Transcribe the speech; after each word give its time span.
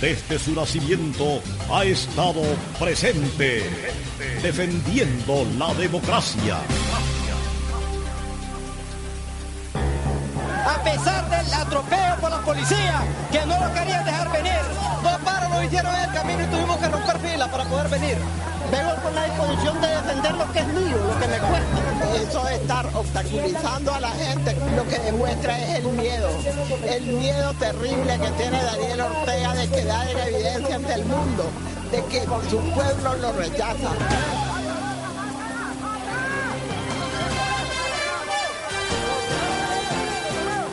desde 0.00 0.38
su 0.38 0.52
nacimiento 0.54 1.40
ha 1.72 1.84
estado 1.84 2.42
presente, 2.78 3.62
defendiendo 4.42 5.46
la 5.58 5.72
democracia. 5.74 6.58
A 10.66 10.82
pesar 10.82 11.28
del 11.30 11.54
atropello 11.54 12.16
por 12.20 12.30
la 12.30 12.40
policía, 12.40 13.02
que 13.30 13.46
no 13.46 13.58
lo 13.58 13.74
querían 13.74 14.04
dejar 14.04 14.32
venir, 14.32 14.60
dos 15.02 15.18
paros 15.24 15.43
nos 15.54 15.64
hicieron 15.64 15.94
el 15.94 16.12
camino 16.12 16.42
y 16.42 16.46
tuvimos 16.46 16.76
que 16.78 16.88
romper 16.88 17.18
fila 17.20 17.50
para 17.50 17.64
poder 17.64 17.88
venir. 17.88 18.18
Vengo 18.72 18.94
con 19.02 19.14
la 19.14 19.24
disposición 19.24 19.80
de 19.80 19.88
defender 19.88 20.34
lo 20.34 20.52
que 20.52 20.58
es 20.58 20.66
mío, 20.68 20.96
lo 21.06 21.20
que 21.20 21.28
me 21.28 21.38
cuesta. 21.38 22.28
Eso 22.28 22.44
de 22.44 22.54
estar 22.56 22.86
obstaculizando 22.94 23.94
a 23.94 24.00
la 24.00 24.10
gente, 24.10 24.56
lo 24.74 24.84
que 24.88 24.98
demuestra 24.98 25.58
es 25.58 25.78
el 25.78 25.84
miedo. 25.92 26.28
El 26.84 27.02
miedo 27.04 27.52
terrible 27.54 28.18
que 28.18 28.30
tiene 28.32 28.62
Daniel 28.62 29.00
Ortega 29.02 29.54
de 29.54 29.68
quedar 29.68 30.08
en 30.08 30.18
evidencia 30.18 30.76
ante 30.76 30.94
el 30.94 31.04
mundo, 31.04 31.44
de 31.92 32.04
que 32.06 32.22
su 32.50 32.58
pueblo 32.72 33.14
lo 33.20 33.32
rechaza. 33.34 33.90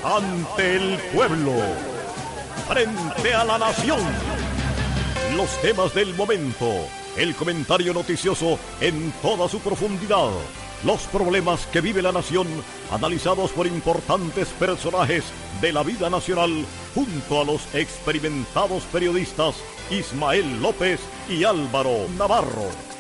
Ante 0.04 0.76
el 0.76 0.98
pueblo, 1.14 1.54
frente 2.68 3.36
a 3.36 3.44
la 3.44 3.58
nación, 3.60 4.00
los 5.36 5.50
temas 5.62 5.94
del 5.94 6.14
momento 6.16 6.66
el 7.18 7.36
comentario 7.36 7.94
noticioso 7.94 8.58
en 8.80 9.12
toda 9.22 9.48
su 9.50 9.60
profundidad. 9.60 10.30
Los 10.84 11.02
problemas 11.04 11.66
que 11.68 11.82
vive 11.82 12.02
la 12.02 12.12
nación, 12.12 12.48
analizados 12.92 13.52
por 13.52 13.68
importantes 13.68 14.48
personajes 14.50 15.24
de 15.62 15.74
la 15.74 15.84
vida 15.84 16.10
nacional, 16.10 16.66
junto 16.96 17.42
a 17.42 17.46
los 17.46 17.62
experimentados 17.76 18.84
periodistas 18.92 19.56
Ismael 19.92 20.62
López 20.62 21.00
y 21.30 21.44
Álvaro 21.44 22.08
Navarro. 22.18 22.91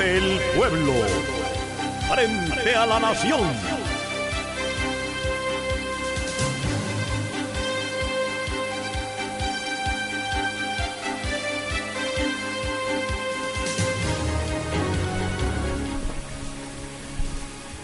El 0.00 0.40
pueblo, 0.56 0.92
frente 2.08 2.74
a 2.74 2.86
la 2.86 2.98
nación. 3.00 3.40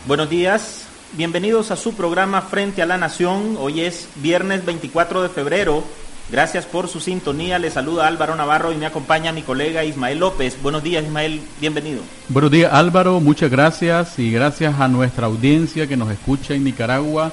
Buenos 0.07 0.31
días, 0.31 0.87
bienvenidos 1.13 1.71
a 1.71 1.77
su 1.77 1.95
programa 1.95 2.41
Frente 2.41 2.81
a 2.81 2.87
la 2.87 2.97
Nación. 2.97 3.57
Hoy 3.59 3.83
es 3.83 4.09
viernes 4.17 4.65
24 4.65 5.23
de 5.23 5.29
febrero 5.29 5.85
Gracias 6.31 6.67
por 6.67 6.89
su 6.89 7.01
sintonía. 7.01 7.59
Le 7.61 7.71
saluda 7.71 8.09
Álvaro 8.09 8.35
Navarro 8.35 8.73
y 8.73 8.77
me 8.77 8.87
acompaña 8.87 9.31
mi 9.33 9.43
colega 9.43 9.85
Ismael 9.85 10.19
López. 10.19 10.61
Buenos 10.61 10.83
días, 10.83 11.05
Ismael. 11.05 11.41
Bienvenido. 11.61 12.01
Buenos 12.29 12.51
días, 12.51 12.73
Álvaro. 12.73 13.21
Muchas 13.21 13.49
gracias 13.51 14.19
y 14.19 14.33
gracias 14.33 14.81
a 14.81 14.89
nuestra 14.89 15.27
audiencia 15.27 15.87
que 15.87 15.97
nos 15.97 16.11
escucha 16.11 16.55
en 16.55 16.65
Nicaragua 16.65 17.31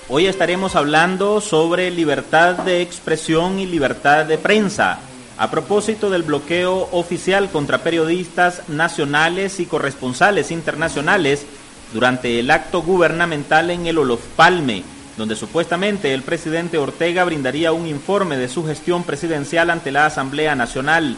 Hoy 0.08 0.28
estaremos 0.28 0.76
hablando 0.76 1.42
sobre 1.42 1.90
libertad 1.90 2.58
de 2.58 2.84
expresión 2.84 3.58
y 3.58 3.66
libertad 3.66 4.26
de 4.26 4.38
prensa 4.38 5.00
a 5.38 5.50
propósito 5.50 6.10
del 6.10 6.24
bloqueo 6.24 6.90
oficial 6.92 7.50
contra 7.50 7.80
periodistas 7.80 8.70
nacionales 8.70 9.60
y 9.60 9.66
corresponsales 9.66 10.52
internacionales 10.52 11.46
durante 11.94 12.40
el 12.40 12.52
acto 12.52 12.82
gubernamental 12.82 13.70
en 13.72 13.88
el 13.88 13.98
Olof 13.98 14.22
Palme, 14.36 14.84
donde 15.18 15.36
supuestamente 15.36 16.14
el 16.14 16.24
presidente 16.24 16.78
Ortega 16.78 17.24
brindaría 17.24 17.72
un 17.72 17.88
informe 17.88 18.38
de 18.38 18.48
su 18.48 18.66
gestión 18.66 19.04
presidencial 19.04 19.70
ante 19.70 19.92
la 19.92 20.06
Asamblea 20.06 20.56
Nacional. 20.56 21.18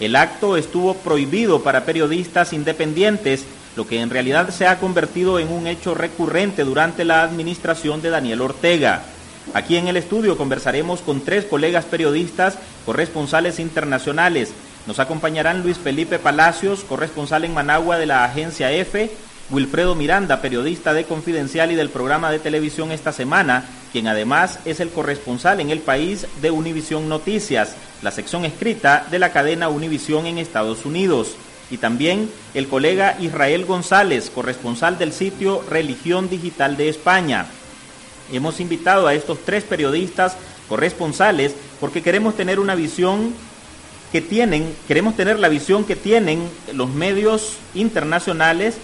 El 0.00 0.16
acto 0.16 0.56
estuvo 0.56 0.94
prohibido 0.94 1.62
para 1.62 1.84
periodistas 1.84 2.52
independientes, 2.52 3.44
lo 3.76 3.86
que 3.86 4.00
en 4.00 4.10
realidad 4.10 4.50
se 4.50 4.66
ha 4.66 4.78
convertido 4.78 5.38
en 5.38 5.52
un 5.52 5.66
hecho 5.66 5.94
recurrente 5.94 6.64
durante 6.64 7.04
la 7.04 7.22
administración 7.22 8.02
de 8.02 8.10
Daniel 8.10 8.40
Ortega. 8.40 9.02
Aquí 9.54 9.76
en 9.76 9.88
el 9.88 9.96
estudio 9.96 10.36
conversaremos 10.36 11.00
con 11.00 11.22
tres 11.22 11.44
colegas 11.44 11.84
periodistas, 11.84 12.58
corresponsales 12.84 13.58
internacionales. 13.58 14.52
Nos 14.86 14.98
acompañarán 14.98 15.62
Luis 15.62 15.78
Felipe 15.78 16.18
Palacios, 16.18 16.84
corresponsal 16.84 17.44
en 17.44 17.54
Managua 17.54 17.98
de 17.98 18.06
la 18.06 18.24
agencia 18.24 18.70
EFE, 18.72 19.10
Wilfredo 19.50 19.94
Miranda, 19.94 20.42
periodista 20.42 20.92
de 20.92 21.04
Confidencial 21.04 21.72
y 21.72 21.74
del 21.74 21.88
programa 21.88 22.30
de 22.30 22.38
televisión 22.38 22.92
esta 22.92 23.12
semana, 23.12 23.64
quien 23.92 24.06
además 24.06 24.58
es 24.66 24.80
el 24.80 24.90
corresponsal 24.90 25.60
en 25.60 25.70
el 25.70 25.78
país 25.78 26.26
de 26.42 26.50
Univisión 26.50 27.08
Noticias, 27.08 27.74
la 28.02 28.10
sección 28.10 28.44
escrita 28.44 29.06
de 29.10 29.18
la 29.18 29.32
cadena 29.32 29.70
Univisión 29.70 30.26
en 30.26 30.36
Estados 30.36 30.84
Unidos. 30.84 31.36
Y 31.70 31.78
también 31.78 32.30
el 32.54 32.68
colega 32.68 33.16
Israel 33.20 33.64
González, 33.64 34.30
corresponsal 34.30 34.98
del 34.98 35.12
sitio 35.12 35.62
Religión 35.68 36.28
Digital 36.28 36.76
de 36.76 36.90
España. 36.90 37.46
Hemos 38.32 38.60
invitado 38.60 39.06
a 39.06 39.14
estos 39.14 39.38
tres 39.44 39.64
periodistas 39.64 40.36
corresponsales 40.68 41.54
porque 41.80 42.02
queremos 42.02 42.36
tener 42.36 42.60
una 42.60 42.74
visión 42.74 43.32
que 44.12 44.20
tienen, 44.20 44.74
queremos 44.86 45.16
tener 45.16 45.38
la 45.38 45.48
visión 45.48 45.84
que 45.84 45.96
tienen 45.96 46.48
los 46.72 46.90
medios 46.90 47.56
internacionales 47.74 48.76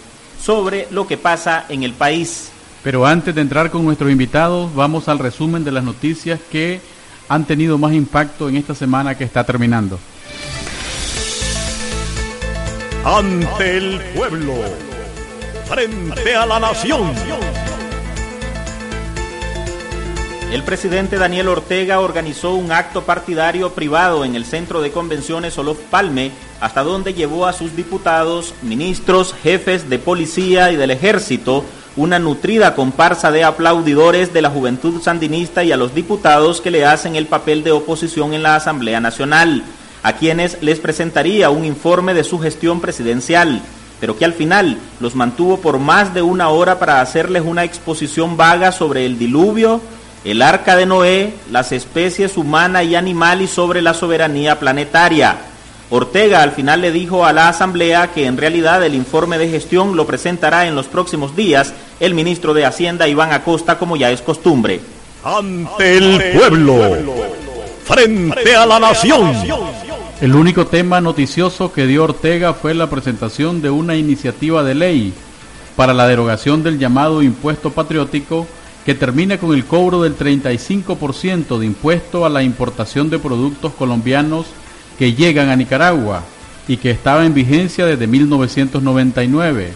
sobre 0.42 0.86
lo 0.90 1.06
que 1.06 1.16
pasa 1.16 1.64
en 1.68 1.82
el 1.82 1.92
país. 1.92 2.50
Pero 2.82 3.06
antes 3.06 3.34
de 3.34 3.40
entrar 3.40 3.70
con 3.70 3.84
nuestros 3.84 4.10
invitados, 4.10 4.74
vamos 4.74 5.08
al 5.08 5.18
resumen 5.18 5.64
de 5.64 5.72
las 5.72 5.84
noticias 5.84 6.38
que 6.50 6.80
han 7.28 7.46
tenido 7.46 7.78
más 7.78 7.94
impacto 7.94 8.48
en 8.48 8.56
esta 8.56 8.74
semana 8.74 9.16
que 9.16 9.24
está 9.24 9.44
terminando. 9.44 9.98
Ante 13.04 13.76
el 13.78 14.00
pueblo, 14.14 14.54
frente 15.66 16.36
a 16.36 16.46
la 16.46 16.60
nación. 16.60 17.12
El 20.54 20.62
presidente 20.62 21.18
Daniel 21.18 21.48
Ortega 21.48 21.98
organizó 21.98 22.54
un 22.54 22.70
acto 22.70 23.02
partidario 23.02 23.72
privado 23.72 24.24
en 24.24 24.36
el 24.36 24.44
centro 24.44 24.82
de 24.82 24.92
convenciones 24.92 25.58
Olof 25.58 25.78
Palme, 25.90 26.30
hasta 26.60 26.84
donde 26.84 27.12
llevó 27.12 27.46
a 27.46 27.52
sus 27.52 27.74
diputados, 27.74 28.54
ministros, 28.62 29.34
jefes 29.42 29.90
de 29.90 29.98
policía 29.98 30.70
y 30.70 30.76
del 30.76 30.92
ejército, 30.92 31.64
una 31.96 32.20
nutrida 32.20 32.76
comparsa 32.76 33.32
de 33.32 33.42
aplaudidores 33.42 34.32
de 34.32 34.42
la 34.42 34.50
juventud 34.50 35.02
sandinista 35.02 35.64
y 35.64 35.72
a 35.72 35.76
los 35.76 35.92
diputados 35.92 36.60
que 36.60 36.70
le 36.70 36.84
hacen 36.84 37.16
el 37.16 37.26
papel 37.26 37.64
de 37.64 37.72
oposición 37.72 38.32
en 38.32 38.44
la 38.44 38.54
Asamblea 38.54 39.00
Nacional, 39.00 39.64
a 40.04 40.12
quienes 40.12 40.62
les 40.62 40.78
presentaría 40.78 41.50
un 41.50 41.64
informe 41.64 42.14
de 42.14 42.22
su 42.22 42.38
gestión 42.38 42.80
presidencial 42.80 43.60
pero 44.00 44.18
que 44.18 44.24
al 44.24 44.34
final 44.34 44.76
los 45.00 45.14
mantuvo 45.14 45.58
por 45.60 45.78
más 45.78 46.12
de 46.12 46.20
una 46.20 46.50
hora 46.50 46.78
para 46.78 47.00
hacerles 47.00 47.42
una 47.42 47.64
exposición 47.64 48.36
vaga 48.36 48.70
sobre 48.70 49.06
el 49.06 49.18
diluvio, 49.18 49.80
el 50.24 50.40
arca 50.40 50.74
de 50.74 50.86
Noé, 50.86 51.34
las 51.50 51.70
especies 51.72 52.36
humana 52.36 52.82
y 52.82 52.94
animal 52.94 53.42
y 53.42 53.46
sobre 53.46 53.82
la 53.82 53.92
soberanía 53.92 54.58
planetaria. 54.58 55.36
Ortega 55.90 56.42
al 56.42 56.52
final 56.52 56.80
le 56.80 56.92
dijo 56.92 57.26
a 57.26 57.32
la 57.34 57.48
Asamblea 57.48 58.10
que 58.12 58.24
en 58.26 58.38
realidad 58.38 58.82
el 58.82 58.94
informe 58.94 59.36
de 59.36 59.50
gestión 59.50 59.96
lo 59.96 60.06
presentará 60.06 60.66
en 60.66 60.74
los 60.74 60.86
próximos 60.86 61.36
días 61.36 61.74
el 62.00 62.14
ministro 62.14 62.54
de 62.54 62.64
Hacienda 62.64 63.06
Iván 63.06 63.32
Acosta 63.32 63.78
como 63.78 63.96
ya 63.96 64.10
es 64.10 64.22
costumbre. 64.22 64.80
Ante 65.22 65.98
el 65.98 66.36
pueblo, 66.36 66.80
frente 67.84 68.56
a 68.56 68.64
la 68.64 68.80
nación. 68.80 69.32
El 70.20 70.34
único 70.34 70.66
tema 70.66 71.02
noticioso 71.02 71.70
que 71.70 71.86
dio 71.86 72.04
Ortega 72.04 72.54
fue 72.54 72.72
la 72.72 72.88
presentación 72.88 73.60
de 73.60 73.68
una 73.68 73.94
iniciativa 73.94 74.62
de 74.62 74.74
ley 74.74 75.12
para 75.76 75.92
la 75.92 76.08
derogación 76.08 76.62
del 76.62 76.78
llamado 76.78 77.22
impuesto 77.22 77.70
patriótico 77.70 78.46
que 78.84 78.94
termina 78.94 79.38
con 79.38 79.54
el 79.54 79.64
cobro 79.64 80.02
del 80.02 80.16
35% 80.16 81.58
de 81.58 81.66
impuesto 81.66 82.26
a 82.26 82.28
la 82.28 82.42
importación 82.42 83.08
de 83.08 83.18
productos 83.18 83.72
colombianos 83.72 84.46
que 84.98 85.14
llegan 85.14 85.48
a 85.48 85.56
Nicaragua 85.56 86.22
y 86.68 86.76
que 86.76 86.90
estaba 86.90 87.24
en 87.24 87.34
vigencia 87.34 87.86
desde 87.86 88.06
1999. 88.06 89.72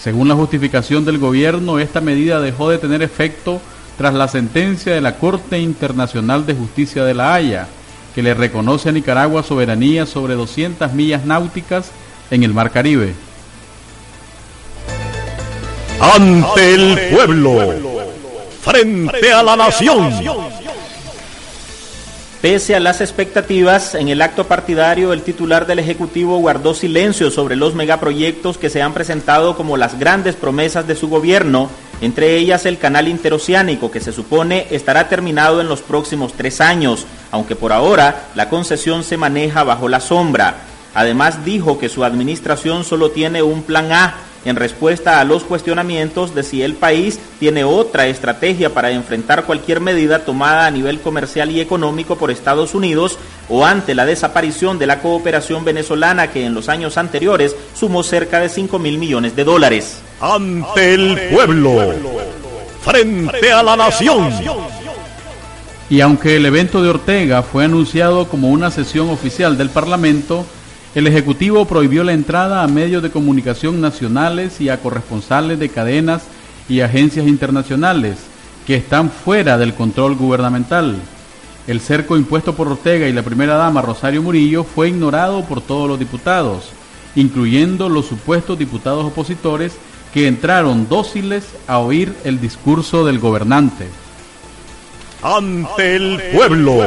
Según 0.00 0.28
la 0.28 0.34
justificación 0.34 1.04
del 1.04 1.18
gobierno, 1.18 1.78
esta 1.78 2.00
medida 2.00 2.40
dejó 2.40 2.70
de 2.70 2.78
tener 2.78 3.02
efecto 3.02 3.60
tras 3.98 4.14
la 4.14 4.28
sentencia 4.28 4.94
de 4.94 5.00
la 5.00 5.16
Corte 5.16 5.58
Internacional 5.58 6.46
de 6.46 6.54
Justicia 6.54 7.04
de 7.04 7.14
La 7.14 7.34
Haya, 7.34 7.66
que 8.14 8.22
le 8.22 8.34
reconoce 8.34 8.88
a 8.88 8.92
Nicaragua 8.92 9.42
soberanía 9.42 10.06
sobre 10.06 10.34
200 10.34 10.92
millas 10.92 11.24
náuticas 11.24 11.90
en 12.30 12.42
el 12.42 12.54
Mar 12.54 12.70
Caribe. 12.70 13.14
Ante 16.00 16.74
el 16.74 17.14
pueblo, 17.14 17.95
frente 18.66 19.32
a 19.32 19.42
la 19.44 19.54
nación. 19.54 20.10
Pese 22.42 22.74
a 22.74 22.80
las 22.80 23.00
expectativas, 23.00 23.94
en 23.94 24.08
el 24.08 24.20
acto 24.20 24.44
partidario 24.44 25.12
el 25.12 25.22
titular 25.22 25.66
del 25.66 25.78
Ejecutivo 25.78 26.38
guardó 26.38 26.74
silencio 26.74 27.30
sobre 27.30 27.56
los 27.56 27.74
megaproyectos 27.74 28.58
que 28.58 28.68
se 28.68 28.82
han 28.82 28.92
presentado 28.92 29.56
como 29.56 29.76
las 29.76 29.98
grandes 29.98 30.34
promesas 30.34 30.86
de 30.86 30.96
su 30.96 31.08
gobierno, 31.08 31.70
entre 32.00 32.36
ellas 32.36 32.66
el 32.66 32.78
canal 32.78 33.08
interoceánico 33.08 33.90
que 33.90 34.00
se 34.00 34.12
supone 34.12 34.66
estará 34.70 35.08
terminado 35.08 35.60
en 35.60 35.68
los 35.68 35.80
próximos 35.80 36.34
tres 36.34 36.60
años, 36.60 37.06
aunque 37.30 37.56
por 37.56 37.72
ahora 37.72 38.26
la 38.34 38.48
concesión 38.48 39.02
se 39.02 39.16
maneja 39.16 39.64
bajo 39.64 39.88
la 39.88 40.00
sombra. 40.00 40.56
Además 40.92 41.44
dijo 41.44 41.78
que 41.78 41.88
su 41.88 42.04
administración 42.04 42.84
solo 42.84 43.10
tiene 43.10 43.42
un 43.42 43.62
plan 43.62 43.92
A 43.92 44.14
en 44.46 44.56
respuesta 44.56 45.20
a 45.20 45.24
los 45.24 45.42
cuestionamientos 45.42 46.34
de 46.34 46.44
si 46.44 46.62
el 46.62 46.74
país 46.74 47.18
tiene 47.40 47.64
otra 47.64 48.06
estrategia 48.06 48.72
para 48.72 48.92
enfrentar 48.92 49.44
cualquier 49.44 49.80
medida 49.80 50.24
tomada 50.24 50.66
a 50.66 50.70
nivel 50.70 51.00
comercial 51.00 51.50
y 51.50 51.60
económico 51.60 52.16
por 52.16 52.30
Estados 52.30 52.74
Unidos 52.74 53.18
o 53.48 53.66
ante 53.66 53.94
la 53.94 54.06
desaparición 54.06 54.78
de 54.78 54.86
la 54.86 55.00
cooperación 55.00 55.64
venezolana 55.64 56.30
que 56.30 56.46
en 56.46 56.54
los 56.54 56.68
años 56.68 56.96
anteriores 56.96 57.56
sumó 57.74 58.04
cerca 58.04 58.38
de 58.38 58.48
5 58.48 58.78
mil 58.78 58.98
millones 58.98 59.34
de 59.34 59.42
dólares. 59.42 59.98
Ante 60.20 60.94
el 60.94 61.20
pueblo, 61.32 61.92
frente 62.82 63.52
a 63.52 63.64
la 63.64 63.76
nación. 63.76 64.30
Y 65.90 66.00
aunque 66.00 66.36
el 66.36 66.46
evento 66.46 66.82
de 66.82 66.90
Ortega 66.90 67.42
fue 67.42 67.64
anunciado 67.64 68.28
como 68.28 68.50
una 68.50 68.70
sesión 68.70 69.10
oficial 69.10 69.58
del 69.58 69.70
Parlamento, 69.70 70.46
el 70.96 71.06
Ejecutivo 71.06 71.66
prohibió 71.66 72.04
la 72.04 72.14
entrada 72.14 72.62
a 72.62 72.68
medios 72.68 73.02
de 73.02 73.10
comunicación 73.10 73.82
nacionales 73.82 74.62
y 74.62 74.70
a 74.70 74.80
corresponsales 74.80 75.58
de 75.58 75.68
cadenas 75.68 76.22
y 76.70 76.80
agencias 76.80 77.26
internacionales 77.26 78.16
que 78.66 78.76
están 78.76 79.10
fuera 79.10 79.58
del 79.58 79.74
control 79.74 80.16
gubernamental. 80.16 80.96
El 81.66 81.80
cerco 81.80 82.16
impuesto 82.16 82.54
por 82.54 82.68
Ortega 82.68 83.06
y 83.08 83.12
la 83.12 83.22
primera 83.22 83.56
dama 83.56 83.82
Rosario 83.82 84.22
Murillo 84.22 84.64
fue 84.64 84.88
ignorado 84.88 85.44
por 85.44 85.60
todos 85.60 85.86
los 85.86 85.98
diputados, 85.98 86.70
incluyendo 87.14 87.90
los 87.90 88.06
supuestos 88.06 88.58
diputados 88.58 89.04
opositores 89.04 89.76
que 90.14 90.26
entraron 90.26 90.88
dóciles 90.88 91.44
a 91.66 91.78
oír 91.78 92.16
el 92.24 92.40
discurso 92.40 93.04
del 93.04 93.18
gobernante. 93.18 93.86
Ante 95.22 95.96
el 95.96 96.22
pueblo, 96.34 96.78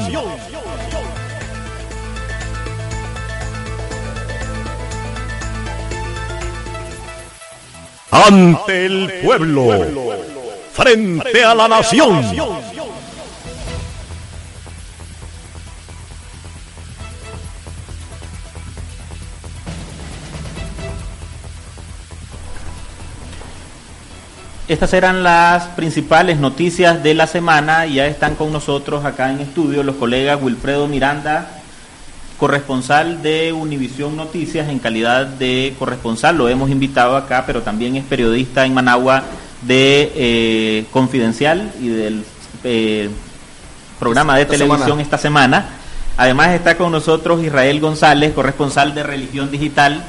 Ante 8.12 8.86
el 8.86 9.12
pueblo, 9.24 9.70
frente 10.74 11.44
a 11.44 11.56
la 11.56 11.68
nación. 11.68 12.24
Estas 24.68 24.94
eran 24.94 25.24
las 25.24 25.64
principales 25.70 26.40
noticias 26.40 27.02
de 27.02 27.16
la 27.16 27.26
semana. 27.26 27.88
Ya 27.88 28.06
están 28.06 28.36
con 28.36 28.54
nosotros 28.54 29.04
acá 29.04 29.32
en 29.32 29.40
estudio 29.40 29.82
los 29.82 29.96
colegas 29.96 30.40
Wilfredo 30.40 30.88
Miranda 30.88 31.59
corresponsal 32.40 33.22
de 33.22 33.52
Univisión 33.52 34.16
Noticias 34.16 34.70
en 34.70 34.80
calidad 34.80 35.28
de 35.28 35.76
corresponsal, 35.78 36.38
lo 36.38 36.48
hemos 36.48 36.70
invitado 36.72 37.18
acá, 37.18 37.44
pero 37.46 37.62
también 37.62 37.98
es 37.98 38.06
periodista 38.06 38.66
en 38.66 38.74
Managua 38.74 39.24
de 39.62 40.12
eh, 40.16 40.86
Confidencial 40.92 41.72
y 41.82 41.90
del 41.90 42.24
eh, 42.64 43.10
programa 44.00 44.38
de 44.38 44.46
televisión 44.46 45.02
esta 45.02 45.18
semana. 45.18 45.66
Además 46.16 46.52
está 46.52 46.78
con 46.78 46.92
nosotros 46.92 47.44
Israel 47.44 47.80
González, 47.82 48.34
corresponsal 48.34 48.96
de 48.96 49.04
Religión 49.04 49.52
Digital. 49.52 50.04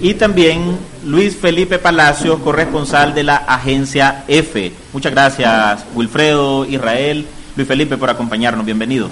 Y 0.00 0.14
también 0.14 0.78
Luis 1.04 1.36
Felipe 1.36 1.78
Palacios, 1.78 2.40
corresponsal 2.40 3.14
de 3.14 3.24
la 3.24 3.36
agencia 3.36 4.24
F. 4.28 4.72
Muchas 4.92 5.12
gracias, 5.12 5.84
Wilfredo, 5.94 6.64
Israel, 6.66 7.26
Luis 7.56 7.68
Felipe, 7.68 7.96
por 7.96 8.10
acompañarnos. 8.10 8.64
Bienvenido. 8.64 9.08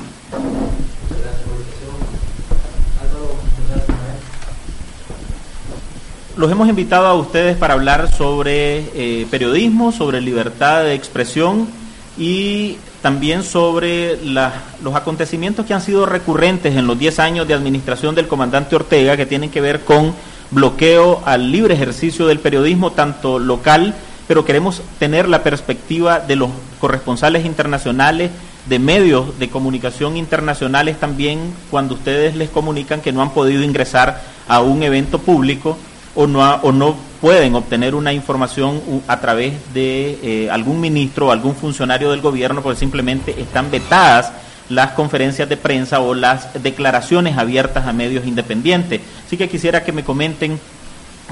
Los 6.40 6.50
hemos 6.50 6.70
invitado 6.70 7.06
a 7.06 7.12
ustedes 7.12 7.54
para 7.54 7.74
hablar 7.74 8.10
sobre 8.10 8.78
eh, 8.94 9.26
periodismo, 9.30 9.92
sobre 9.92 10.22
libertad 10.22 10.84
de 10.84 10.94
expresión 10.94 11.68
y 12.16 12.78
también 13.02 13.42
sobre 13.42 14.16
los 14.24 14.94
acontecimientos 14.94 15.66
que 15.66 15.74
han 15.74 15.82
sido 15.82 16.06
recurrentes 16.06 16.76
en 16.76 16.86
los 16.86 16.98
10 16.98 17.18
años 17.18 17.46
de 17.46 17.52
administración 17.52 18.14
del 18.14 18.26
comandante 18.26 18.74
Ortega, 18.74 19.18
que 19.18 19.26
tienen 19.26 19.50
que 19.50 19.60
ver 19.60 19.80
con 19.80 20.14
bloqueo 20.50 21.20
al 21.26 21.52
libre 21.52 21.74
ejercicio 21.74 22.26
del 22.26 22.38
periodismo, 22.38 22.92
tanto 22.92 23.38
local, 23.38 23.94
pero 24.26 24.46
queremos 24.46 24.80
tener 24.98 25.28
la 25.28 25.42
perspectiva 25.42 26.20
de 26.20 26.36
los 26.36 26.48
corresponsales 26.80 27.44
internacionales, 27.44 28.30
de 28.64 28.78
medios 28.78 29.38
de 29.38 29.50
comunicación 29.50 30.16
internacionales 30.16 30.98
también, 30.98 31.52
cuando 31.70 31.94
ustedes 31.94 32.34
les 32.34 32.48
comunican 32.48 33.02
que 33.02 33.12
no 33.12 33.20
han 33.20 33.34
podido 33.34 33.62
ingresar 33.62 34.22
a 34.48 34.60
un 34.60 34.82
evento 34.82 35.18
público 35.18 35.76
o 36.14 36.26
no, 36.26 36.54
o 36.56 36.72
no 36.72 36.96
pueden 37.20 37.54
obtener 37.54 37.94
una 37.94 38.12
información 38.12 38.80
a 39.06 39.20
través 39.20 39.54
de 39.74 40.18
eh, 40.22 40.50
algún 40.50 40.80
ministro 40.80 41.28
o 41.28 41.30
algún 41.30 41.54
funcionario 41.54 42.10
del 42.10 42.20
gobierno 42.20 42.62
porque 42.62 42.78
simplemente 42.78 43.40
están 43.40 43.70
vetadas 43.70 44.32
las 44.68 44.92
conferencias 44.92 45.48
de 45.48 45.56
prensa 45.56 46.00
o 46.00 46.14
las 46.14 46.62
declaraciones 46.62 47.36
abiertas 47.36 47.86
a 47.86 47.92
medios 47.92 48.26
independientes. 48.26 49.00
Así 49.26 49.36
que 49.36 49.48
quisiera 49.48 49.84
que 49.84 49.92
me 49.92 50.04
comenten, 50.04 50.58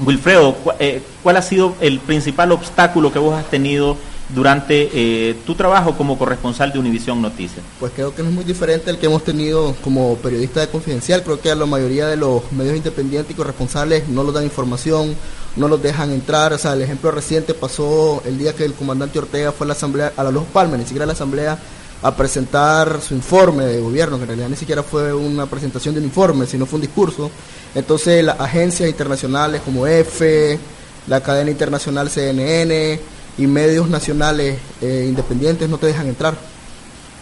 Wilfredo, 0.05 0.55
eh, 0.79 1.01
¿cuál 1.23 1.37
ha 1.37 1.41
sido 1.41 1.75
el 1.79 1.99
principal 1.99 2.51
obstáculo 2.51 3.11
que 3.11 3.19
vos 3.19 3.33
has 3.33 3.49
tenido 3.49 3.97
durante 4.33 4.89
eh, 4.93 5.35
tu 5.45 5.55
trabajo 5.55 5.97
como 5.97 6.17
corresponsal 6.17 6.71
de 6.71 6.79
Univisión 6.79 7.21
Noticias? 7.21 7.63
Pues 7.79 7.91
creo 7.95 8.13
que 8.13 8.21
no 8.21 8.29
es 8.29 8.35
muy 8.35 8.43
diferente 8.43 8.89
el 8.89 8.97
que 8.97 9.07
hemos 9.07 9.23
tenido 9.23 9.75
como 9.83 10.15
periodista 10.17 10.59
de 10.61 10.67
Confidencial. 10.67 11.23
Creo 11.23 11.39
que 11.41 11.51
a 11.51 11.55
la 11.55 11.65
mayoría 11.65 12.07
de 12.07 12.15
los 12.15 12.51
medios 12.51 12.77
independientes 12.77 13.31
y 13.31 13.35
corresponsales 13.35 14.07
no 14.07 14.23
nos 14.23 14.33
dan 14.33 14.43
información, 14.43 15.15
no 15.55 15.67
los 15.67 15.81
dejan 15.81 16.11
entrar. 16.11 16.53
O 16.53 16.57
sea, 16.57 16.73
el 16.73 16.81
ejemplo 16.81 17.11
reciente 17.11 17.53
pasó 17.53 18.21
el 18.25 18.37
día 18.37 18.53
que 18.53 18.65
el 18.65 18.73
comandante 18.73 19.19
Ortega 19.19 19.51
fue 19.51 19.65
a 19.65 19.69
la 19.69 19.73
asamblea, 19.73 20.13
a 20.15 20.23
la 20.23 20.31
Los 20.31 20.45
Palmas, 20.45 20.79
ni 20.79 20.85
siquiera 20.85 21.03
a 21.03 21.07
la 21.07 21.13
asamblea 21.13 21.57
a 22.01 22.15
presentar 22.15 23.01
su 23.01 23.13
informe 23.13 23.65
de 23.65 23.81
gobierno, 23.81 24.15
que 24.17 24.23
en 24.23 24.29
realidad 24.29 24.49
ni 24.49 24.55
siquiera 24.55 24.83
fue 24.83 25.13
una 25.13 25.47
presentación 25.47 25.93
de 25.93 25.99
un 25.99 26.05
informe, 26.05 26.45
sino 26.45 26.65
fue 26.65 26.77
un 26.77 26.81
discurso. 26.81 27.29
Entonces 27.75 28.23
las 28.23 28.39
agencias 28.39 28.89
internacionales 28.89 29.61
como 29.65 29.85
EFE, 29.85 30.57
la 31.07 31.21
cadena 31.21 31.51
internacional 31.51 32.09
CNN, 32.09 32.99
y 33.39 33.47
medios 33.47 33.89
nacionales 33.89 34.59
eh, 34.81 35.05
independientes 35.07 35.69
no 35.69 35.77
te 35.77 35.87
dejan 35.87 36.07
entrar. 36.07 36.35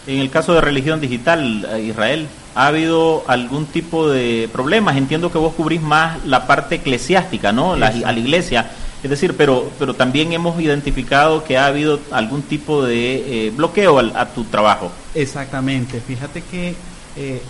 En 0.06 0.18
el 0.18 0.30
caso 0.30 0.52
de 0.52 0.60
religión 0.60 1.00
digital, 1.00 1.66
eh, 1.70 1.82
Israel, 1.82 2.26
¿ha 2.56 2.66
habido 2.66 3.22
algún 3.28 3.66
tipo 3.66 4.08
de 4.08 4.48
problemas? 4.52 4.96
Entiendo 4.96 5.30
que 5.30 5.38
vos 5.38 5.54
cubrís 5.54 5.80
más 5.80 6.24
la 6.26 6.46
parte 6.46 6.76
eclesiástica, 6.76 7.52
¿no? 7.52 7.76
La, 7.76 7.88
a 7.88 8.12
la 8.12 8.18
iglesia. 8.18 8.68
Es 9.00 9.10
decir, 9.10 9.34
pero, 9.36 9.70
pero 9.78 9.94
también 9.94 10.32
hemos 10.32 10.60
identificado 10.60 11.44
que 11.44 11.56
ha 11.56 11.66
habido 11.66 12.00
algún 12.10 12.42
tipo 12.42 12.84
de 12.84 13.46
eh, 13.46 13.50
bloqueo 13.50 13.98
a 13.98 14.26
tu 14.26 14.42
trabajo. 14.44 14.90
Exactamente. 15.14 16.00
Fíjate 16.00 16.42
que 16.42 16.74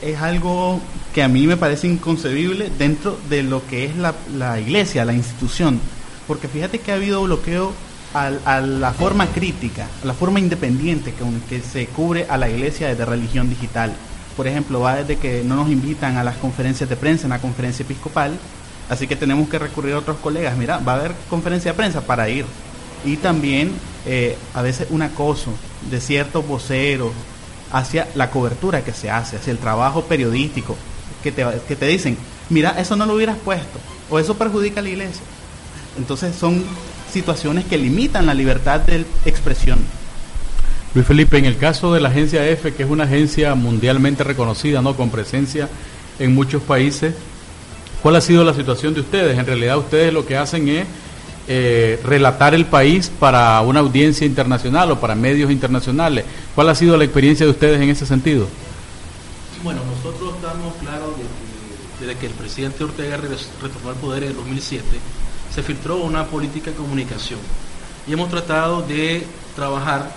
es 0.00 0.18
algo 0.22 0.80
que 1.14 1.22
a 1.22 1.28
mí 1.28 1.46
me 1.46 1.58
parece 1.58 1.88
inconcebible 1.88 2.70
dentro 2.78 3.18
de 3.28 3.42
lo 3.42 3.66
que 3.66 3.84
es 3.84 3.96
la, 3.96 4.14
la 4.34 4.58
iglesia, 4.58 5.04
la 5.04 5.12
institución. 5.12 5.78
Porque 6.26 6.48
fíjate 6.48 6.78
que 6.78 6.90
ha 6.90 6.94
habido 6.94 7.22
bloqueo 7.22 7.74
a, 8.14 8.60
la 8.60 8.92
forma 8.92 9.26
crítica, 9.26 9.86
a 10.02 10.06
la 10.06 10.14
forma 10.14 10.40
independiente 10.40 11.12
con 11.12 11.40
que 11.42 11.60
se 11.60 11.86
cubre 11.86 12.26
a 12.28 12.36
la 12.36 12.48
iglesia 12.48 12.94
de 12.94 13.04
religión 13.04 13.48
digital. 13.50 13.92
Por 14.36 14.46
ejemplo, 14.46 14.80
va 14.80 14.96
desde 14.96 15.16
que 15.16 15.42
no 15.44 15.56
nos 15.56 15.70
invitan 15.70 16.16
a 16.16 16.24
las 16.24 16.36
conferencias 16.36 16.88
de 16.88 16.96
prensa 16.96 17.24
en 17.24 17.30
la 17.30 17.40
conferencia 17.40 17.82
episcopal, 17.82 18.38
así 18.88 19.06
que 19.06 19.16
tenemos 19.16 19.48
que 19.48 19.58
recurrir 19.58 19.94
a 19.94 19.98
otros 19.98 20.18
colegas. 20.18 20.56
Mira, 20.56 20.78
va 20.78 20.92
a 20.92 20.96
haber 20.96 21.12
conferencia 21.28 21.72
de 21.72 21.76
prensa 21.76 22.00
para 22.02 22.28
ir. 22.28 22.46
Y 23.04 23.16
también 23.16 23.72
eh, 24.06 24.36
a 24.54 24.62
veces 24.62 24.88
un 24.90 25.02
acoso 25.02 25.52
de 25.90 26.00
ciertos 26.00 26.46
voceros 26.46 27.12
hacia 27.70 28.08
la 28.14 28.30
cobertura 28.30 28.82
que 28.82 28.92
se 28.92 29.10
hace, 29.10 29.36
hacia 29.36 29.50
el 29.50 29.58
trabajo 29.58 30.04
periodístico, 30.04 30.76
que 31.22 31.32
te, 31.32 31.44
que 31.66 31.76
te 31.76 31.86
dicen, 31.86 32.16
mira, 32.48 32.70
eso 32.78 32.96
no 32.96 33.06
lo 33.06 33.14
hubieras 33.14 33.36
puesto, 33.38 33.78
o 34.08 34.18
eso 34.18 34.36
perjudica 34.36 34.80
a 34.80 34.82
la 34.82 34.88
iglesia. 34.88 35.22
Entonces 35.98 36.34
son 36.34 36.64
situaciones 37.12 37.64
que 37.64 37.78
limitan 37.78 38.26
la 38.26 38.34
libertad 38.34 38.80
de 38.80 39.04
expresión. 39.24 39.78
Luis 40.94 41.06
Felipe, 41.06 41.38
en 41.38 41.44
el 41.44 41.58
caso 41.58 41.92
de 41.92 42.00
la 42.00 42.08
agencia 42.08 42.48
EFE, 42.48 42.74
que 42.74 42.82
es 42.82 42.90
una 42.90 43.04
agencia 43.04 43.54
mundialmente 43.54 44.24
reconocida, 44.24 44.80
¿no? 44.82 44.96
con 44.96 45.10
presencia 45.10 45.68
en 46.18 46.34
muchos 46.34 46.62
países, 46.62 47.14
¿cuál 48.02 48.16
ha 48.16 48.20
sido 48.20 48.42
la 48.44 48.54
situación 48.54 48.94
de 48.94 49.00
ustedes? 49.00 49.38
En 49.38 49.46
realidad 49.46 49.78
ustedes 49.78 50.12
lo 50.12 50.26
que 50.26 50.36
hacen 50.36 50.68
es 50.68 50.86
eh, 51.46 52.00
relatar 52.04 52.54
el 52.54 52.66
país 52.66 53.10
para 53.18 53.60
una 53.60 53.80
audiencia 53.80 54.26
internacional 54.26 54.90
o 54.90 55.00
para 55.00 55.14
medios 55.14 55.50
internacionales. 55.50 56.24
¿Cuál 56.54 56.68
ha 56.68 56.74
sido 56.74 56.96
la 56.96 57.04
experiencia 57.04 57.46
de 57.46 57.52
ustedes 57.52 57.80
en 57.80 57.90
ese 57.90 58.06
sentido? 58.06 58.48
Bueno, 59.62 59.80
nosotros 59.84 60.34
estamos 60.36 60.74
claros 60.76 61.16
de 61.16 61.22
que 61.22 62.06
desde 62.06 62.20
que 62.20 62.26
el 62.26 62.32
presidente 62.32 62.84
Ortega 62.84 63.16
retornó 63.16 63.88
al 63.90 63.96
poder 63.96 64.24
en 64.24 64.34
2007, 64.34 64.84
se 65.54 65.62
filtró 65.62 65.98
una 65.98 66.26
política 66.26 66.70
de 66.70 66.76
comunicación. 66.76 67.40
Y 68.06 68.12
hemos 68.12 68.30
tratado 68.30 68.82
de 68.82 69.26
trabajar 69.54 70.10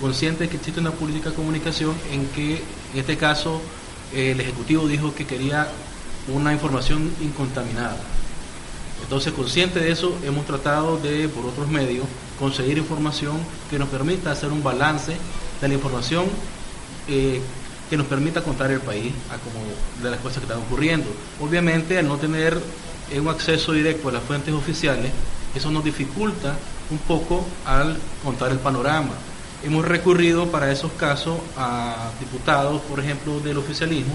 consciente 0.00 0.44
de 0.44 0.50
que 0.50 0.56
existe 0.56 0.80
una 0.80 0.90
política 0.90 1.30
de 1.30 1.36
comunicación 1.36 1.94
en 2.12 2.26
que, 2.28 2.62
en 2.92 3.00
este 3.00 3.16
caso, 3.16 3.60
el 4.12 4.40
Ejecutivo 4.40 4.86
dijo 4.86 5.14
que 5.14 5.26
quería 5.26 5.68
una 6.28 6.52
información 6.52 7.12
incontaminada. 7.20 7.96
Entonces, 9.02 9.32
consciente 9.32 9.80
de 9.80 9.90
eso, 9.90 10.16
hemos 10.24 10.46
tratado 10.46 10.96
de, 10.98 11.28
por 11.28 11.44
otros 11.44 11.68
medios, 11.68 12.06
conseguir 12.38 12.78
información 12.78 13.36
que 13.70 13.78
nos 13.78 13.88
permita 13.88 14.30
hacer 14.30 14.50
un 14.50 14.62
balance 14.62 15.16
de 15.60 15.68
la 15.68 15.74
información 15.74 16.24
eh, 17.08 17.40
que 17.90 17.96
nos 17.96 18.06
permita 18.06 18.42
contar 18.42 18.70
el 18.70 18.80
país 18.80 19.12
a 19.30 19.36
como 19.38 19.62
de 20.02 20.10
las 20.10 20.20
cosas 20.20 20.38
que 20.38 20.44
están 20.44 20.58
ocurriendo. 20.58 21.06
Obviamente, 21.40 21.98
al 21.98 22.08
no 22.08 22.16
tener 22.16 22.58
es 23.10 23.18
un 23.18 23.28
acceso 23.28 23.72
directo 23.72 24.08
a 24.08 24.12
las 24.12 24.22
fuentes 24.22 24.52
oficiales, 24.54 25.12
eso 25.54 25.70
nos 25.70 25.84
dificulta 25.84 26.56
un 26.90 26.98
poco 26.98 27.44
al 27.64 27.96
contar 28.22 28.50
el 28.50 28.58
panorama. 28.58 29.12
Hemos 29.62 29.84
recurrido 29.84 30.46
para 30.48 30.70
esos 30.70 30.92
casos 30.92 31.38
a 31.56 32.10
diputados, 32.20 32.82
por 32.82 33.00
ejemplo, 33.00 33.40
del 33.40 33.58
oficialismo, 33.58 34.14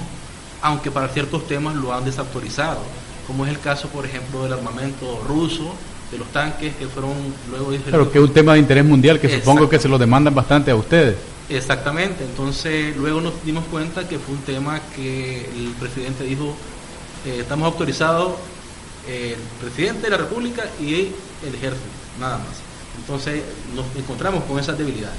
aunque 0.62 0.92
para 0.92 1.08
ciertos 1.08 1.48
temas 1.48 1.76
lo 1.76 1.94
han 1.94 2.06
desautorizado, 2.06 2.82
como 3.26 3.46
es 3.46 3.52
el 3.52 3.60
caso, 3.60 3.88
por 3.88 4.06
ejemplo, 4.06 4.44
del 4.44 4.54
armamento 4.54 5.24
ruso, 5.28 5.74
de 6.12 6.18
los 6.18 6.28
tanques 6.30 6.76
que 6.76 6.88
fueron 6.88 7.14
luego... 7.50 7.72
Pero 7.86 8.12
que 8.12 8.18
es 8.18 8.24
un 8.24 8.34
tema 8.34 8.54
de 8.54 8.60
interés 8.60 8.86
mundial 8.86 9.20
que 9.20 9.30
supongo 9.30 9.70
que 9.70 9.80
se 9.80 9.88
lo 9.88 9.98
demandan 9.98 10.34
bastante 10.34 10.72
a 10.72 10.76
ustedes. 10.76 11.16
Exactamente, 11.50 12.24
entonces 12.26 12.96
luego 12.96 13.22
nos 13.22 13.44
dimos 13.44 13.66
cuenta 13.72 14.08
que 14.08 14.20
fue 14.20 14.36
un 14.36 14.42
tema 14.42 14.80
que 14.96 15.46
el 15.46 15.74
presidente 15.80 16.24
dijo, 16.24 16.54
eh, 17.26 17.38
estamos 17.40 17.66
autorizados 17.66 18.34
el 19.10 19.40
presidente 19.60 20.04
de 20.04 20.10
la 20.10 20.18
República 20.18 20.64
y 20.80 21.12
el 21.46 21.56
ejército, 21.56 21.88
nada 22.20 22.38
más. 22.38 22.62
Entonces 22.98 23.44
nos 23.76 23.86
encontramos 23.96 24.44
con 24.44 24.60
esas 24.60 24.78
debilidades. 24.78 25.18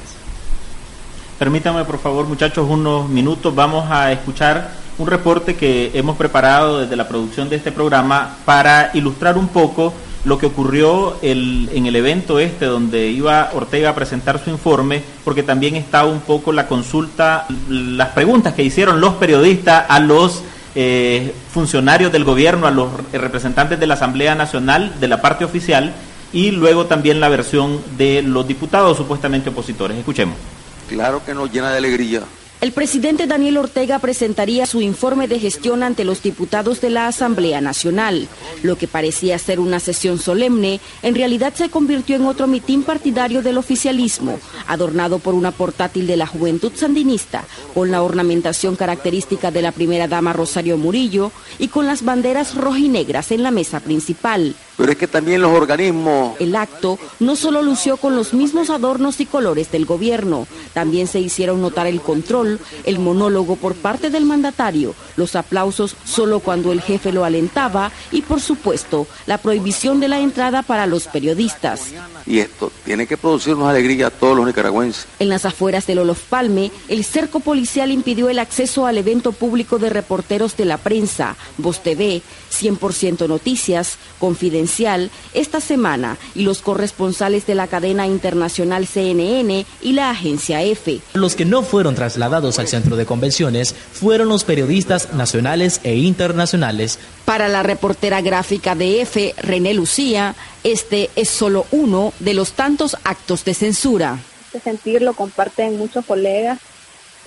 Permítame, 1.39 1.85
por 1.85 1.99
favor, 1.99 2.27
muchachos, 2.27 2.67
unos 2.69 3.09
minutos. 3.09 3.55
Vamos 3.55 3.91
a 3.91 4.13
escuchar 4.13 4.73
un 4.99 5.07
reporte 5.07 5.57
que 5.57 5.91
hemos 5.95 6.17
preparado 6.17 6.81
desde 6.81 6.97
la 6.97 7.09
producción 7.09 7.49
de 7.49 7.57
este 7.57 7.73
programa 7.73 8.37
para 8.45 8.91
ilustrar 8.93 9.39
un 9.39 9.49
poco 9.49 9.95
lo 10.25 10.37
que 10.37 10.45
ocurrió 10.47 11.17
en 11.23 11.87
el 11.87 11.97
evento 11.97 12.39
este 12.39 12.67
donde 12.67 13.09
iba 13.09 13.51
Ortega 13.55 13.91
a 13.91 13.95
presentar 13.95 14.45
su 14.45 14.51
informe, 14.51 15.03
porque 15.25 15.43
también 15.43 15.77
está 15.77 16.05
un 16.05 16.21
poco 16.21 16.53
la 16.53 16.67
consulta, 16.67 17.47
las 17.71 18.11
preguntas 18.11 18.53
que 18.53 18.63
hicieron 18.63 19.01
los 19.01 19.15
periodistas 19.15 19.87
a 19.89 19.99
los 19.99 20.43
eh, 20.75 21.35
funcionarios 21.53 22.13
del 22.13 22.25
gobierno, 22.25 22.67
a 22.67 22.71
los 22.71 22.89
representantes 23.13 23.81
de 23.81 23.87
la 23.87 23.95
Asamblea 23.95 24.35
Nacional, 24.35 24.95
de 25.01 25.09
la 25.09 25.21
parte 25.21 25.45
oficial, 25.45 25.95
y 26.33 26.53
luego 26.53 26.87
también 26.87 27.21
la 27.21 27.29
versión 27.29 27.81
de 27.97 28.23
los 28.23 28.47
diputados 28.47 28.97
supuestamente 28.97 29.51
opositores. 29.51 29.99
Escuchemos. 29.99 30.37
Claro 30.89 31.23
que 31.25 31.35
nos 31.35 31.53
llena 31.53 31.71
de 31.71 31.79
alegría 31.79 32.23
el 32.61 32.73
presidente 32.73 33.27
Daniel 33.27 33.57
Ortega 33.57 33.99
presentaría 33.99 34.67
su 34.67 34.83
informe 34.83 35.29
de 35.29 35.39
gestión 35.39 35.83
ante 35.83 36.05
los 36.05 36.23
diputados 36.23 36.81
de 36.83 36.91
la 36.91 37.07
Asamblea 37.07 37.63
Nacional. 37.63 38.29
Lo 38.63 38.77
que 38.77 38.87
parecía 38.87 39.39
ser 39.39 39.61
una 39.61 39.81
sesión 39.81 40.19
solemne, 40.19 40.79
en 41.03 41.15
realidad 41.15 41.55
se 41.55 41.71
convirtió 41.71 42.17
en 42.17 42.27
otro 42.27 42.47
mitin 42.47 42.83
partidario 42.83 43.41
del 43.41 43.57
oficialismo, 43.57 44.39
adornado 44.67 45.21
por 45.21 45.33
una 45.33 45.53
portátil 45.53 46.07
de 46.07 46.19
la 46.19 46.27
juventud 46.27 46.73
sandinista, 46.75 47.45
con 47.73 47.91
la 47.91 48.03
ornamentación 48.03 48.77
característica 48.77 49.51
de 49.51 49.63
la 49.63 49.73
primera 49.73 50.07
dama 50.07 50.35
Rosario 50.35 50.77
Murillo 50.77 51.33
y 51.59 51.69
con 51.69 51.87
las 51.87 52.05
banderas 52.05 52.55
rojinegras 52.57 53.33
en 53.33 53.43
la 53.43 53.51
mesa 53.51 53.81
principal. 53.81 54.55
Pero 54.77 54.93
es 54.93 54.99
que 54.99 55.07
también 55.07 55.43
los 55.43 55.53
organismos... 55.53 56.41
El 56.41 56.57
acto 56.57 56.99
no 57.19 57.37
solo 57.37 57.63
lució 57.63 57.97
con 57.97 58.17
los 58.17 58.33
mismos 58.33 58.71
adornos 58.71 59.21
y 59.21 59.27
colores 59.27 59.71
del 59.71 59.85
gobierno, 59.85 60.47
también 60.73 61.07
se 61.07 61.21
hicieron 61.21 61.61
notar 61.61 61.87
el 61.87 62.01
control, 62.01 62.59
el 62.85 62.99
monólogo 62.99 63.57
por 63.57 63.75
parte 63.75 64.11
del 64.11 64.25
mandatario, 64.25 64.95
los 65.17 65.37
aplausos 65.37 65.97
solo 66.05 66.41
cuando 66.41 66.73
el 66.73 66.81
jefe 66.81 67.13
lo 67.13 67.25
alentaba 67.25 67.93
y 68.11 68.23
por 68.23 68.41
supuesto 68.41 69.07
la 69.27 69.39
prohibición 69.39 70.01
de 70.01 70.09
la 70.09 70.21
entrada 70.21 70.63
para 70.63 70.87
los 70.87 71.07
periodistas. 71.07 71.89
Y 72.27 72.39
esto 72.39 72.73
tiene 72.85 73.07
que 73.07 73.17
producirnos 73.17 73.69
alegría 73.69 74.07
a 74.07 74.11
todos 74.11 74.37
los 74.37 74.47
nicaragüenses. 74.47 75.07
En 75.19 75.29
las 75.29 75.45
afueras 75.45 75.87
del 75.87 75.99
Olof 75.99 76.23
Palme, 76.29 76.71
el 76.89 77.05
cerco 77.05 77.41
policial 77.41 77.91
impidió 77.91 78.29
el 78.29 78.39
acceso 78.39 78.87
al 78.87 78.99
evento 78.99 79.33
público 79.33 79.79
de 79.79 79.91
reporteros 79.91 80.57
de 80.57 80.65
la 80.65 80.79
prensa, 80.79 81.37
Voz 81.59 81.83
TV, 81.83 82.23
100% 82.53 83.29
Noticias, 83.29 83.97
Confidencial, 84.19 84.60
esta 85.35 85.61
semana 85.61 86.17
y 86.35 86.43
los 86.43 86.61
corresponsales 86.61 87.47
de 87.47 87.55
la 87.55 87.67
cadena 87.67 88.07
internacional 88.07 88.87
CNN 88.87 89.65
y 89.81 89.93
la 89.93 90.11
agencia 90.11 90.63
EFE. 90.63 91.01
Los 91.15 91.35
que 91.35 91.45
no 91.45 91.63
fueron 91.63 91.95
trasladados 91.95 92.59
al 92.59 92.69
centro 92.69 92.97
de 92.97 93.07
convenciones 93.07 93.75
fueron 93.75 94.29
los 94.29 94.45
periodistas 94.45 95.13
nacionales 95.15 95.81
e 95.85 95.97
internacionales. 95.97 96.99
Para 97.25 97.49
la 97.49 97.63
reportera 97.63 98.21
gráfica 98.21 98.75
de 98.75 99.03
EFE, 99.03 99.35
René 99.39 99.75
Lucía, 99.75 100.35
este 100.65 101.11
es 101.17 101.29
solo 101.29 101.67
uno 101.71 102.13
de 102.19 102.35
los 102.35 102.53
tantos 102.53 102.97
actos 103.05 103.45
de 103.45 103.55
censura. 103.55 104.19
Este 104.47 104.61
sentir 104.61 105.03
lo 105.03 105.15
comparten 105.15 105.79
muchos 105.79 106.05
colegas 106.05 106.59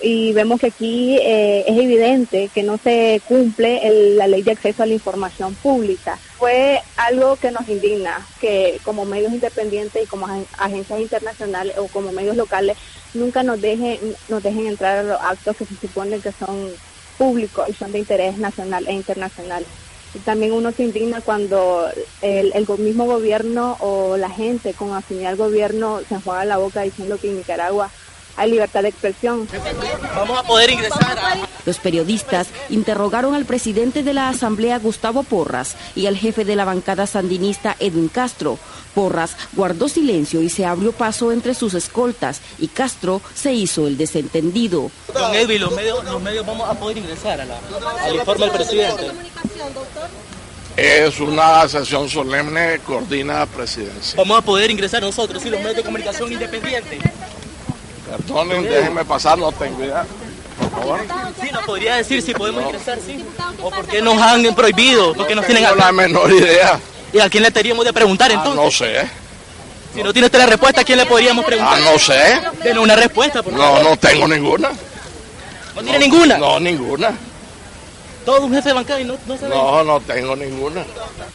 y 0.04 0.34
vemos 0.34 0.60
que 0.60 0.66
aquí 0.66 1.16
eh, 1.16 1.64
es 1.66 1.78
evidente 1.78 2.50
que 2.52 2.62
no 2.62 2.76
se 2.76 3.22
cumple 3.26 3.80
la 4.16 4.26
ley 4.26 4.42
de 4.42 4.52
acceso 4.52 4.82
a 4.82 4.86
la 4.86 4.92
información 4.92 5.54
pública. 5.54 6.18
Fue 6.36 6.82
algo 6.96 7.36
que 7.36 7.50
nos 7.50 7.66
indigna, 7.68 8.24
que 8.38 8.78
como 8.84 9.06
medios 9.06 9.32
independientes 9.32 10.04
y 10.04 10.06
como 10.06 10.26
agencias 10.58 11.00
internacionales 11.00 11.78
o 11.78 11.88
como 11.88 12.12
medios 12.12 12.36
locales 12.36 12.76
nunca 13.14 13.42
nos 13.42 13.62
dejen, 13.62 13.98
nos 14.28 14.42
dejen 14.42 14.66
entrar 14.66 14.98
a 14.98 15.02
los 15.04 15.20
actos 15.22 15.56
que 15.56 15.64
se 15.64 15.74
supone 15.76 16.20
que 16.20 16.32
son 16.32 16.70
públicos 17.16 17.66
y 17.70 17.72
son 17.72 17.90
de 17.90 18.00
interés 18.00 18.36
nacional 18.36 18.86
e 18.86 18.92
internacional. 18.92 19.64
También 20.24 20.52
uno 20.52 20.70
se 20.70 20.84
indigna 20.84 21.22
cuando 21.22 21.88
el, 22.20 22.52
el 22.54 22.78
mismo 22.78 23.06
gobierno 23.06 23.78
o 23.80 24.16
la 24.18 24.28
gente 24.28 24.74
con 24.74 24.92
afinidad 24.92 25.30
al 25.30 25.36
gobierno 25.36 26.00
se 26.06 26.14
enjuaga 26.16 26.44
la 26.44 26.58
boca 26.58 26.82
diciendo 26.82 27.18
que 27.18 27.30
en 27.30 27.38
Nicaragua 27.38 27.90
hay 28.36 28.50
libertad 28.50 28.82
de 28.82 28.88
expresión. 28.88 29.48
Vamos 30.14 30.38
a 30.38 30.42
poder 30.42 30.70
ingresar. 30.70 31.18
Los 31.66 31.78
periodistas 31.78 32.48
interrogaron 32.68 33.34
al 33.34 33.44
presidente 33.44 34.02
de 34.02 34.12
la 34.12 34.28
Asamblea, 34.28 34.78
Gustavo 34.78 35.22
Porras, 35.22 35.76
y 35.94 36.06
al 36.06 36.16
jefe 36.16 36.44
de 36.44 36.56
la 36.56 36.64
bancada 36.64 37.06
sandinista, 37.06 37.76
Edwin 37.78 38.08
Castro. 38.08 38.58
Porras 38.94 39.36
guardó 39.54 39.88
silencio 39.88 40.42
y 40.42 40.50
se 40.50 40.66
abrió 40.66 40.92
paso 40.92 41.32
entre 41.32 41.54
sus 41.54 41.74
escoltas, 41.74 42.40
y 42.58 42.68
Castro 42.68 43.20
se 43.34 43.52
hizo 43.52 43.86
el 43.86 43.96
desentendido. 43.96 44.90
Don 45.12 45.34
Edwin, 45.34 45.62
los 45.62 45.72
medios, 45.72 46.04
los 46.04 46.22
medios 46.22 46.46
vamos 46.46 46.68
a 46.68 46.74
poder 46.74 46.98
ingresar 46.98 47.40
a 47.40 47.44
la, 47.44 47.58
al 48.02 48.14
informe 48.14 48.46
del 48.46 48.54
presidente. 48.54 49.10
Es 50.76 51.20
una 51.20 51.68
sesión 51.68 52.08
solemne, 52.08 52.80
coordina 52.84 53.46
presidencia. 53.46 54.16
Vamos 54.16 54.38
a 54.38 54.42
poder 54.42 54.70
ingresar 54.70 55.02
nosotros, 55.02 55.42
sí, 55.42 55.48
los 55.48 55.60
medios 55.60 55.76
de 55.76 55.82
comunicación 55.84 56.32
independientes. 56.32 56.98
Perdonen, 58.16 58.62
déjenme 58.64 59.04
pasar, 59.04 59.38
no 59.38 59.50
tengo 59.52 59.82
idea. 59.84 60.04
Por 60.58 60.70
favor. 60.70 61.00
Sí, 61.40 61.48
nos 61.52 61.64
podría 61.64 61.96
decir 61.96 62.22
si 62.22 62.32
podemos 62.32 62.62
ingresar, 62.64 62.98
sí. 63.04 63.24
O 63.62 63.70
por 63.70 63.86
qué 63.86 64.00
nos 64.00 64.20
han 64.20 64.54
prohibido, 64.54 65.14
porque 65.14 65.34
nos 65.34 65.44
tienen 65.46 65.64
la 65.76 65.92
menor 65.92 66.30
idea. 66.32 66.78
¿Y 67.12 67.18
a 67.20 67.28
quién 67.28 67.42
le 67.42 67.50
tendríamos 67.50 67.84
de 67.84 67.92
preguntar 67.92 68.30
Ah, 68.30 68.34
entonces? 68.34 68.64
no 68.64 68.70
sé. 68.70 69.08
Si 69.94 70.02
no 70.02 70.12
tiene 70.12 70.26
usted 70.26 70.38
la 70.38 70.46
respuesta, 70.46 70.80
¿a 70.80 70.84
quién 70.84 70.98
le 70.98 71.06
podríamos 71.06 71.44
preguntar? 71.44 71.78
Ah, 71.80 71.90
no 71.92 71.98
sé. 71.98 72.40
Denos 72.64 72.82
una 72.84 72.96
respuesta, 72.96 73.42
por 73.42 73.52
No, 73.52 73.58
favor. 73.60 73.84
no 73.84 73.96
tengo 73.96 74.26
ninguna. 74.28 74.70
¿No 75.76 75.82
tiene 75.82 75.98
ninguna? 76.00 76.38
No, 76.38 76.58
ninguna. 76.60 77.12
Todo 78.24 78.46
un 78.46 78.52
jefe 78.52 78.70
de 78.70 78.74
bancada 78.74 79.00
y 79.00 79.04
no, 79.04 79.16
no 79.26 79.36
se 79.36 79.48
ve. 79.48 79.54
No, 79.54 79.84
no 79.84 80.00
tengo 80.00 80.34
ninguna. 80.34 80.84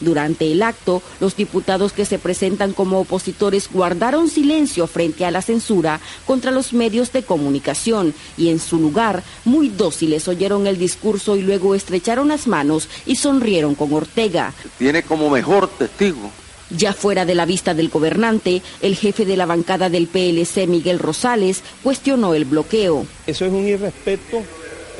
Durante 0.00 0.50
el 0.50 0.62
acto, 0.62 1.02
los 1.20 1.36
diputados 1.36 1.92
que 1.92 2.04
se 2.04 2.18
presentan 2.18 2.72
como 2.72 3.00
opositores 3.00 3.68
guardaron 3.72 4.28
silencio 4.28 4.86
frente 4.86 5.24
a 5.24 5.30
la 5.30 5.42
censura 5.42 6.00
contra 6.26 6.50
los 6.50 6.72
medios 6.72 7.12
de 7.12 7.22
comunicación 7.22 8.14
y 8.36 8.48
en 8.48 8.58
su 8.58 8.78
lugar, 8.78 9.22
muy 9.44 9.68
dóciles 9.68 10.26
oyeron 10.28 10.66
el 10.66 10.78
discurso 10.78 11.36
y 11.36 11.42
luego 11.42 11.74
estrecharon 11.74 12.28
las 12.28 12.46
manos 12.46 12.88
y 13.06 13.16
sonrieron 13.16 13.74
con 13.74 13.92
Ortega. 13.92 14.52
Tiene 14.78 15.02
como 15.02 15.30
mejor 15.30 15.68
testigo 15.68 16.30
Ya 16.70 16.92
fuera 16.92 17.24
de 17.24 17.34
la 17.34 17.46
vista 17.46 17.74
del 17.74 17.88
gobernante, 17.88 18.62
el 18.80 18.96
jefe 18.96 19.24
de 19.24 19.36
la 19.36 19.46
bancada 19.46 19.90
del 19.90 20.06
PLC, 20.06 20.66
Miguel 20.66 20.98
Rosales, 20.98 21.62
cuestionó 21.82 22.34
el 22.34 22.44
bloqueo. 22.44 23.06
Eso 23.26 23.44
es 23.44 23.52
un 23.52 23.66
irrespeto, 23.66 24.42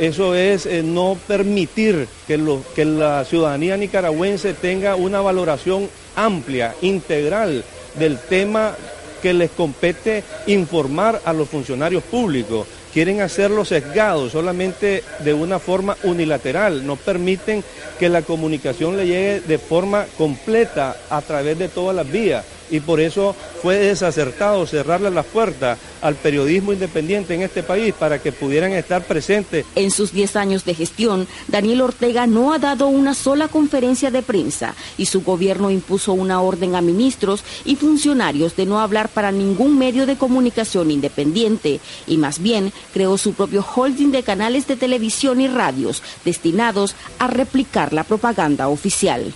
eso 0.00 0.34
es 0.34 0.64
eh, 0.64 0.82
no 0.82 1.18
permitir 1.28 2.08
que, 2.26 2.40
que 2.74 2.84
la 2.86 3.22
ciudadanía 3.26 3.76
nicaragüense 3.76 4.54
tenga 4.54 4.96
una 4.96 5.20
valoración 5.20 5.90
amplia, 6.16 6.74
integral 6.80 7.62
del 7.98 8.18
tema 8.18 8.74
que 9.20 9.34
les 9.34 9.50
compete 9.50 10.24
informar 10.46 11.20
a 11.24 11.34
los 11.34 11.50
funcionarios 11.50 12.02
públicos. 12.02 12.66
Quieren 12.94 13.20
hacerlo 13.20 13.66
sesgados, 13.66 14.32
solamente 14.32 15.04
de 15.18 15.34
una 15.34 15.58
forma 15.58 15.96
unilateral. 16.02 16.86
No 16.86 16.96
permiten 16.96 17.62
que 17.98 18.08
la 18.08 18.22
comunicación 18.22 18.96
le 18.96 19.06
llegue 19.06 19.40
de 19.40 19.58
forma 19.58 20.06
completa 20.16 20.96
a 21.10 21.20
través 21.20 21.58
de 21.58 21.68
todas 21.68 21.94
las 21.94 22.10
vías. 22.10 22.44
Y 22.70 22.80
por 22.80 23.00
eso 23.00 23.34
fue 23.62 23.76
desacertado 23.76 24.66
cerrarle 24.66 25.10
las 25.10 25.26
puertas 25.26 25.78
al 26.02 26.14
periodismo 26.14 26.72
independiente 26.72 27.34
en 27.34 27.42
este 27.42 27.62
país 27.62 27.94
para 27.98 28.20
que 28.20 28.32
pudieran 28.32 28.72
estar 28.72 29.02
presentes 29.02 29.66
En 29.74 29.90
sus 29.90 30.12
10 30.12 30.36
años 30.36 30.64
de 30.64 30.74
gestión, 30.74 31.26
Daniel 31.48 31.82
Ortega 31.82 32.26
no 32.26 32.52
ha 32.52 32.58
dado 32.58 32.86
una 32.86 33.14
sola 33.14 33.48
conferencia 33.48 34.10
de 34.10 34.22
prensa 34.22 34.74
y 34.96 35.06
su 35.06 35.22
gobierno 35.22 35.70
impuso 35.70 36.12
una 36.12 36.40
orden 36.40 36.74
a 36.74 36.80
ministros 36.80 37.44
y 37.64 37.76
funcionarios 37.76 38.56
de 38.56 38.66
no 38.66 38.80
hablar 38.80 39.08
para 39.08 39.32
ningún 39.32 39.78
medio 39.78 40.06
de 40.06 40.16
comunicación 40.16 40.90
independiente 40.90 41.80
y 42.06 42.16
más 42.16 42.40
bien 42.40 42.72
creó 42.92 43.18
su 43.18 43.34
propio 43.34 43.64
holding 43.64 44.10
de 44.10 44.22
canales 44.22 44.66
de 44.66 44.76
televisión 44.76 45.40
y 45.40 45.48
radios 45.48 46.02
destinados 46.24 46.94
a 47.18 47.26
replicar 47.26 47.92
la 47.92 48.04
propaganda 48.04 48.68
oficial. 48.68 49.32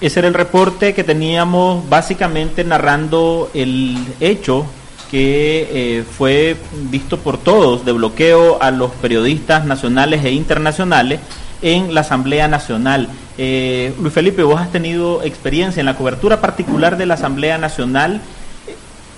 Ese 0.00 0.20
era 0.20 0.28
el 0.28 0.34
reporte 0.34 0.94
que 0.94 1.02
teníamos 1.02 1.88
básicamente 1.88 2.62
narrando 2.62 3.50
el 3.52 3.96
hecho 4.20 4.64
que 5.10 5.68
eh, 5.72 6.04
fue 6.04 6.56
visto 6.90 7.18
por 7.18 7.38
todos 7.38 7.84
de 7.84 7.92
bloqueo 7.92 8.62
a 8.62 8.70
los 8.70 8.90
periodistas 8.92 9.64
nacionales 9.64 10.24
e 10.24 10.30
internacionales 10.30 11.18
en 11.62 11.94
la 11.94 12.02
Asamblea 12.02 12.46
Nacional. 12.46 13.08
Eh, 13.38 13.92
Luis 14.00 14.12
Felipe, 14.12 14.42
vos 14.42 14.60
has 14.60 14.70
tenido 14.70 15.22
experiencia 15.24 15.80
en 15.80 15.86
la 15.86 15.96
cobertura 15.96 16.40
particular 16.40 16.96
de 16.96 17.06
la 17.06 17.14
Asamblea 17.14 17.58
Nacional. 17.58 18.20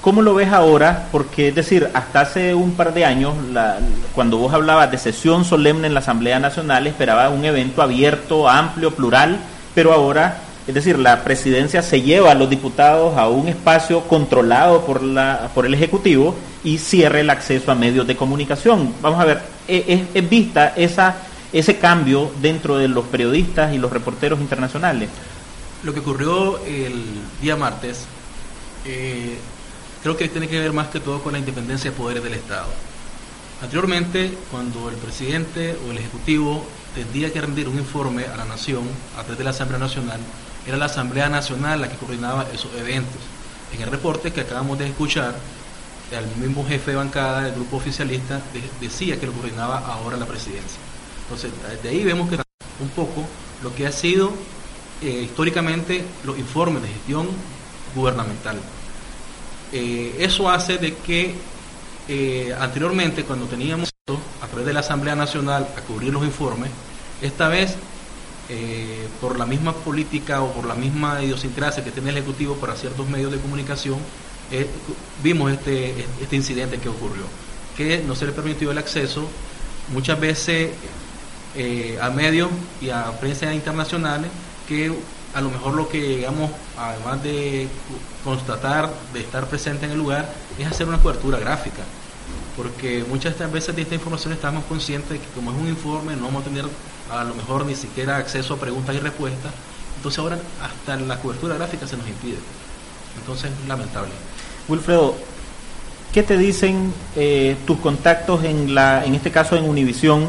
¿Cómo 0.01 0.23
lo 0.23 0.33
ves 0.35 0.51
ahora? 0.53 1.09
Porque, 1.12 1.49
es 1.49 1.55
decir, 1.55 1.90
hasta 1.93 2.21
hace 2.23 2.55
un 2.55 2.73
par 2.73 2.95
de 2.95 3.05
años, 3.05 3.35
la- 3.53 3.79
cuando 4.14 4.38
vos 4.38 4.55
hablabas 4.55 4.90
de 4.90 4.97
sesión 4.97 5.45
solemne 5.45 5.88
en 5.88 5.93
la 5.95 6.01
Asamblea 6.01 6.38
Nacional, 6.38 6.87
esperaba 6.87 7.29
un 7.29 7.45
evento 7.45 7.83
abierto, 7.83 8.49
amplio, 8.49 8.93
plural, 8.93 9.38
pero 9.75 9.93
ahora, 9.93 10.38
es 10.66 10.75
decir, 10.75 10.99
la 10.99 11.25
presidencia 11.25 11.83
se 11.83 12.03
lleva 12.03 12.31
a 12.33 12.35
los 12.35 12.49
diputados 12.51 13.16
a 13.16 13.29
un 13.29 13.49
espacio 13.49 14.03
controlado 14.03 14.85
por, 14.85 15.03
la, 15.03 15.51
por 15.55 15.66
el 15.66 15.75
Ejecutivo 15.75 16.35
y 16.62 16.79
cierra 16.79 17.20
el 17.20 17.31
acceso 17.31 17.73
a 17.73 17.75
medios 17.75 18.07
de 18.07 18.16
comunicación. 18.16 18.92
Vamos 19.03 19.20
a 19.20 19.25
ver, 19.25 19.40
¿es, 19.66 19.85
es- 19.88 20.03
es 20.14 20.31
vista 20.31 20.75
esa, 20.77 21.16
ese 21.53 21.79
cambio 21.79 22.31
dentro 22.40 22.77
de 22.77 22.88
los 22.88 23.05
periodistas 23.07 23.75
y 23.75 23.79
los 23.79 23.90
reporteros 23.90 24.40
internacionales? 24.40 25.09
Lo 25.83 25.94
que 25.94 26.01
ocurrió 26.01 26.59
el 26.66 27.03
día 27.40 27.57
martes 27.57 28.05
eh, 28.87 29.38
creo 30.03 30.16
que 30.16 30.29
tiene 30.29 30.46
que 30.49 30.59
ver 30.61 30.73
más 30.73 30.88
que 30.88 31.01
todo 31.01 31.23
con 31.23 31.33
la 31.33 31.38
independencia 31.38 31.90
de 31.90 31.96
poderes 31.96 32.23
del 32.23 32.35
Estado. 32.35 32.68
Anteriormente, 33.62 34.33
cuando 34.51 34.88
el 34.88 34.96
presidente 34.96 35.77
o 35.87 35.90
el 35.90 35.99
Ejecutivo 35.99 36.64
tendría 36.94 37.33
que 37.33 37.40
rendir 37.40 37.68
un 37.68 37.79
informe 37.79 38.25
a 38.25 38.37
la 38.37 38.44
Nación 38.46 38.83
a 39.16 39.20
través 39.23 39.38
de 39.38 39.44
la 39.44 39.51
Asamblea 39.51 39.79
Nacional, 39.79 40.18
era 40.70 40.78
la 40.78 40.87
Asamblea 40.87 41.28
Nacional 41.28 41.80
la 41.80 41.88
que 41.88 41.96
coordinaba 41.96 42.46
esos 42.54 42.72
eventos. 42.78 43.20
En 43.74 43.83
el 43.83 43.90
reporte 43.90 44.33
que 44.33 44.42
acabamos 44.42 44.78
de 44.78 44.87
escuchar, 44.87 45.35
el 46.12 46.26
mismo 46.40 46.64
jefe 46.66 46.92
de 46.92 46.96
bancada 46.96 47.42
del 47.42 47.54
grupo 47.54 47.76
oficialista 47.76 48.40
de- 48.52 48.70
decía 48.80 49.18
que 49.18 49.26
lo 49.26 49.33
coordinaba 49.33 49.78
ahora 49.78 50.16
la 50.16 50.26
presidencia. 50.26 50.78
Entonces, 51.24 51.50
de 51.83 51.88
ahí 51.88 52.04
vemos 52.04 52.28
que 52.30 52.37
un 52.80 52.88
poco 52.90 53.26
lo 53.62 53.74
que 53.74 53.87
ha 53.87 53.92
sido 53.92 54.33
eh, 55.02 55.22
históricamente 55.24 56.04
los 56.24 56.38
informes 56.38 56.83
de 56.83 56.88
gestión 56.88 57.28
gubernamental. 57.94 58.56
Eh, 59.72 60.16
eso 60.20 60.48
hace 60.50 60.78
de 60.78 60.94
que 60.96 61.35
eh, 62.09 62.54
anteriormente, 62.61 63.24
cuando 63.24 63.46
teníamos 63.46 63.88
a 64.42 64.46
través 64.46 64.66
de 64.66 64.72
la 64.72 64.80
Asamblea 64.80 65.14
Nacional 65.16 65.66
a 65.76 65.80
cubrir 65.83 66.12
los 66.12 66.24
informes, 66.24 66.70
esta 67.22 67.48
vez 67.48 67.74
eh, 68.52 69.06
por 69.20 69.38
la 69.38 69.46
misma 69.46 69.72
política 69.72 70.42
o 70.42 70.52
por 70.52 70.66
la 70.66 70.74
misma 70.74 71.22
idiosincrasia 71.22 71.84
que 71.84 71.92
tiene 71.92 72.10
el 72.10 72.16
Ejecutivo 72.16 72.56
para 72.56 72.74
ciertos 72.74 73.08
medios 73.08 73.30
de 73.30 73.38
comunicación, 73.38 73.98
eh, 74.50 74.66
vimos 75.22 75.52
este, 75.52 76.04
este 76.20 76.34
incidente 76.34 76.78
que 76.78 76.88
ocurrió, 76.88 77.22
que 77.76 78.02
no 78.04 78.16
se 78.16 78.26
le 78.26 78.32
permitió 78.32 78.72
el 78.72 78.78
acceso 78.78 79.28
muchas 79.92 80.18
veces 80.18 80.70
eh, 81.54 81.96
a 82.02 82.10
medios 82.10 82.50
y 82.80 82.90
a 82.90 83.12
prensa 83.20 83.54
internacionales 83.54 84.32
que 84.68 84.92
a 85.32 85.40
lo 85.40 85.50
mejor 85.50 85.74
lo 85.74 85.88
que 85.88 86.00
llegamos, 86.00 86.50
además 86.76 87.22
de 87.22 87.68
constatar, 88.24 88.92
de 89.12 89.20
estar 89.20 89.46
presente 89.46 89.86
en 89.86 89.92
el 89.92 89.98
lugar, 89.98 90.28
es 90.58 90.66
hacer 90.66 90.88
una 90.88 90.98
cobertura 90.98 91.38
gráfica. 91.38 91.82
Porque 92.56 93.04
muchas 93.08 93.38
veces 93.52 93.76
de 93.76 93.82
esta 93.82 93.94
información 93.94 94.32
estamos 94.32 94.64
conscientes 94.64 95.10
de 95.10 95.18
que 95.20 95.26
como 95.36 95.52
es 95.52 95.56
un 95.56 95.68
informe 95.68 96.16
no 96.16 96.24
vamos 96.24 96.42
a 96.42 96.48
tener 96.48 96.64
a 97.12 97.25
lo 97.25 97.35
mejor 97.35 97.66
ni 97.66 97.75
siquiera 97.75 98.16
acceso 98.16 98.55
a 98.55 98.57
preguntas 98.59 98.94
y 98.94 99.01
respuestas. 99.01 99.53
Entonces 99.96 100.18
ahora 100.18 100.38
hasta 100.62 100.96
la 100.96 101.18
cobertura 101.18 101.57
gráfica 101.57 101.87
se 101.87 101.96
nos 101.96 102.09
impide. 102.09 102.38
Entonces, 103.18 103.51
lamentable. 103.68 104.12
Wilfredo, 104.68 105.14
¿qué 106.12 106.23
te 106.23 106.38
dicen 106.38 106.92
eh, 107.16 107.57
tus 107.66 107.79
contactos 107.79 108.44
en, 108.44 108.75
la, 108.75 109.05
en 109.05 109.14
este 109.14 109.31
caso 109.31 109.57
en 109.57 109.68
Univisión? 109.68 110.29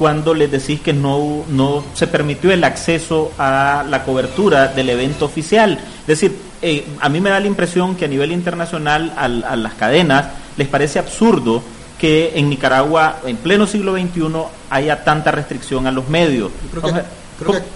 cuando 0.00 0.32
les 0.32 0.50
decís 0.50 0.80
que 0.80 0.94
no, 0.94 1.44
no 1.50 1.84
se 1.92 2.06
permitió 2.06 2.50
el 2.50 2.64
acceso 2.64 3.32
a 3.36 3.84
la 3.86 4.02
cobertura 4.02 4.68
del 4.68 4.88
evento 4.88 5.26
oficial. 5.26 5.78
Es 6.00 6.06
decir, 6.06 6.38
eh, 6.62 6.86
a 7.00 7.10
mí 7.10 7.20
me 7.20 7.28
da 7.28 7.38
la 7.38 7.46
impresión 7.46 7.94
que 7.96 8.06
a 8.06 8.08
nivel 8.08 8.32
internacional 8.32 9.12
a 9.14 9.28
las 9.28 9.74
cadenas 9.74 10.28
les 10.56 10.68
parece 10.68 10.98
absurdo 10.98 11.62
que 12.00 12.32
en 12.34 12.48
Nicaragua, 12.48 13.20
en 13.26 13.36
pleno 13.36 13.66
siglo 13.66 13.92
XXI, 13.92 14.32
haya 14.70 15.04
tanta 15.04 15.30
restricción 15.30 15.86
a 15.86 15.90
los 15.90 16.08
medios. 16.08 16.50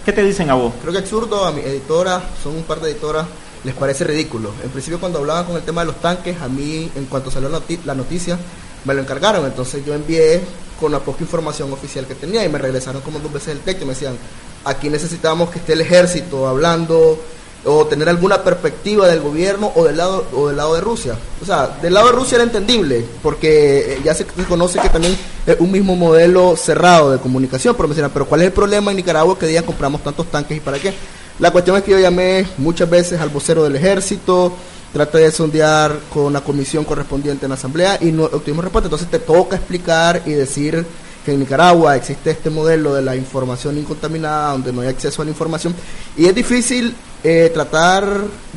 ¿Qué 0.05 0.13
te 0.13 0.23
dicen 0.23 0.49
a 0.49 0.55
vos? 0.55 0.73
Creo 0.81 0.93
que 0.93 1.01
absurdo, 1.01 1.45
a 1.45 1.53
mi 1.53 1.61
editora, 1.61 2.23
son 2.43 2.57
un 2.57 2.63
par 2.63 2.81
de 2.81 2.91
editoras, 2.91 3.27
les 3.65 3.75
parece 3.75 4.05
ridículo. 4.05 4.53
En 4.63 4.71
principio, 4.71 4.99
cuando 4.99 5.19
hablaban 5.19 5.45
con 5.45 5.57
el 5.57 5.63
tema 5.63 5.83
de 5.83 5.89
los 5.89 6.01
tanques, 6.01 6.41
a 6.41 6.49
mí, 6.49 6.91
en 6.95 7.05
cuanto 7.05 7.31
salió 7.31 7.51
la 7.51 7.95
noticia, 7.95 8.39
me 8.85 8.95
lo 8.95 9.03
encargaron. 9.03 9.45
Entonces 9.45 9.85
yo 9.85 9.95
envié 9.95 10.41
con 10.81 10.91
la 10.91 11.01
poca 11.01 11.23
información 11.23 11.71
oficial 11.73 12.07
que 12.07 12.15
tenía 12.15 12.45
y 12.45 12.49
me 12.49 12.59
regresaron 12.59 13.03
como 13.03 13.19
dos 13.19 13.33
veces 13.33 13.49
el 13.49 13.61
texto 13.61 13.85
y 13.85 13.89
me 13.89 13.93
decían, 13.93 14.17
aquí 14.65 14.89
necesitamos 14.89 15.51
que 15.51 15.59
esté 15.59 15.75
el 15.75 15.83
ejército 15.83 16.49
hablando 16.49 17.19
o 17.65 17.87
tener 17.87 18.09
alguna 18.09 18.43
perspectiva 18.43 19.09
del 19.09 19.21
gobierno 19.21 19.73
o 19.75 19.85
del 19.85 19.97
lado 19.97 20.27
o 20.35 20.49
del 20.49 20.57
lado 20.57 20.75
de 20.75 20.81
Rusia. 20.81 21.17
O 21.43 21.47
sea, 21.47 21.79
del 21.81 21.95
lado 21.95 22.07
de 22.07 22.13
Rusia 22.13 22.37
era 22.37 22.45
entendible, 22.45 23.05
porque 23.23 24.01
ya 24.05 24.15
se 24.15 24.27
conoce 24.27 24.79
que 24.81 24.89
también 24.89 25.17
es 25.47 25.57
un 25.59 25.71
mismo 25.71 25.97
modelo 25.97 26.57
cerrado 26.57 27.11
de 27.11 27.19
comunicación, 27.19 27.75
pero 27.75 27.89
me 27.89 27.95
decían, 27.95 28.11
pero 28.13 28.27
¿cuál 28.27 28.43
es 28.43 28.49
el 28.49 28.53
problema 28.53 28.91
en 28.91 28.99
Nicaragua 28.99 29.39
que 29.39 29.47
día 29.47 29.63
compramos 29.63 30.03
tantos 30.03 30.31
tanques 30.31 30.57
y 30.57 30.61
para 30.61 30.79
qué? 30.79 30.93
La 31.39 31.51
cuestión 31.51 31.77
es 31.77 31.83
que 31.83 31.91
yo 31.91 31.99
llamé 31.99 32.47
muchas 32.59 32.89
veces 32.89 33.21
al 33.21 33.29
vocero 33.29 33.65
del 33.65 33.77
ejército, 33.77 34.53
trata 34.93 35.19
de 35.19 35.33
sondear 35.33 35.99
con 36.13 36.33
la 36.33 36.41
comisión 36.41 36.85
correspondiente 36.85 37.47
en 37.47 37.51
la 37.51 37.57
asamblea 37.57 37.99
y 38.01 38.13
no 38.13 38.25
obtuvimos 38.25 38.65
respuesta. 38.65 38.87
Entonces 38.87 39.11
te 39.11 39.19
toca 39.19 39.57
explicar 39.57 40.23
y 40.27 40.31
decir 40.31 40.87
que 41.25 41.33
en 41.33 41.41
Nicaragua 41.41 41.97
existe 41.97 42.31
este 42.31 42.51
modelo 42.51 42.95
de 42.95 43.03
la 43.03 43.17
información 43.17 43.79
incontaminada, 43.79 44.53
donde 44.53 44.73
no 44.73 44.83
hay 44.83 44.89
acceso 44.89 45.23
a 45.23 45.25
la 45.25 45.31
información. 45.31 45.75
Y 46.17 46.27
es 46.27 46.35
difícil 46.35 46.95
eh, 47.23 47.51
tratar 47.53 48.05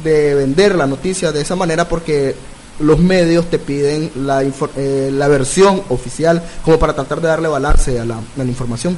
de 0.04 0.36
vender 0.36 0.76
la 0.76 0.86
noticia 0.86 1.32
de 1.32 1.42
esa 1.42 1.56
manera 1.56 1.88
porque 1.88 2.36
los 2.80 3.00
medios 3.00 3.50
te 3.50 3.60
piden 3.60 4.12
la, 4.16 4.44
eh, 4.44 5.10
la 5.12 5.28
versión 5.28 5.82
oficial 5.90 6.44
como 6.64 6.78
para 6.78 6.94
tratar 6.94 7.22
de 7.22 7.28
darle 7.28 7.48
balance 7.48 8.00
a 8.00 8.06
la, 8.06 8.20
la 8.36 8.44
información. 8.44 8.98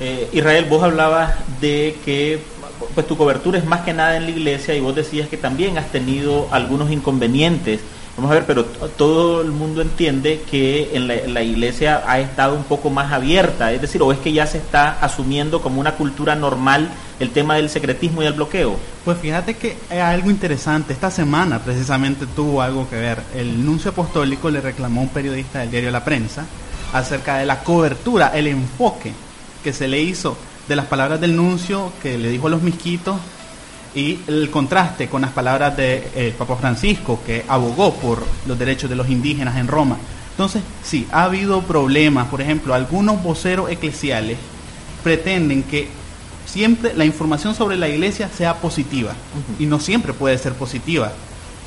Eh, 0.00 0.28
Israel, 0.32 0.66
vos 0.68 0.82
hablabas 0.82 1.34
de 1.60 1.96
que 2.04 2.40
pues 2.94 3.06
tu 3.06 3.16
cobertura 3.16 3.58
es 3.58 3.64
más 3.64 3.82
que 3.82 3.92
nada 3.92 4.16
en 4.16 4.24
la 4.24 4.30
iglesia 4.30 4.74
y 4.74 4.80
vos 4.80 4.94
decías 4.94 5.28
que 5.28 5.36
también 5.36 5.78
has 5.78 5.92
tenido 5.92 6.48
algunos 6.50 6.90
inconvenientes. 6.90 7.80
Vamos 8.16 8.30
a 8.30 8.34
ver, 8.34 8.44
pero 8.46 8.64
todo 8.64 9.40
el 9.40 9.52
mundo 9.52 9.80
entiende 9.80 10.42
que 10.50 10.90
en 10.92 11.08
la, 11.08 11.42
iglesia 11.42 12.02
ha 12.06 12.20
estado 12.20 12.54
un 12.54 12.64
poco 12.64 12.90
más 12.90 13.10
abierta, 13.10 13.72
es 13.72 13.80
decir, 13.80 14.02
o 14.02 14.12
es 14.12 14.18
que 14.18 14.34
ya 14.34 14.46
se 14.46 14.58
está 14.58 14.98
asumiendo 15.00 15.62
como 15.62 15.80
una 15.80 15.94
cultura 15.94 16.34
normal 16.34 16.90
el 17.20 17.30
tema 17.30 17.56
del 17.56 17.70
secretismo 17.70 18.22
y 18.22 18.26
el 18.26 18.34
bloqueo. 18.34 18.76
Pues 19.06 19.16
fíjate 19.16 19.54
que 19.54 19.78
algo 19.98 20.30
interesante. 20.30 20.92
Esta 20.92 21.10
semana 21.10 21.60
precisamente 21.60 22.26
tuvo 22.26 22.60
algo 22.60 22.88
que 22.88 22.96
ver. 22.96 23.22
El 23.34 23.64
nuncio 23.64 23.92
apostólico 23.92 24.50
le 24.50 24.60
reclamó 24.60 25.00
a 25.00 25.04
un 25.04 25.10
periodista 25.10 25.60
del 25.60 25.70
diario 25.70 25.90
La 25.90 26.04
Prensa 26.04 26.44
acerca 26.92 27.38
de 27.38 27.46
la 27.46 27.60
cobertura, 27.60 28.32
el 28.34 28.46
enfoque 28.46 29.14
que 29.64 29.72
se 29.72 29.88
le 29.88 30.02
hizo 30.02 30.36
de 30.68 30.76
las 30.76 30.86
palabras 30.86 31.18
del 31.20 31.34
nuncio 31.34 31.92
que 32.02 32.18
le 32.18 32.28
dijo 32.28 32.48
a 32.48 32.50
los 32.50 32.62
misquitos 32.62 33.16
y 33.94 34.20
el 34.26 34.50
contraste 34.50 35.08
con 35.08 35.22
las 35.22 35.32
palabras 35.32 35.76
del 35.76 36.02
de, 36.02 36.28
eh, 36.28 36.34
Papa 36.36 36.56
Francisco 36.56 37.20
que 37.24 37.44
abogó 37.46 37.94
por 37.94 38.24
los 38.46 38.58
derechos 38.58 38.88
de 38.88 38.96
los 38.96 39.08
indígenas 39.08 39.56
en 39.56 39.68
Roma. 39.68 39.98
Entonces, 40.30 40.62
sí, 40.82 41.06
ha 41.12 41.24
habido 41.24 41.62
problemas. 41.62 42.28
Por 42.28 42.40
ejemplo, 42.40 42.74
algunos 42.74 43.22
voceros 43.22 43.70
eclesiales 43.70 44.38
pretenden 45.02 45.62
que 45.62 45.88
siempre 46.46 46.94
la 46.94 47.04
información 47.04 47.54
sobre 47.54 47.76
la 47.76 47.88
iglesia 47.88 48.28
sea 48.28 48.54
positiva 48.54 49.14
y 49.58 49.66
no 49.66 49.78
siempre 49.78 50.12
puede 50.12 50.38
ser 50.38 50.54
positiva. 50.54 51.12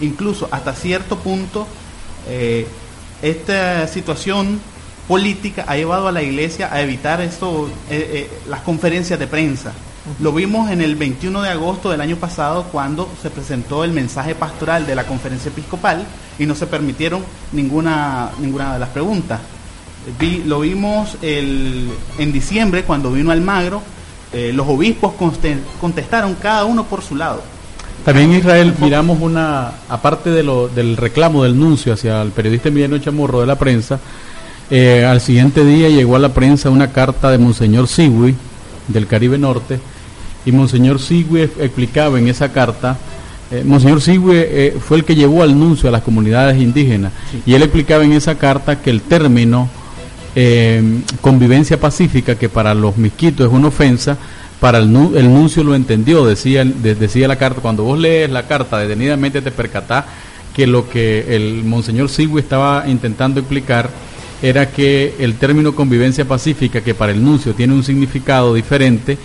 Incluso 0.02 0.48
hasta 0.52 0.74
cierto 0.74 1.18
punto, 1.20 1.68
eh, 2.28 2.68
esta 3.22 3.88
situación 3.88 4.60
política 5.08 5.66
ha 5.68 5.76
llevado 5.76 6.08
a 6.08 6.12
la 6.12 6.24
iglesia 6.24 6.74
a 6.74 6.82
evitar 6.82 7.22
esto, 7.22 7.70
eh, 7.90 8.30
eh, 8.30 8.30
las 8.50 8.62
conferencias 8.62 9.20
de 9.20 9.28
prensa. 9.28 9.74
Lo 10.20 10.32
vimos 10.32 10.70
en 10.70 10.82
el 10.82 10.96
21 10.96 11.42
de 11.42 11.50
agosto 11.50 11.90
del 11.90 12.00
año 12.00 12.18
pasado 12.18 12.66
cuando 12.72 13.10
se 13.22 13.32
presentó 13.32 13.84
el 13.84 13.92
mensaje 13.92 14.36
pastoral 14.36 14.86
de 14.86 14.94
la 14.94 15.06
conferencia 15.06 15.50
episcopal 15.50 16.06
y 16.38 16.46
no 16.46 16.54
se 16.54 16.68
permitieron 16.68 17.24
ninguna, 17.52 18.30
ninguna 18.40 18.74
de 18.74 18.80
las 18.80 18.90
preguntas. 18.90 19.40
Vi, 20.20 20.44
lo 20.46 20.60
vimos 20.60 21.18
el, 21.24 21.90
en 22.20 22.32
diciembre 22.32 22.84
cuando 22.84 23.12
vino 23.12 23.32
Almagro, 23.32 23.82
eh, 24.32 24.52
los 24.54 24.68
obispos 24.68 25.14
contestaron 25.82 26.36
cada 26.36 26.66
uno 26.66 26.84
por 26.86 27.02
su 27.02 27.16
lado. 27.16 27.42
También 28.04 28.32
Israel 28.34 28.76
miramos 28.80 29.20
una, 29.20 29.72
aparte 29.90 30.30
de 30.30 30.44
lo, 30.44 30.68
del 30.68 30.98
reclamo 30.98 31.42
del 31.44 31.58
nuncio 31.58 31.94
hacia 31.94 32.22
el 32.22 32.30
periodista 32.30 32.70
Emiliano 32.70 33.00
Chamorro 33.00 33.42
de 33.42 33.48
la 33.48 33.58
prensa, 33.58 34.00
eh, 34.70 35.04
al 35.04 35.20
siguiente 35.20 35.66
día 35.66 35.90
llegó 35.90 36.16
a 36.16 36.20
la 36.20 36.30
prensa 36.30 36.70
una 36.70 36.92
carta 36.92 37.32
de 37.32 37.40
Monseñor 37.40 37.88
Sigui, 37.88 38.36
del 38.88 39.08
Caribe 39.08 39.40
Norte, 39.40 39.80
y 40.46 40.52
Monseñor 40.52 41.00
Sigui 41.00 41.42
explicaba 41.42 42.20
en 42.20 42.28
esa 42.28 42.52
carta, 42.52 42.98
eh, 43.52 43.64
Monseñor 43.66 44.02
Sigui 44.02 44.32
eh, 44.34 44.78
fue 44.80 44.98
el 44.98 45.04
que 45.04 45.16
llevó 45.16 45.44
al 45.44 45.58
nuncio 45.58 45.90
a 45.90 45.92
las 45.92 46.02
comunidades 46.02 46.62
indígenas, 46.62 47.12
y 47.46 47.54
él 47.54 47.64
explicaba 47.64 48.04
en 48.04 48.14
esa 48.14 48.36
carta 48.36 48.82
que 48.82 48.90
el 48.90 49.02
término 49.02 49.70
convivencia 51.22 51.80
pacífica, 51.80 52.36
que 52.36 52.50
para 52.50 52.74
los 52.74 52.98
misquitos 52.98 53.48
es 53.48 53.54
una 53.54 53.70
ofensa, 53.70 54.18
para 54.60 54.80
el, 54.80 54.94
el 55.16 55.34
nuncio 55.34 55.64
lo 55.64 55.76
entendió, 55.76 56.26
decía, 56.26 56.66
decía 56.66 57.28
la 57.28 57.38
carta, 57.38 57.62
cuando 57.62 57.84
vos 57.84 57.98
lees 57.98 58.30
la 58.30 58.46
carta 58.46 58.78
detenidamente 58.80 59.42
te 59.42 59.52
percatás 59.52 60.06
que 60.56 60.66
lo 60.66 60.90
que 60.90 61.36
el 61.36 61.64
Monseñor 61.66 62.10
Sigui 62.10 62.40
estaba 62.40 62.86
intentando 62.88 63.42
explicar 63.42 63.90
era 64.42 64.72
que 64.72 65.16
el 65.20 65.36
término 65.36 65.76
convivencia 65.76 66.26
pacífica, 66.26 66.82
que 66.82 66.94
para 66.94 67.12
el 67.12 67.24
nuncio 67.24 67.54
tiene 67.54 67.74
un 67.74 67.84
significado 67.84 68.54
diferente, 68.54 69.18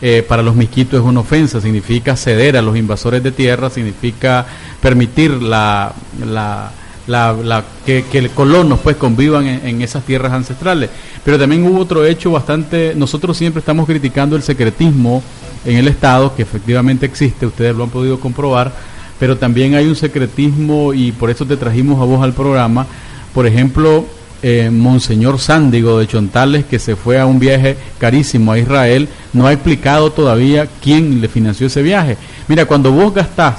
eh, 0.00 0.24
para 0.26 0.42
los 0.42 0.54
misquitos 0.54 1.00
es 1.00 1.06
una 1.06 1.20
ofensa, 1.20 1.60
significa 1.60 2.16
ceder 2.16 2.56
a 2.56 2.62
los 2.62 2.76
invasores 2.76 3.22
de 3.22 3.32
tierra, 3.32 3.68
significa 3.68 4.46
permitir 4.80 5.42
la, 5.42 5.92
la, 6.24 6.70
la, 7.08 7.64
que, 7.84 8.04
que 8.04 8.28
colonos 8.28 8.78
pues 8.80 8.96
convivan 8.96 9.46
en, 9.46 9.82
esas 9.82 10.04
tierras 10.04 10.32
ancestrales. 10.32 10.90
Pero 11.24 11.38
también 11.38 11.66
hubo 11.66 11.80
otro 11.80 12.04
hecho 12.04 12.30
bastante, 12.30 12.92
nosotros 12.94 13.36
siempre 13.36 13.58
estamos 13.58 13.86
criticando 13.86 14.36
el 14.36 14.42
secretismo 14.42 15.22
en 15.64 15.76
el 15.76 15.88
Estado, 15.88 16.34
que 16.36 16.42
efectivamente 16.42 17.04
existe, 17.04 17.46
ustedes 17.46 17.74
lo 17.74 17.84
han 17.84 17.90
podido 17.90 18.20
comprobar, 18.20 18.72
pero 19.18 19.36
también 19.36 19.74
hay 19.74 19.86
un 19.86 19.96
secretismo 19.96 20.94
y 20.94 21.10
por 21.10 21.30
eso 21.30 21.44
te 21.44 21.56
trajimos 21.56 22.00
a 22.00 22.04
vos 22.04 22.22
al 22.22 22.34
programa. 22.34 22.86
Por 23.34 23.46
ejemplo, 23.46 24.06
eh, 24.42 24.70
Monseñor 24.70 25.38
Sándigo 25.38 25.98
de 25.98 26.06
Chontales, 26.06 26.64
que 26.64 26.78
se 26.78 26.96
fue 26.96 27.18
a 27.18 27.26
un 27.26 27.38
viaje 27.38 27.76
carísimo 27.98 28.52
a 28.52 28.58
Israel, 28.58 29.08
no 29.32 29.46
ha 29.46 29.52
explicado 29.52 30.12
todavía 30.12 30.68
quién 30.82 31.20
le 31.20 31.28
financió 31.28 31.66
ese 31.66 31.82
viaje. 31.82 32.16
Mira, 32.46 32.66
cuando 32.66 32.92
vos 32.92 33.14
gastás 33.14 33.56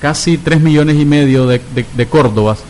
casi 0.00 0.38
3 0.38 0.60
millones 0.60 0.96
y 0.98 1.04
medio 1.04 1.46
de, 1.46 1.60
de, 1.94 2.06
córdobas 2.06 2.60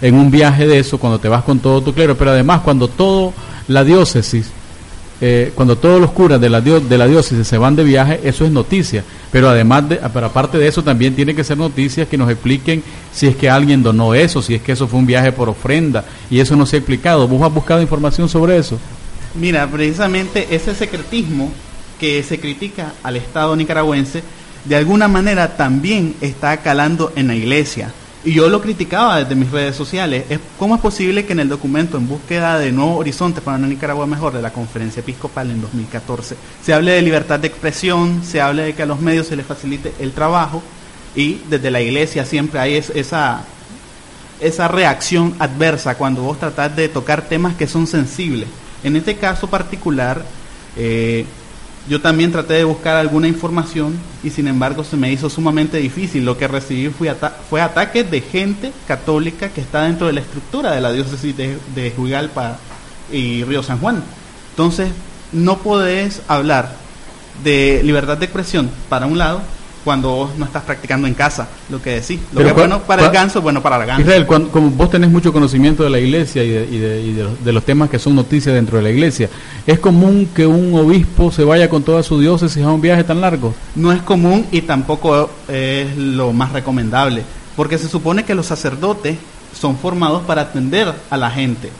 en 0.00 0.14
un 0.14 0.30
viaje 0.30 0.66
de 0.66 0.78
eso, 0.78 0.98
cuando 0.98 1.18
te 1.18 1.28
vas 1.28 1.44
con 1.44 1.58
todo 1.58 1.80
tu 1.80 1.94
clero, 1.94 2.16
pero 2.16 2.32
además 2.32 2.60
cuando 2.60 2.88
todo 2.88 3.32
la 3.68 3.84
diócesis 3.84 4.50
eh, 5.24 5.52
cuando 5.54 5.78
todos 5.78 6.00
los 6.00 6.10
curas 6.10 6.40
de 6.40 6.50
la, 6.50 6.60
de 6.60 6.98
la 6.98 7.06
diócesis 7.06 7.46
se 7.46 7.56
van 7.56 7.76
de 7.76 7.84
viaje, 7.84 8.18
eso 8.24 8.44
es 8.44 8.50
noticia. 8.50 9.04
Pero 9.30 9.48
además, 9.48 9.88
de, 9.88 10.00
pero 10.12 10.26
aparte 10.26 10.58
de 10.58 10.66
eso, 10.66 10.82
también 10.82 11.14
tiene 11.14 11.32
que 11.32 11.44
ser 11.44 11.56
noticias 11.56 12.08
que 12.08 12.18
nos 12.18 12.28
expliquen 12.28 12.82
si 13.12 13.28
es 13.28 13.36
que 13.36 13.48
alguien 13.48 13.84
donó 13.84 14.14
eso, 14.14 14.42
si 14.42 14.56
es 14.56 14.62
que 14.62 14.72
eso 14.72 14.88
fue 14.88 14.98
un 14.98 15.06
viaje 15.06 15.30
por 15.30 15.48
ofrenda, 15.48 16.04
y 16.28 16.40
eso 16.40 16.56
no 16.56 16.66
se 16.66 16.74
ha 16.74 16.80
explicado. 16.80 17.28
¿Vos 17.28 17.40
has 17.40 17.54
buscado 17.54 17.80
información 17.80 18.28
sobre 18.28 18.58
eso? 18.58 18.80
Mira, 19.36 19.70
precisamente 19.70 20.48
ese 20.50 20.74
secretismo 20.74 21.52
que 22.00 22.20
se 22.24 22.40
critica 22.40 22.94
al 23.04 23.14
Estado 23.14 23.54
nicaragüense, 23.54 24.24
de 24.64 24.74
alguna 24.74 25.06
manera 25.06 25.56
también 25.56 26.16
está 26.20 26.56
calando 26.56 27.12
en 27.14 27.28
la 27.28 27.36
iglesia. 27.36 27.92
Y 28.24 28.34
yo 28.34 28.48
lo 28.48 28.60
criticaba 28.62 29.18
desde 29.18 29.34
mis 29.34 29.50
redes 29.50 29.74
sociales. 29.74 30.26
Es, 30.28 30.38
¿Cómo 30.58 30.76
es 30.76 30.80
posible 30.80 31.26
que 31.26 31.32
en 31.32 31.40
el 31.40 31.48
documento 31.48 31.96
en 31.96 32.06
búsqueda 32.06 32.58
de 32.58 32.70
nuevo 32.70 32.96
horizonte 32.96 33.40
para 33.40 33.58
una 33.58 33.66
Nicaragua 33.66 34.06
mejor 34.06 34.32
de 34.32 34.42
la 34.42 34.52
conferencia 34.52 35.00
episcopal 35.00 35.50
en 35.50 35.60
2014 35.60 36.36
se 36.62 36.72
hable 36.72 36.92
de 36.92 37.02
libertad 37.02 37.40
de 37.40 37.48
expresión, 37.48 38.22
se 38.24 38.40
hable 38.40 38.62
de 38.62 38.74
que 38.74 38.84
a 38.84 38.86
los 38.86 39.00
medios 39.00 39.26
se 39.26 39.36
les 39.36 39.44
facilite 39.44 39.92
el 39.98 40.12
trabajo 40.12 40.62
y 41.16 41.40
desde 41.50 41.70
la 41.70 41.80
iglesia 41.80 42.24
siempre 42.24 42.60
hay 42.60 42.76
esa, 42.76 43.44
esa 44.40 44.68
reacción 44.68 45.34
adversa 45.38 45.96
cuando 45.96 46.22
vos 46.22 46.38
tratás 46.38 46.74
de 46.76 46.88
tocar 46.88 47.22
temas 47.22 47.56
que 47.56 47.66
son 47.66 47.86
sensibles? 47.86 48.48
En 48.84 48.96
este 48.96 49.16
caso 49.16 49.48
particular, 49.48 50.24
eh, 50.76 51.26
yo 51.88 52.00
también 52.00 52.30
traté 52.30 52.54
de 52.54 52.64
buscar 52.64 52.96
alguna 52.96 53.26
información 53.26 53.98
y 54.22 54.30
sin 54.30 54.46
embargo 54.46 54.84
se 54.84 54.96
me 54.96 55.10
hizo 55.12 55.28
sumamente 55.28 55.78
difícil. 55.78 56.24
Lo 56.24 56.38
que 56.38 56.46
recibí 56.46 56.88
fue, 56.90 57.14
fue 57.50 57.60
ataques 57.60 58.08
de 58.10 58.20
gente 58.20 58.72
católica 58.86 59.48
que 59.48 59.60
está 59.60 59.82
dentro 59.82 60.06
de 60.06 60.12
la 60.12 60.20
estructura 60.20 60.72
de 60.72 60.80
la 60.80 60.92
diócesis 60.92 61.36
de, 61.36 61.58
de 61.74 61.92
Huigalpa 61.96 62.58
y 63.10 63.42
Río 63.44 63.62
San 63.62 63.80
Juan. 63.80 64.02
Entonces, 64.50 64.90
no 65.32 65.58
podés 65.58 66.22
hablar 66.28 66.76
de 67.42 67.80
libertad 67.82 68.18
de 68.18 68.26
expresión 68.26 68.70
para 68.88 69.06
un 69.06 69.18
lado 69.18 69.42
cuando 69.84 70.10
vos 70.10 70.30
no 70.38 70.44
estás 70.44 70.62
practicando 70.62 71.06
en 71.06 71.14
casa 71.14 71.48
lo 71.70 71.82
que 71.82 72.00
decís. 72.00 72.20
Lo 72.32 72.42
que 72.42 72.48
es 72.48 72.54
bueno 72.54 72.80
para 72.82 73.04
el 73.04 73.10
ganso 73.10 73.38
es 73.38 73.42
bueno 73.42 73.62
para 73.62 73.78
la 73.78 73.84
ganso. 73.84 74.02
Israel, 74.02 74.26
como 74.26 74.70
vos 74.70 74.90
tenés 74.90 75.10
mucho 75.10 75.32
conocimiento 75.32 75.82
de 75.82 75.90
la 75.90 75.98
iglesia 75.98 76.42
y, 76.44 76.50
de, 76.50 77.52
los, 77.52 77.64
temas 77.64 77.90
que 77.90 77.98
son 77.98 78.14
noticias 78.14 78.54
dentro 78.54 78.78
de 78.78 78.84
la 78.84 78.90
iglesia, 78.90 79.28
¿es 79.66 79.78
común 79.78 80.28
que 80.34 80.46
un 80.46 80.74
obispo 80.74 81.32
se 81.32 81.44
vaya 81.44 81.68
con 81.68 81.82
toda 81.82 82.02
su 82.02 82.20
diócesis 82.20 82.62
a 82.62 82.70
un 82.70 82.80
viaje 82.80 83.04
tan 83.04 83.20
largo? 83.20 83.54
No 83.74 83.92
es 83.92 84.02
común 84.02 84.46
y 84.50 84.62
tampoco 84.62 85.30
es 85.48 85.96
lo 85.96 86.32
más 86.32 86.52
recomendable, 86.52 87.22
porque 87.56 87.78
se 87.78 87.88
supone 87.88 88.24
que 88.24 88.34
los 88.34 88.46
sacerdotes 88.46 89.16
son 89.58 89.76
formados 89.76 90.22
para 90.22 90.42
atender 90.42 90.92
a 91.10 91.16
la 91.16 91.30
gente. 91.30 91.70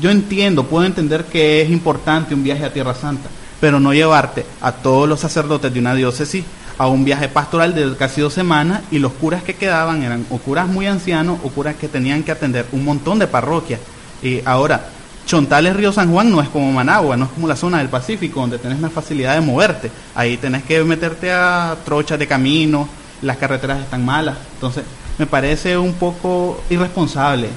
Yo 0.00 0.10
entiendo, 0.10 0.64
puedo 0.64 0.86
entender 0.86 1.24
que 1.24 1.62
es 1.62 1.70
importante 1.70 2.34
un 2.34 2.44
viaje 2.44 2.64
a 2.64 2.72
Tierra 2.72 2.94
Santa, 2.94 3.28
pero 3.60 3.80
no 3.80 3.92
llevarte 3.92 4.46
a 4.60 4.72
todos 4.72 5.08
los 5.08 5.20
sacerdotes 5.20 5.72
de 5.72 5.80
una 5.80 5.94
diócesis 5.94 6.44
a 6.78 6.86
un 6.86 7.04
viaje 7.04 7.28
pastoral 7.28 7.74
de 7.74 7.96
casi 7.96 8.20
dos 8.20 8.32
semanas 8.32 8.82
y 8.90 8.98
los 9.00 9.12
curas 9.12 9.42
que 9.42 9.54
quedaban 9.54 10.02
eran 10.02 10.24
o 10.30 10.38
curas 10.38 10.68
muy 10.68 10.86
ancianos 10.86 11.38
o 11.42 11.50
curas 11.50 11.74
que 11.76 11.88
tenían 11.88 12.22
que 12.22 12.32
atender 12.32 12.66
un 12.72 12.84
montón 12.84 13.18
de 13.18 13.26
parroquias. 13.26 13.80
Y 14.22 14.40
ahora, 14.44 14.88
Chontales 15.26 15.76
Río 15.76 15.92
San 15.92 16.10
Juan 16.10 16.30
no 16.30 16.40
es 16.40 16.48
como 16.48 16.72
Managua, 16.72 17.16
no 17.16 17.26
es 17.26 17.30
como 17.32 17.48
la 17.48 17.56
zona 17.56 17.78
del 17.78 17.88
Pacífico 17.88 18.40
donde 18.40 18.58
tenés 18.58 18.78
más 18.78 18.92
facilidad 18.92 19.34
de 19.34 19.40
moverte. 19.40 19.90
Ahí 20.14 20.36
tenés 20.38 20.62
que 20.62 20.82
meterte 20.84 21.30
a 21.32 21.76
trochas 21.84 22.18
de 22.18 22.26
camino, 22.26 22.88
las 23.22 23.36
carreteras 23.36 23.80
están 23.80 24.04
malas. 24.04 24.38
Entonces, 24.54 24.84
me 25.18 25.26
parece 25.26 25.76
un 25.76 25.94
poco 25.94 26.62
irresponsable 26.70 27.48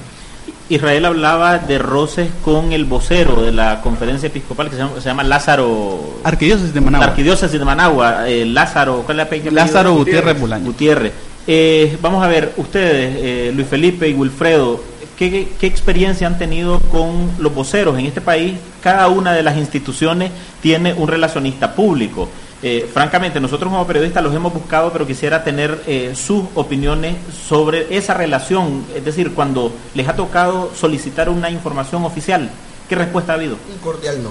Israel 0.74 1.04
hablaba 1.04 1.58
de 1.58 1.78
roces 1.78 2.30
con 2.42 2.72
el 2.72 2.86
vocero 2.86 3.42
de 3.42 3.52
la 3.52 3.82
conferencia 3.82 4.28
episcopal 4.28 4.70
que 4.70 4.76
se 4.76 5.04
llama, 5.06 5.22
Lázaro. 5.22 6.20
Arquidiócesis 6.24 6.72
de 6.72 6.80
Managua. 6.80 7.08
Arquidiócesis 7.08 7.58
de 7.58 7.64
Managua. 7.64 8.26
Eh, 8.26 8.46
Lázaro, 8.46 9.02
¿cuál 9.04 9.20
es 9.20 9.52
Lázaro 9.52 9.94
Gutiérrez 9.94 10.40
Bulaño. 10.40 10.64
Gutiérrez. 10.64 11.12
Eh, 11.46 11.98
vamos 12.00 12.24
a 12.24 12.28
ver, 12.28 12.54
ustedes, 12.56 13.16
eh, 13.18 13.52
Luis 13.54 13.68
Felipe 13.68 14.08
y 14.08 14.14
Wilfredo, 14.14 14.80
¿qué, 15.18 15.48
¿qué, 15.60 15.66
experiencia 15.66 16.26
han 16.26 16.38
tenido 16.38 16.80
con 16.80 17.32
los 17.38 17.54
voceros 17.54 17.98
en 17.98 18.06
este 18.06 18.22
país? 18.22 18.54
Cada 18.82 19.08
una 19.08 19.34
de 19.34 19.42
las 19.42 19.58
instituciones 19.58 20.30
tiene 20.62 20.94
un 20.94 21.06
relacionista 21.06 21.74
público. 21.74 22.30
Eh, 22.62 22.88
francamente, 22.92 23.40
nosotros 23.40 23.72
como 23.72 23.86
periodistas 23.86 24.22
los 24.22 24.34
hemos 24.34 24.54
buscado, 24.54 24.92
pero 24.92 25.04
quisiera 25.04 25.42
tener 25.42 25.82
eh, 25.86 26.14
sus 26.14 26.44
opiniones 26.54 27.16
sobre 27.48 27.96
esa 27.96 28.14
relación. 28.14 28.84
Es 28.94 29.04
decir, 29.04 29.34
cuando 29.34 29.72
les 29.94 30.08
ha 30.08 30.14
tocado 30.14 30.70
solicitar 30.74 31.28
una 31.28 31.50
información 31.50 32.04
oficial, 32.04 32.50
¿qué 32.88 32.94
respuesta 32.94 33.32
ha 33.32 33.34
habido? 33.34 33.56
Un 33.72 33.78
cordial 33.78 34.22
no. 34.22 34.30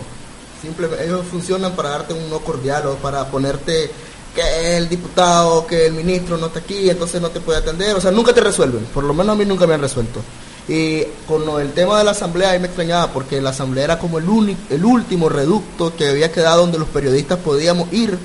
Simplemente 0.61 1.03
ellos 1.05 1.25
funcionan 1.25 1.73
para 1.73 1.89
darte 1.89 2.13
un 2.13 2.29
no 2.29 2.39
cordial 2.39 2.87
o 2.87 2.95
para 2.95 3.25
ponerte 3.25 3.91
que 4.33 4.77
el 4.77 4.87
diputado, 4.87 5.67
que 5.67 5.87
el 5.87 5.93
ministro 5.93 6.37
no 6.37 6.47
está 6.47 6.59
aquí, 6.59 6.89
entonces 6.89 7.21
no 7.21 7.31
te 7.31 7.41
puede 7.41 7.59
atender. 7.59 7.95
O 7.95 8.01
sea, 8.01 8.11
nunca 8.11 8.33
te 8.33 8.39
resuelven. 8.39 8.85
Por 8.93 9.03
lo 9.03 9.13
menos 9.13 9.35
a 9.35 9.37
mí 9.37 9.43
nunca 9.43 9.67
me 9.67 9.73
han 9.73 9.81
resuelto. 9.81 10.21
Y 10.67 11.03
con 11.27 11.43
el 11.59 11.73
tema 11.73 11.97
de 11.97 12.03
la 12.03 12.11
asamblea, 12.11 12.51
ahí 12.51 12.59
me 12.59 12.67
extrañaba 12.67 13.11
porque 13.11 13.41
la 13.41 13.49
asamblea 13.49 13.85
era 13.85 13.99
como 13.99 14.19
el, 14.19 14.29
único, 14.29 14.61
el 14.69 14.85
último 14.85 15.27
reducto 15.27 15.95
que 15.95 16.07
había 16.07 16.31
quedado 16.31 16.61
donde 16.61 16.79
los 16.79 16.87
periodistas 16.87 17.39
podíamos 17.39 17.91
ir 17.91 18.17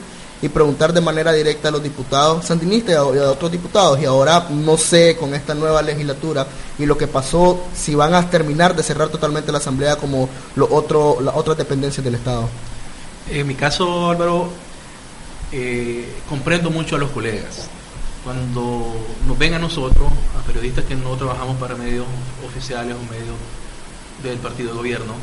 y 0.42 0.48
preguntar 0.50 0.92
de 0.92 1.00
manera 1.00 1.32
directa 1.32 1.68
a 1.68 1.70
los 1.70 1.82
diputados 1.82 2.44
sandinistas 2.44 2.92
y 2.92 3.18
a, 3.18 3.30
otros 3.30 3.50
diputados. 3.50 4.00
Y 4.00 4.04
ahora 4.04 4.46
no 4.50 4.76
sé 4.76 5.16
con 5.16 5.34
esta 5.34 5.54
nueva 5.54 5.80
legislatura 5.82 6.46
y 6.78 6.84
lo 6.84 6.98
que 6.98 7.06
pasó, 7.06 7.64
si 7.74 7.94
van 7.94 8.14
a 8.14 8.28
terminar 8.28 8.76
de 8.76 8.82
cerrar 8.82 9.08
totalmente 9.08 9.50
la 9.50 9.58
asamblea 9.58 9.96
como 9.96 10.28
lo 10.56 10.68
otro, 10.70 11.18
las 11.22 11.34
otras 11.34 11.56
dependencias 11.56 12.04
del 12.04 12.16
Estado. 12.16 12.48
En 13.30 13.46
mi 13.46 13.54
caso, 13.54 14.10
Álvaro, 14.10 14.50
eh, 15.52 16.06
comprendo 16.28 16.70
mucho 16.70 16.96
a 16.96 16.98
los 16.98 17.10
colegas 17.10 17.70
cuando 18.26 18.92
nos 19.28 19.38
ven 19.38 19.54
a 19.54 19.60
nosotros, 19.60 20.10
a 20.36 20.44
periodistas 20.44 20.84
que 20.84 20.96
no 20.96 21.14
trabajamos 21.14 21.58
para 21.58 21.76
medios 21.76 22.04
oficiales 22.44 22.96
o 22.96 23.12
medios 23.12 23.36
del 24.20 24.36
partido 24.38 24.70
de 24.70 24.76
gobierno, 24.78 25.14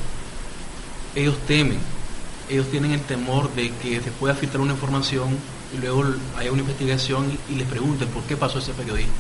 ellos 1.14 1.36
temen, 1.46 1.80
ellos 2.50 2.66
tienen 2.72 2.94
el 2.94 3.02
temor 3.02 3.54
de 3.56 3.72
que 3.72 4.00
se 4.00 4.10
pueda 4.12 4.36
filtrar 4.36 4.62
una 4.62 4.72
información 4.72 5.38
y 5.76 5.82
luego 5.82 6.06
haya 6.38 6.54
una 6.54 6.62
investigación 6.62 7.38
y, 7.50 7.56
les 7.56 7.68
pregunten 7.68 8.08
por 8.08 8.24
qué 8.24 8.38
pasó 8.38 8.60
ese 8.60 8.72
periodista. 8.72 9.12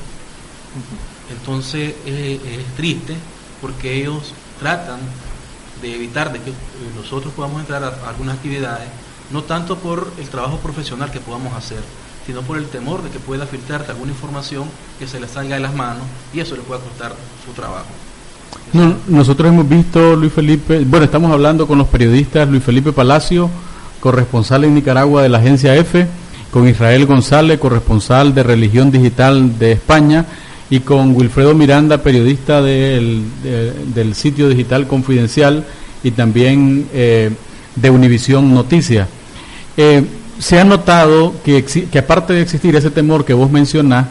Entonces 1.30 1.94
es, 2.06 2.40
triste 2.78 3.18
porque 3.60 4.00
ellos 4.00 4.34
tratan 4.62 5.02
de 5.82 5.94
evitar 5.94 6.32
de 6.32 6.40
que 6.40 6.54
nosotros 6.96 7.34
podamos 7.34 7.60
entrar 7.60 7.84
a 7.84 8.08
algunas 8.08 8.38
actividades, 8.38 8.88
no 9.30 9.44
tanto 9.44 9.78
por 9.78 10.14
el 10.18 10.30
trabajo 10.30 10.60
profesional 10.60 11.12
que 11.12 11.20
podamos 11.20 11.54
hacer, 11.54 11.84
sino 12.26 12.42
por 12.42 12.58
el 12.58 12.66
temor 12.68 13.04
de 13.04 13.10
que 13.10 13.20
pueda 13.20 13.46
filtrarte 13.46 13.92
alguna 13.92 14.12
información 14.12 14.66
que 15.00 15.08
se 15.08 15.20
le 15.20 15.28
salga 15.28 15.56
de 15.56 15.62
las 15.62 15.74
manos 15.74 16.04
y 16.34 16.40
eso 16.40 16.56
le 16.56 16.62
pueda 16.62 16.82
costar 16.82 17.14
su 17.46 17.52
trabajo. 17.54 17.88
nosotros 19.08 19.50
hemos 19.50 19.68
visto, 19.68 20.16
Luis 20.16 20.32
Felipe, 20.32 20.84
bueno, 20.86 21.06
estamos 21.06 21.32
hablando 21.32 21.68
con 21.68 21.78
los 21.78 21.88
periodistas 21.88 22.48
Luis 22.48 22.64
Felipe 22.64 22.94
Palacio, 22.94 23.50
corresponsal 24.00 24.64
en 24.64 24.76
Nicaragua 24.76 25.22
de 25.22 25.30
la 25.30 25.40
agencia 25.40 25.76
EFE, 25.76 26.08
con 26.52 26.68
Israel 26.68 27.06
González, 27.06 27.60
corresponsal 27.60 28.34
de 28.36 28.44
Religión 28.44 28.92
Digital 28.92 29.58
de 29.58 29.72
España, 29.74 30.26
y 30.70 30.80
con 30.80 31.16
Wilfredo 31.16 31.54
Miranda, 31.54 32.02
periodista 32.02 32.62
del, 32.62 33.24
del 33.94 34.16
sitio 34.16 34.50
digital 34.50 34.88
Confidencial 34.88 35.66
y 36.04 36.12
también 36.12 36.88
eh, 36.94 37.32
de 37.76 37.90
Univisión 37.90 38.54
Noticias. 38.54 39.08
Eh, 39.78 40.04
se 40.40 40.60
ha 40.60 40.64
notado 40.64 41.34
que, 41.44 41.64
que 41.64 42.00
aparte 42.00 42.34
de 42.34 42.42
existir 42.42 42.76
ese 42.76 42.92
temor 42.92 43.26
que 43.26 43.34
vos 43.34 43.52
mencionás, 43.52 44.08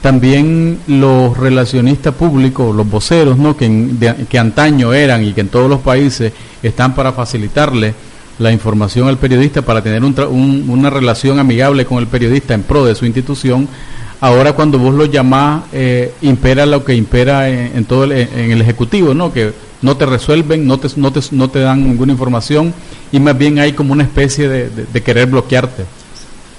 también 0.00 0.80
los 0.86 1.36
relacionistas 1.36 2.14
públicos, 2.14 2.74
los 2.76 2.88
voceros, 2.88 3.38
¿no? 3.38 3.56
que, 3.56 4.26
que 4.28 4.38
antaño 4.38 4.92
eran 4.92 5.24
y 5.24 5.32
que 5.32 5.40
en 5.40 5.48
todos 5.48 5.68
los 5.70 5.80
países 5.80 6.32
están 6.62 6.94
para 6.94 7.12
facilitarle 7.12 7.94
la 8.38 8.52
información 8.52 9.08
al 9.08 9.18
periodista, 9.18 9.62
para 9.62 9.82
tener 9.82 10.02
una 10.04 10.90
relación 10.90 11.38
amigable 11.38 11.84
con 11.84 11.98
el 11.98 12.06
periodista 12.06 12.54
en 12.54 12.62
pro 12.62 12.84
de 12.84 12.94
su 12.94 13.06
institución, 13.06 13.68
ahora 14.20 14.52
cuando 14.54 14.78
vos 14.78 14.94
lo 14.94 15.04
llamás, 15.04 15.64
eh, 15.72 16.12
impera 16.22 16.66
lo 16.66 16.84
que 16.84 16.94
impera 16.94 17.48
en, 17.48 17.84
todo 17.84 18.04
el, 18.04 18.12
en 18.12 18.50
el 18.50 18.60
Ejecutivo, 18.60 19.14
¿no? 19.14 19.32
que 19.32 19.52
no 19.84 19.98
te 19.98 20.06
resuelven, 20.06 20.66
no 20.66 20.78
te, 20.78 20.88
no 20.96 21.12
te, 21.12 21.20
no 21.32 21.48
te 21.50 21.58
dan 21.58 21.84
ninguna 21.84 22.12
información 22.12 22.72
y 23.12 23.20
más 23.20 23.36
bien 23.36 23.58
hay 23.58 23.74
como 23.74 23.92
una 23.92 24.02
especie 24.02 24.48
de, 24.48 25.02
querer 25.02 25.26
bloquearte. 25.28 25.84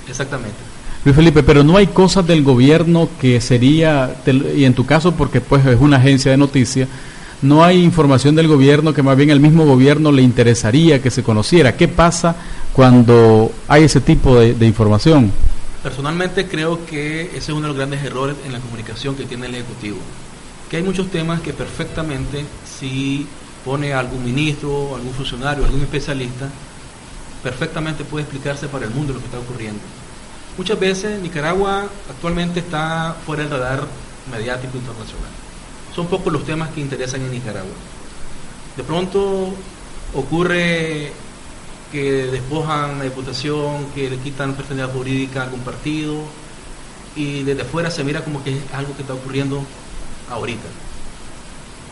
Exactamente. 0.07 0.55
Luis 1.03 1.15
Felipe, 1.15 1.41
pero 1.41 1.63
no 1.63 1.77
hay 1.77 1.87
cosas 1.87 2.25
del 2.27 2.43
gobierno 2.43 3.09
que 3.19 3.41
sería, 3.41 4.15
y 4.55 4.63
en 4.63 4.75
tu 4.75 4.85
caso 4.85 5.13
porque 5.13 5.41
pues 5.41 5.65
es 5.65 5.79
una 5.79 5.97
agencia 5.97 6.31
de 6.31 6.37
noticias, 6.37 6.87
no 7.45 7.63
hay 7.63 7.83
información 7.83 8.35
del 8.35 8.47
gobierno 8.47 8.93
que 8.93 9.03
más 9.03 9.15
bien 9.15 9.29
el 9.29 9.39
mismo 9.39 9.65
gobierno 9.65 10.11
le 10.11 10.21
interesaría 10.21 11.01
que 11.01 11.11
se 11.11 11.23
conociera. 11.23 11.77
¿Qué 11.77 11.87
pasa 11.87 12.35
cuando 12.73 13.51
hay 13.67 13.83
ese 13.83 14.01
tipo 14.01 14.39
de, 14.39 14.53
de 14.53 14.65
información? 14.65 15.31
Personalmente 15.83 16.47
creo 16.47 16.85
que 16.85 17.27
ese 17.27 17.37
es 17.37 17.49
uno 17.49 17.61
de 17.61 17.67
los 17.67 17.77
grandes 17.77 18.03
errores 18.03 18.35
en 18.45 18.53
la 18.53 18.59
comunicación 18.59 19.15
que 19.15 19.25
tiene 19.25 19.45
el 19.45 19.55
Ejecutivo. 19.55 19.97
Que 20.69 20.77
hay 20.77 20.83
muchos 20.83 21.11
temas 21.11 21.41
que 21.41 21.53
perfectamente 21.53 22.43
si 22.65 23.27
pone 23.63 23.93
algún 23.93 24.23
ministro, 24.23 24.95
algún 24.95 25.13
funcionario, 25.13 25.63
algún 25.63 25.81
especialista, 25.81 26.49
perfectamente 27.43 28.03
puede 28.03 28.23
explicarse 28.23 28.67
para 28.67 28.85
el 28.85 28.91
mundo 28.91 29.13
lo 29.13 29.19
que 29.19 29.25
está 29.25 29.39
ocurriendo. 29.39 29.79
Muchas 30.57 30.79
veces 30.79 31.21
Nicaragua 31.21 31.85
actualmente 32.09 32.59
está 32.61 33.15
fuera 33.25 33.43
del 33.43 33.51
radar 33.51 33.83
mediático 34.31 34.77
internacional. 34.77 35.44
Son 35.95 36.07
pocos 36.07 36.33
los 36.33 36.45
temas 36.45 36.69
que 36.71 36.81
interesan 36.81 37.21
en 37.21 37.31
Nicaragua. 37.31 37.71
De 38.75 38.83
pronto 38.83 39.53
ocurre 40.13 41.13
que 41.91 42.27
despojan 42.27 42.97
la 42.97 43.05
diputación, 43.05 43.85
que 43.95 44.09
le 44.09 44.17
quitan 44.17 44.53
personalidad 44.55 44.93
jurídica 44.93 45.41
a 45.41 45.43
algún 45.45 45.61
partido 45.61 46.17
y 47.15 47.43
desde 47.43 47.61
afuera 47.61 47.89
se 47.89 48.03
mira 48.03 48.23
como 48.23 48.43
que 48.43 48.57
es 48.57 48.73
algo 48.73 48.93
que 48.95 49.03
está 49.03 49.13
ocurriendo 49.13 49.63
ahorita. 50.29 50.67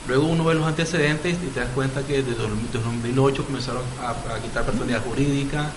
Luego 0.09 0.27
uno 0.27 0.43
ve 0.43 0.55
los 0.55 0.67
antecedentes 0.67 1.37
y 1.41 1.47
te 1.47 1.61
das 1.61 1.69
cuenta 1.73 2.05
que 2.05 2.21
desde 2.21 2.35
2008 2.73 3.45
comenzaron 3.45 3.83
a, 4.01 4.39
quitar 4.41 4.65
personalidad 4.65 5.01
jurídica, 5.01 5.71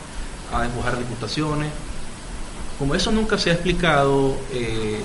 a 0.52 0.62
despojar 0.62 0.98
diputaciones. 0.98 1.70
Como 2.76 2.96
eso 2.96 3.12
nunca 3.12 3.38
se 3.38 3.50
ha 3.50 3.52
explicado 3.52 4.36
eh, 4.52 5.00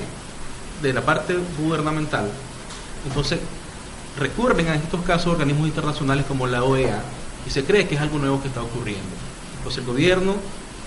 de 0.82 0.94
la 0.94 1.02
parte 1.02 1.38
gubernamental, 1.60 2.32
entonces 3.06 3.40
recurren 4.20 4.68
a 4.68 4.76
estos 4.76 5.02
casos 5.02 5.34
organismos 5.34 5.68
internacionales 5.68 6.26
como 6.28 6.48
la 6.48 6.64
OEA 6.64 7.02
y 7.46 7.50
se 7.50 7.64
cree 7.64 7.88
que 7.88 7.96
es 7.96 8.02
algo 8.02 8.20
nuevo 8.20 8.42
que 8.42 8.48
está 8.48 8.62
ocurriendo. 8.62 9.10
Entonces 9.58 9.80
el 9.80 9.86
gobierno 9.86 10.36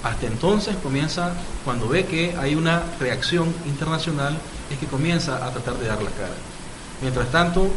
hasta 0.02 0.26
entonces 0.26 0.76
comienza, 0.82 1.32
cuando 1.64 1.88
ve 1.88 2.04
que 2.04 2.36
hay 2.36 2.54
una 2.54 2.82
reacción 3.00 3.52
internacional, 3.64 4.36
es 4.70 4.78
que 4.78 4.86
comienza 4.86 5.44
a 5.46 5.50
tratar 5.50 5.78
de 5.78 5.86
dar 5.86 6.02
la 6.02 6.10
cara. 6.10 6.34
Mientras 7.00 7.30
tanto, 7.30 7.70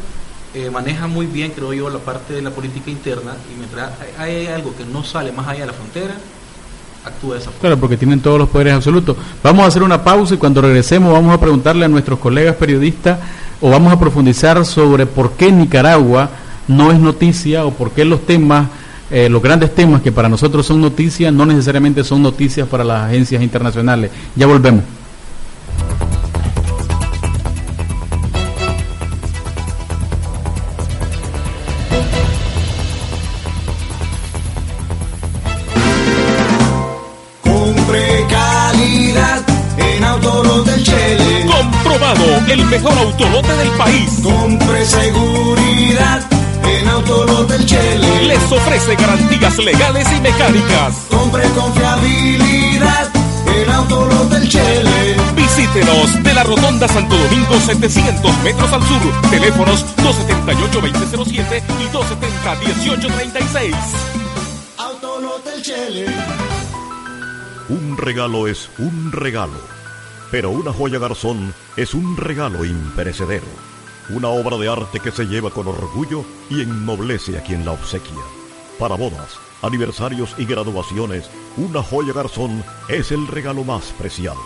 eh, 0.53 0.69
maneja 0.69 1.07
muy 1.07 1.25
bien, 1.25 1.51
creo 1.51 1.71
yo, 1.71 1.89
la 1.89 1.99
parte 1.99 2.33
de 2.33 2.41
la 2.41 2.51
política 2.51 2.89
interna 2.89 3.35
y 3.53 3.57
mientras 3.57 3.91
hay 4.17 4.47
algo 4.47 4.75
que 4.75 4.83
no 4.85 5.03
sale 5.03 5.31
más 5.31 5.47
allá 5.47 5.61
de 5.61 5.67
la 5.67 5.73
frontera, 5.73 6.15
actúa 7.07 7.35
de 7.35 7.39
esa 7.41 7.45
forma. 7.45 7.61
Claro, 7.61 7.77
porque 7.77 7.97
tienen 7.97 8.19
todos 8.19 8.39
los 8.39 8.49
poderes 8.49 8.73
absolutos. 8.73 9.17
Vamos 9.43 9.65
a 9.65 9.67
hacer 9.67 9.83
una 9.83 10.03
pausa 10.03 10.35
y 10.35 10.37
cuando 10.37 10.61
regresemos 10.61 11.11
vamos 11.11 11.33
a 11.33 11.39
preguntarle 11.39 11.85
a 11.85 11.87
nuestros 11.87 12.19
colegas 12.19 12.55
periodistas 12.55 13.19
o 13.61 13.69
vamos 13.69 13.91
a 13.91 13.99
profundizar 13.99 14.63
sobre 14.65 15.05
por 15.05 15.31
qué 15.31 15.51
Nicaragua 15.51 16.29
no 16.67 16.91
es 16.91 16.99
noticia 16.99 17.65
o 17.65 17.71
por 17.71 17.91
qué 17.91 18.05
los 18.05 18.25
temas, 18.25 18.67
eh, 19.09 19.29
los 19.29 19.41
grandes 19.41 19.73
temas 19.73 20.01
que 20.01 20.11
para 20.11 20.29
nosotros 20.29 20.65
son 20.65 20.81
noticias, 20.81 21.33
no 21.33 21.45
necesariamente 21.45 22.03
son 22.03 22.21
noticias 22.21 22.67
para 22.67 22.83
las 22.83 23.03
agencias 23.03 23.41
internacionales. 23.41 24.11
Ya 24.35 24.45
volvemos. 24.47 24.83
El 42.49 42.65
mejor 42.65 42.97
autolote 42.97 43.55
del 43.55 43.69
país. 43.71 44.19
Compre 44.23 44.85
seguridad 44.85 46.21
en 46.63 46.87
Autolote 46.87 47.55
El 47.55 47.65
Chele. 47.65 48.23
Les 48.23 48.51
ofrece 48.51 48.95
garantías 48.95 49.57
legales 49.57 50.07
y 50.15 50.21
mecánicas. 50.21 50.95
Compre 51.09 51.43
confiabilidad 51.49 53.09
en 53.61 53.71
Autolote 53.71 54.37
El 54.37 54.49
Chele. 54.49 55.15
Visítenos 55.35 56.23
de 56.23 56.33
la 56.33 56.43
Rotonda 56.43 56.87
Santo 56.87 57.17
Domingo 57.17 57.59
700 57.59 58.37
metros 58.43 58.71
al 58.73 58.83
sur. 58.83 59.29
Teléfonos 59.29 59.85
278-2007 59.97 61.63
y 61.79 61.87
270-1836. 62.87 63.75
Autolote 64.77 65.53
El 65.53 65.61
Chele. 65.61 66.05
Un 67.69 67.97
regalo 67.97 68.47
es 68.47 68.69
un 68.77 69.11
regalo 69.11 69.76
pero 70.31 70.49
una 70.49 70.73
joya 70.73 70.99
garzón 70.99 71.53
es 71.75 71.93
un 71.93 72.17
regalo 72.17 72.65
imperecedero, 72.65 73.47
una 74.09 74.29
obra 74.29 74.57
de 74.57 74.69
arte 74.69 74.99
que 74.99 75.11
se 75.11 75.25
lleva 75.25 75.49
con 75.49 75.67
orgullo 75.67 76.23
y 76.49 76.61
ennoblece 76.61 77.37
a 77.37 77.43
quien 77.43 77.65
la 77.65 77.71
obsequia. 77.71 78.23
Para 78.79 78.95
bodas, 78.95 79.39
aniversarios 79.61 80.35
y 80.37 80.45
graduaciones, 80.45 81.29
una 81.55 81.81
joya 81.81 82.13
garzón 82.13 82.63
es 82.89 83.11
el 83.11 83.27
regalo 83.27 83.63
más 83.63 83.93
preciado. 83.97 84.39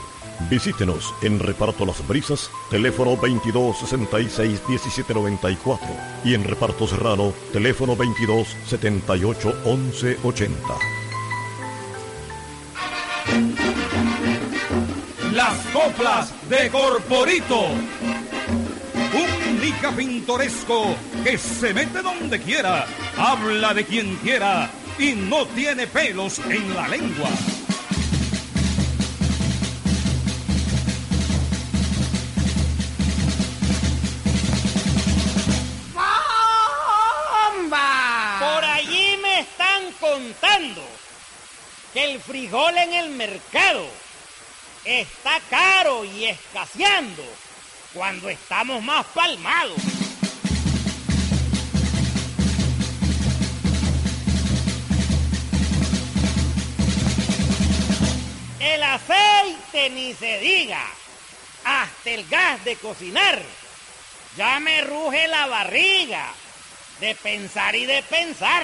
Visítenos 0.50 1.14
en 1.22 1.40
Reparto 1.40 1.86
Las 1.86 2.08
Brisas, 2.08 2.50
teléfono 2.70 3.16
22 3.18 3.78
66 3.78 4.62
17 4.68 5.14
94 5.14 5.88
y 6.24 6.34
en 6.34 6.44
Reparto 6.44 6.88
Serrano, 6.88 7.34
teléfono 7.52 7.96
22 7.96 8.48
78 8.68 9.62
11 9.66 10.18
80 10.24 11.01
las 15.32 15.58
coplas 15.68 16.34
de 16.50 16.70
Corporito. 16.70 17.68
Un 19.14 19.62
lica 19.62 19.92
pintoresco 19.92 20.96
que 21.24 21.38
se 21.38 21.74
mete 21.74 22.02
donde 22.02 22.40
quiera, 22.40 22.86
habla 23.18 23.74
de 23.74 23.86
quien 23.86 24.16
quiera 24.18 24.70
y 25.00 25.14
no 25.14 25.46
tiene 25.48 25.88
pelos 25.88 26.40
en 26.40 26.76
la 26.76 26.88
lengua. 26.88 27.30
¡Bomba! 37.54 38.38
Por 38.40 38.66
allí 38.66 39.18
me 39.22 39.40
están 39.40 39.92
contando 40.00 40.82
que 41.94 42.14
el 42.14 42.20
frijol 42.20 42.78
en 42.78 42.94
el 42.94 43.10
mercado 43.12 44.01
está 44.86 45.40
caro 45.50 46.04
y 46.06 46.26
escaseando 46.26 47.24
cuando 47.94 48.30
estamos 48.30 48.82
más 48.84 49.06
palmados. 49.08 49.78
El 58.60 58.84
aceite 58.84 59.90
ni 59.90 60.14
se 60.14 60.40
diga, 60.40 60.86
hasta 61.64 62.10
el 62.10 62.28
gas 62.28 62.64
de 62.64 62.76
cocinar, 62.78 63.42
ya 64.38 64.60
me 64.60 64.82
ruge 64.82 65.28
la 65.28 65.48
barriga 65.48 66.32
de 67.00 67.16
pensar 67.16 67.76
y 67.76 67.86
de 67.86 68.02
pensar. 68.04 68.64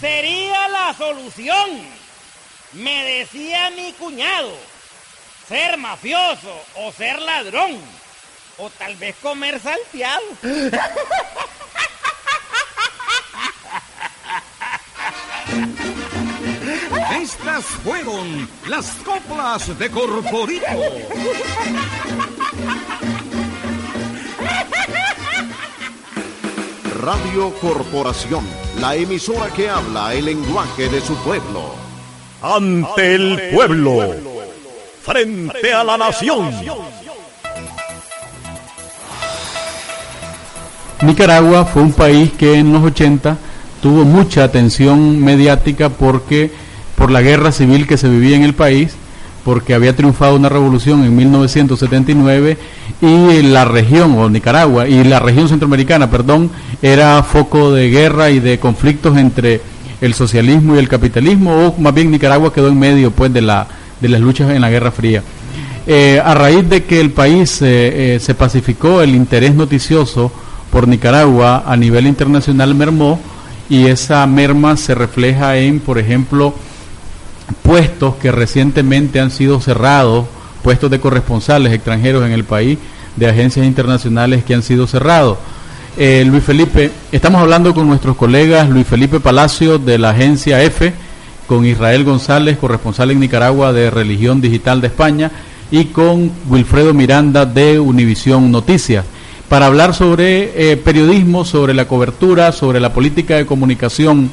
Sería 0.00 0.68
la 0.68 0.94
solución, 0.94 1.86
me 2.72 3.04
decía 3.04 3.70
mi 3.70 3.92
cuñado, 3.92 4.52
ser 5.48 5.76
mafioso 5.76 6.62
o 6.76 6.92
ser 6.92 7.20
ladrón, 7.20 7.80
o 8.58 8.70
tal 8.70 8.96
vez 8.96 9.16
comer 9.22 9.60
salteado. 9.60 10.22
Estas 17.20 17.64
fueron 17.64 18.48
las 18.66 18.86
coplas 19.04 19.78
de 19.78 19.90
Corporito. 19.90 20.66
Radio 27.00 27.52
Corporación, 27.60 28.44
la 28.80 28.96
emisora 28.96 29.50
que 29.54 29.68
habla 29.68 30.14
el 30.14 30.24
lenguaje 30.24 30.88
de 30.88 31.00
su 31.00 31.14
pueblo. 31.18 31.74
Ante 32.42 33.14
el 33.14 33.40
pueblo, 33.54 34.14
frente 35.02 35.72
a 35.72 35.84
la 35.84 35.96
nación. 35.96 36.50
Nicaragua 41.02 41.64
fue 41.66 41.82
un 41.82 41.92
país 41.92 42.32
que 42.32 42.54
en 42.54 42.72
los 42.72 42.82
80 42.82 43.36
tuvo 43.80 44.04
mucha 44.04 44.42
atención 44.42 45.20
mediática 45.20 45.90
porque 45.90 46.50
por 46.96 47.12
la 47.12 47.22
guerra 47.22 47.52
civil 47.52 47.86
que 47.86 47.96
se 47.96 48.08
vivía 48.08 48.36
en 48.36 48.42
el 48.42 48.54
país 48.54 48.94
porque 49.48 49.72
había 49.72 49.96
triunfado 49.96 50.36
una 50.36 50.50
revolución 50.50 51.02
en 51.04 51.16
1979 51.16 52.58
y 53.00 53.42
la 53.44 53.64
región, 53.64 54.18
o 54.18 54.28
Nicaragua, 54.28 54.86
y 54.86 55.02
la 55.04 55.20
región 55.20 55.48
centroamericana, 55.48 56.10
perdón, 56.10 56.50
era 56.82 57.22
foco 57.22 57.72
de 57.72 57.88
guerra 57.88 58.28
y 58.28 58.40
de 58.40 58.58
conflictos 58.58 59.16
entre 59.16 59.62
el 60.02 60.12
socialismo 60.12 60.76
y 60.76 60.80
el 60.80 60.88
capitalismo, 60.90 61.66
o 61.66 61.80
más 61.80 61.94
bien 61.94 62.10
Nicaragua 62.10 62.52
quedó 62.52 62.68
en 62.68 62.78
medio 62.78 63.10
pues 63.10 63.32
de, 63.32 63.40
la, 63.40 63.66
de 64.02 64.10
las 64.10 64.20
luchas 64.20 64.50
en 64.50 64.60
la 64.60 64.68
Guerra 64.68 64.90
Fría. 64.90 65.22
Eh, 65.86 66.20
a 66.22 66.34
raíz 66.34 66.68
de 66.68 66.84
que 66.84 67.00
el 67.00 67.12
país 67.12 67.62
eh, 67.62 68.16
eh, 68.16 68.20
se 68.20 68.34
pacificó, 68.34 69.00
el 69.00 69.14
interés 69.14 69.54
noticioso 69.54 70.30
por 70.70 70.86
Nicaragua 70.86 71.64
a 71.66 71.74
nivel 71.74 72.06
internacional 72.06 72.74
mermó 72.74 73.18
y 73.70 73.86
esa 73.86 74.26
merma 74.26 74.76
se 74.76 74.94
refleja 74.94 75.56
en, 75.56 75.80
por 75.80 75.98
ejemplo, 75.98 76.52
puestos 77.62 78.16
que 78.16 78.32
recientemente 78.32 79.20
han 79.20 79.30
sido 79.30 79.60
cerrados, 79.60 80.26
puestos 80.62 80.90
de 80.90 81.00
corresponsales 81.00 81.72
extranjeros 81.72 82.24
en 82.24 82.32
el 82.32 82.44
país, 82.44 82.78
de 83.16 83.28
agencias 83.28 83.66
internacionales 83.66 84.44
que 84.44 84.54
han 84.54 84.62
sido 84.62 84.86
cerrados. 84.86 85.38
Eh, 85.96 86.24
Luis 86.26 86.44
Felipe, 86.44 86.90
estamos 87.10 87.40
hablando 87.40 87.74
con 87.74 87.88
nuestros 87.88 88.16
colegas 88.16 88.68
Luis 88.68 88.86
Felipe 88.86 89.20
Palacio 89.20 89.78
de 89.78 89.98
la 89.98 90.10
agencia 90.10 90.62
EFE, 90.62 90.92
con 91.46 91.64
Israel 91.64 92.04
González, 92.04 92.58
corresponsal 92.58 93.10
en 93.10 93.20
Nicaragua 93.20 93.72
de 93.72 93.90
Religión 93.90 94.40
Digital 94.40 94.80
de 94.80 94.88
España, 94.88 95.30
y 95.70 95.86
con 95.86 96.30
Wilfredo 96.48 96.94
Miranda 96.94 97.44
de 97.46 97.80
Univisión 97.80 98.50
Noticias 98.50 99.04
para 99.48 99.66
hablar 99.66 99.94
sobre 99.94 100.72
eh, 100.72 100.76
periodismo, 100.76 101.44
sobre 101.44 101.74
la 101.74 101.88
cobertura, 101.88 102.52
sobre 102.52 102.80
la 102.80 102.92
política 102.92 103.36
de 103.36 103.46
comunicación 103.46 104.30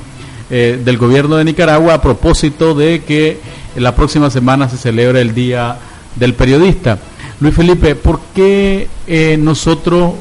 eh, 0.49 0.79
del 0.83 0.97
gobierno 0.97 1.37
de 1.37 1.43
Nicaragua 1.43 1.95
a 1.95 2.01
propósito 2.01 2.75
de 2.75 3.03
que 3.03 3.39
la 3.75 3.95
próxima 3.95 4.29
semana 4.29 4.69
se 4.69 4.77
celebra 4.77 5.19
el 5.19 5.33
Día 5.33 5.77
del 6.15 6.33
Periodista. 6.33 6.99
Luis 7.39 7.55
Felipe, 7.55 7.95
¿por 7.95 8.19
qué 8.33 8.87
eh, 9.07 9.37
nosotros 9.39 10.13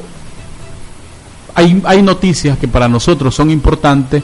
hay, 1.53 1.81
hay 1.85 2.01
noticias 2.01 2.57
que 2.57 2.67
para 2.67 2.87
nosotros 2.87 3.33
son 3.33 3.49
importantes 3.49 4.23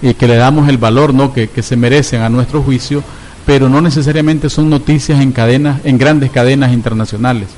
y 0.00 0.14
que 0.14 0.28
le 0.28 0.36
damos 0.36 0.68
el 0.68 0.78
valor 0.78 1.12
¿no? 1.12 1.32
que, 1.32 1.48
que 1.48 1.62
se 1.62 1.76
merecen 1.76 2.22
a 2.22 2.28
nuestro 2.28 2.62
juicio, 2.62 3.02
pero 3.44 3.68
no 3.68 3.80
necesariamente 3.80 4.48
son 4.48 4.70
noticias 4.70 5.20
en 5.20 5.32
cadenas, 5.32 5.80
en 5.84 5.98
grandes 5.98 6.30
cadenas 6.30 6.72
internacionales? 6.72 7.48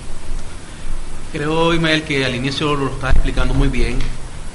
Creo, 1.33 1.75
Imael, 1.75 2.03
que 2.03 2.25
al 2.25 2.35
inicio 2.35 2.75
lo 2.75 2.87
estás 2.87 3.15
explicando 3.15 3.55
muy 3.55 3.69
bien. 3.69 3.99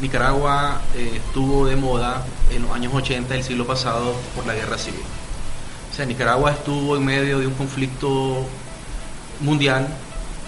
Nicaragua 0.01 0.81
eh, 0.95 1.21
estuvo 1.25 1.65
de 1.65 1.75
moda 1.75 2.25
en 2.51 2.63
los 2.63 2.71
años 2.71 2.93
80 2.93 3.33
del 3.33 3.43
siglo 3.43 3.65
pasado 3.65 4.13
por 4.35 4.45
la 4.45 4.53
guerra 4.53 4.77
civil. 4.77 5.03
O 5.91 5.95
sea, 5.95 6.05
Nicaragua 6.05 6.51
estuvo 6.51 6.97
en 6.97 7.05
medio 7.05 7.39
de 7.39 7.47
un 7.47 7.53
conflicto 7.53 8.45
mundial, 9.39 9.87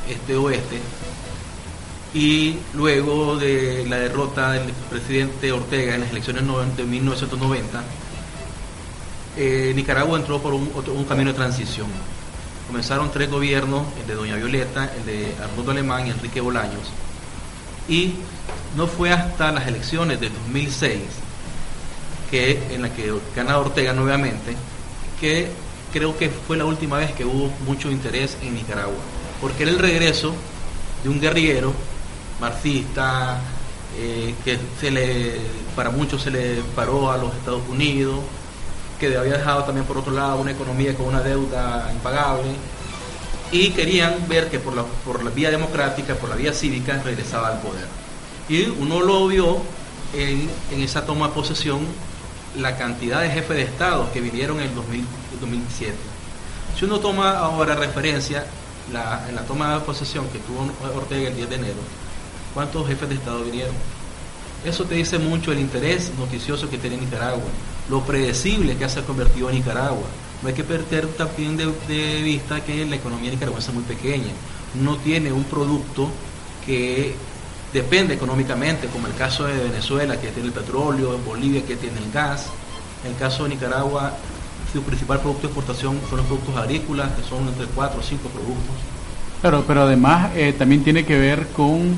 este-oeste, 0.09 0.79
y 2.13 2.57
luego 2.73 3.37
de 3.37 3.85
la 3.87 3.97
derrota 3.97 4.51
del 4.51 4.73
presidente 4.89 5.51
Ortega 5.51 5.95
en 5.95 6.01
las 6.01 6.11
elecciones 6.11 6.43
de 6.75 6.83
1990, 6.83 7.83
eh, 9.37 9.71
Nicaragua 9.75 10.17
entró 10.17 10.41
por 10.41 10.53
un, 10.53 10.71
un 10.73 11.03
camino 11.05 11.31
de 11.31 11.37
transición 11.37 11.87
comenzaron 12.67 13.09
tres 13.11 13.31
gobiernos, 13.31 13.87
el 14.01 14.07
de 14.07 14.15
Doña 14.15 14.35
Violeta, 14.35 14.91
el 14.97 15.05
de 15.05 15.33
Arnoldo 15.41 15.71
Alemán 15.71 16.05
y 16.05 16.09
Enrique 16.11 16.41
Bolaños. 16.41 16.91
Y 17.87 18.13
no 18.75 18.87
fue 18.87 19.11
hasta 19.11 19.51
las 19.51 19.67
elecciones 19.67 20.19
de 20.19 20.29
2006, 20.29 20.99
que, 22.29 22.61
en 22.71 22.81
la 22.81 22.93
que 22.93 23.13
gana 23.35 23.57
Ortega 23.57 23.93
nuevamente, 23.93 24.55
que 25.19 25.49
creo 25.93 26.17
que 26.17 26.29
fue 26.29 26.57
la 26.57 26.65
última 26.65 26.97
vez 26.97 27.11
que 27.13 27.25
hubo 27.25 27.49
mucho 27.65 27.89
interés 27.89 28.37
en 28.41 28.55
Nicaragua, 28.55 28.97
porque 29.41 29.63
era 29.63 29.71
el 29.71 29.79
regreso 29.79 30.33
de 31.03 31.09
un 31.09 31.19
guerrillero 31.19 31.73
marxista, 32.39 33.39
eh, 33.97 34.35
que 34.43 34.59
se 34.79 34.91
le, 34.91 35.37
para 35.75 35.89
muchos 35.89 36.21
se 36.21 36.29
le 36.29 36.61
paró 36.75 37.11
a 37.11 37.17
los 37.17 37.33
Estados 37.33 37.63
Unidos, 37.69 38.19
que 38.99 39.15
había 39.17 39.37
dejado 39.37 39.63
también 39.63 39.85
por 39.85 39.97
otro 39.97 40.11
lado 40.11 40.37
una 40.37 40.51
economía 40.51 40.93
con 40.95 41.07
una 41.07 41.21
deuda 41.21 41.89
impagable 41.93 42.49
y 43.51 43.69
querían 43.71 44.27
ver 44.27 44.49
que 44.49 44.59
por 44.59 44.75
la, 44.75 44.83
por 45.05 45.23
la 45.23 45.31
vía 45.31 45.51
democrática, 45.51 46.15
por 46.15 46.29
la 46.29 46.35
vía 46.35 46.53
cívica, 46.53 47.01
regresaba 47.03 47.49
al 47.49 47.59
poder. 47.61 47.85
Y 48.49 48.63
uno 48.63 49.01
lo 49.01 49.27
vio 49.27 49.61
en, 50.13 50.49
esa 50.81 51.05
toma 51.05 51.27
de 51.27 51.33
posesión 51.33 51.79
la 52.57 52.77
cantidad 52.77 53.21
de 53.21 53.29
jefes 53.29 53.57
de 53.57 53.63
Estado 53.63 54.11
que 54.11 54.21
vinieron 54.21 54.59
en 54.59 54.69
el 54.69 54.75
2007. 54.75 55.93
Si 56.77 56.85
uno 56.85 56.99
toma 56.99 57.37
ahora 57.37 57.75
referencia 57.75 58.45
la, 58.91 59.25
en 59.27 59.35
la 59.35 59.41
toma 59.41 59.75
de 59.75 59.79
posesión 59.81 60.27
que 60.29 60.39
tuvo 60.39 60.69
Ortega 60.95 61.29
el 61.29 61.35
10 61.35 61.49
de 61.49 61.55
enero, 61.55 61.79
¿cuántos 62.53 62.87
jefes 62.87 63.09
de 63.09 63.15
Estado 63.15 63.43
vinieron? 63.43 63.75
Eso 64.65 64.85
te 64.85 64.95
dice 64.95 65.19
mucho 65.19 65.51
el 65.51 65.59
interés 65.59 66.11
noticioso 66.17 66.69
que 66.69 66.77
tiene 66.77 66.97
Nicaragua, 66.97 67.45
lo 67.89 68.01
predecible 68.01 68.75
que 68.75 68.89
se 68.89 68.99
ha 68.99 69.03
convertido 69.03 69.49
en 69.49 69.55
Nicaragua. 69.55 70.07
No 70.41 70.49
hay 70.49 70.53
que 70.53 70.63
perder 70.63 71.07
también 71.07 71.57
de, 71.57 71.65
vista 72.21 72.63
que 72.63 72.85
la 72.85 72.95
economía 72.95 73.31
nicaragüense 73.31 73.69
es 73.69 73.75
muy 73.75 73.83
pequeña. 73.83 74.31
No 74.81 74.97
tiene 74.97 75.31
un 75.31 75.43
producto 75.45 76.09
que 76.65 77.15
depende 77.73 78.13
económicamente, 78.13 78.87
como 78.87 79.07
el 79.07 79.15
caso 79.15 79.45
de 79.45 79.57
Venezuela, 79.57 80.19
que 80.19 80.27
tiene 80.29 80.49
el 80.49 80.53
petróleo, 80.53 81.17
Bolivia, 81.25 81.65
que 81.65 81.75
tiene 81.75 81.97
el 81.97 82.11
gas. 82.11 82.47
En 83.03 83.11
el 83.11 83.17
caso 83.17 83.43
de 83.43 83.49
Nicaragua, 83.49 84.15
su 84.71 84.83
principal 84.83 85.21
producto 85.21 85.47
de 85.47 85.53
exportación 85.53 85.99
son 86.09 86.17
los 86.17 86.27
productos 86.27 86.55
agrícolas, 86.55 87.11
que 87.13 87.23
son 87.23 87.47
entre 87.47 87.65
4 87.65 87.99
o 87.99 88.03
5 88.03 88.29
productos. 88.29 88.75
Pero, 89.41 89.63
pero 89.65 89.83
además 89.83 90.31
eh, 90.35 90.53
también 90.57 90.83
tiene 90.83 91.03
que 91.05 91.17
ver 91.17 91.47
con 91.47 91.95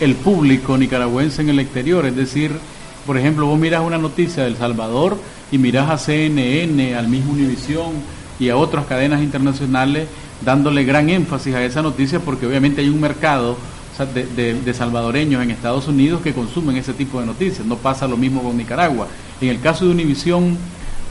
el 0.00 0.14
público 0.16 0.76
nicaragüense 0.78 1.42
en 1.42 1.50
el 1.50 1.58
exterior. 1.58 2.06
Es 2.06 2.16
decir, 2.16 2.58
por 3.06 3.18
ejemplo, 3.18 3.46
vos 3.46 3.58
miras 3.58 3.82
una 3.82 3.98
noticia 3.98 4.44
del 4.44 4.56
Salvador 4.56 5.16
y 5.50 5.58
miras 5.58 5.90
a 5.90 5.98
CNN, 5.98 6.94
al 6.94 7.08
mismo 7.08 7.32
Univisión 7.32 7.92
y 8.38 8.48
a 8.48 8.56
otras 8.56 8.86
cadenas 8.86 9.22
internacionales 9.22 10.08
dándole 10.44 10.84
gran 10.84 11.08
énfasis 11.08 11.54
a 11.54 11.64
esa 11.64 11.82
noticia 11.82 12.20
porque 12.20 12.46
obviamente 12.46 12.80
hay 12.80 12.88
un 12.88 13.00
mercado 13.00 13.56
de, 14.14 14.74
salvadoreños 14.74 15.42
en 15.42 15.50
Estados 15.50 15.86
Unidos 15.86 16.22
que 16.22 16.32
consumen 16.32 16.76
ese 16.76 16.92
tipo 16.92 17.20
de 17.20 17.26
noticias. 17.26 17.66
No 17.66 17.76
pasa 17.76 18.08
lo 18.08 18.16
mismo 18.16 18.42
con 18.42 18.56
Nicaragua. 18.56 19.06
En 19.40 19.48
el 19.48 19.60
caso 19.60 19.84
de 19.84 19.90
Univisión, 19.90 20.56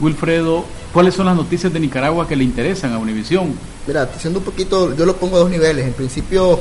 Wilfredo, 0.00 0.64
¿cuáles 0.92 1.14
son 1.14 1.26
las 1.26 1.36
noticias 1.36 1.72
de 1.72 1.80
Nicaragua 1.80 2.26
que 2.26 2.36
le 2.36 2.44
interesan 2.44 2.92
a 2.92 2.98
Univisión? 2.98 3.54
Mira, 3.86 4.08
siendo 4.18 4.40
un 4.40 4.44
poquito, 4.44 4.94
yo 4.96 5.06
lo 5.06 5.16
pongo 5.16 5.36
a 5.36 5.40
dos 5.40 5.50
niveles. 5.50 5.86
En 5.86 5.92
principio, 5.92 6.60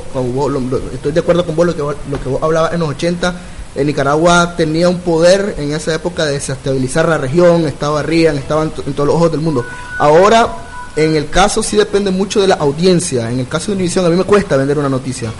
estoy 0.93 1.11
de 1.11 1.19
acuerdo 1.19 1.45
con 1.45 1.55
vos 1.55 1.65
lo 1.65 1.75
que, 1.75 1.81
lo 1.81 2.21
que 2.21 2.29
vos 2.29 2.41
hablabas 2.41 2.73
en 2.73 2.79
los 2.79 2.89
80. 2.89 3.35
En 3.75 3.87
Nicaragua 3.87 4.55
tenía 4.57 4.89
un 4.89 4.99
poder 4.99 5.55
en 5.57 5.73
esa 5.73 5.93
época 5.93 6.25
de 6.25 6.33
desestabilizar 6.33 7.07
la 7.07 7.17
región, 7.17 7.65
estaba 7.67 8.03
Rían, 8.03 8.37
estaban 8.37 8.71
en 8.85 8.93
todos 8.93 9.07
los 9.07 9.15
ojos 9.15 9.31
del 9.31 9.41
mundo. 9.41 9.65
Ahora, 9.97 10.49
en 10.95 11.15
el 11.15 11.29
caso 11.29 11.63
sí 11.63 11.77
depende 11.77 12.11
mucho 12.11 12.41
de 12.41 12.47
la 12.47 12.55
audiencia. 12.55 13.31
En 13.31 13.39
el 13.39 13.47
caso 13.47 13.67
de 13.67 13.73
Univisión, 13.73 14.05
a 14.05 14.09
mí 14.09 14.15
me 14.15 14.25
cuesta 14.25 14.57
vender 14.57 14.77
una 14.77 14.89
noticia. 14.89 15.31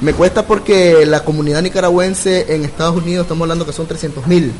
Me 0.00 0.12
cuesta 0.12 0.46
porque 0.46 1.04
la 1.06 1.24
comunidad 1.24 1.62
nicaragüense 1.62 2.54
en 2.54 2.64
Estados 2.64 2.96
Unidos, 2.96 3.24
estamos 3.24 3.42
hablando 3.42 3.66
que 3.66 3.72
son 3.72 3.86
300 3.86 4.26
mil 4.26 4.52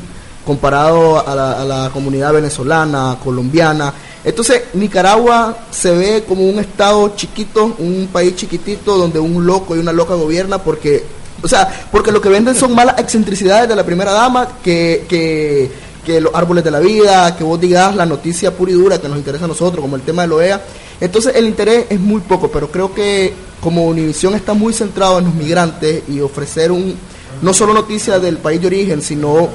comparado 0.45 1.27
a 1.27 1.35
la, 1.63 1.91
comunidad 1.93 2.33
venezolana, 2.33 3.17
colombiana. 3.23 3.93
Entonces, 4.23 4.63
Nicaragua 4.73 5.55
se 5.69 5.91
ve 5.91 6.23
como 6.27 6.43
un 6.43 6.57
estado 6.57 7.15
chiquito, 7.15 7.75
un 7.77 8.09
país 8.11 8.35
chiquitito 8.35 8.97
donde 8.97 9.19
un 9.19 9.45
loco 9.45 9.75
y 9.75 9.79
una 9.79 9.93
loca 9.93 10.15
gobierna 10.15 10.57
porque, 10.57 11.05
o 11.41 11.47
sea, 11.47 11.87
porque 11.91 12.11
lo 12.11 12.21
que 12.21 12.29
venden 12.29 12.55
son 12.55 12.73
malas 12.73 12.99
excentricidades 12.99 13.67
de 13.69 13.75
la 13.75 13.85
primera 13.85 14.11
dama 14.11 14.47
que, 14.63 15.05
que, 15.07 15.89
los 16.19 16.33
árboles 16.33 16.63
de 16.63 16.71
la 16.71 16.79
vida, 16.79 17.35
que 17.35 17.43
vos 17.43 17.61
digas 17.61 17.95
la 17.95 18.03
noticia 18.03 18.49
pura 18.57 18.71
y 18.71 18.73
dura 18.73 18.99
que 18.99 19.07
nos 19.07 19.19
interesa 19.19 19.45
a 19.45 19.47
nosotros, 19.47 19.79
como 19.79 19.95
el 19.95 20.01
tema 20.01 20.23
de 20.23 20.27
la 20.27 20.35
OEA. 20.35 20.61
Entonces, 20.99 21.35
el 21.35 21.45
interés 21.45 21.85
es 21.87 21.99
muy 21.99 22.21
poco, 22.21 22.49
pero 22.49 22.71
creo 22.71 22.95
que 22.95 23.31
como 23.61 23.85
Univisión 23.85 24.33
está 24.33 24.55
muy 24.55 24.73
centrado 24.73 25.19
en 25.19 25.25
los 25.25 25.35
migrantes 25.35 26.01
y 26.09 26.19
ofrecer 26.19 26.71
un 26.71 26.95
no 27.43 27.53
solo 27.53 27.75
noticias 27.75 28.19
del 28.23 28.37
país 28.37 28.59
de 28.59 28.67
origen, 28.67 29.03
sino 29.03 29.49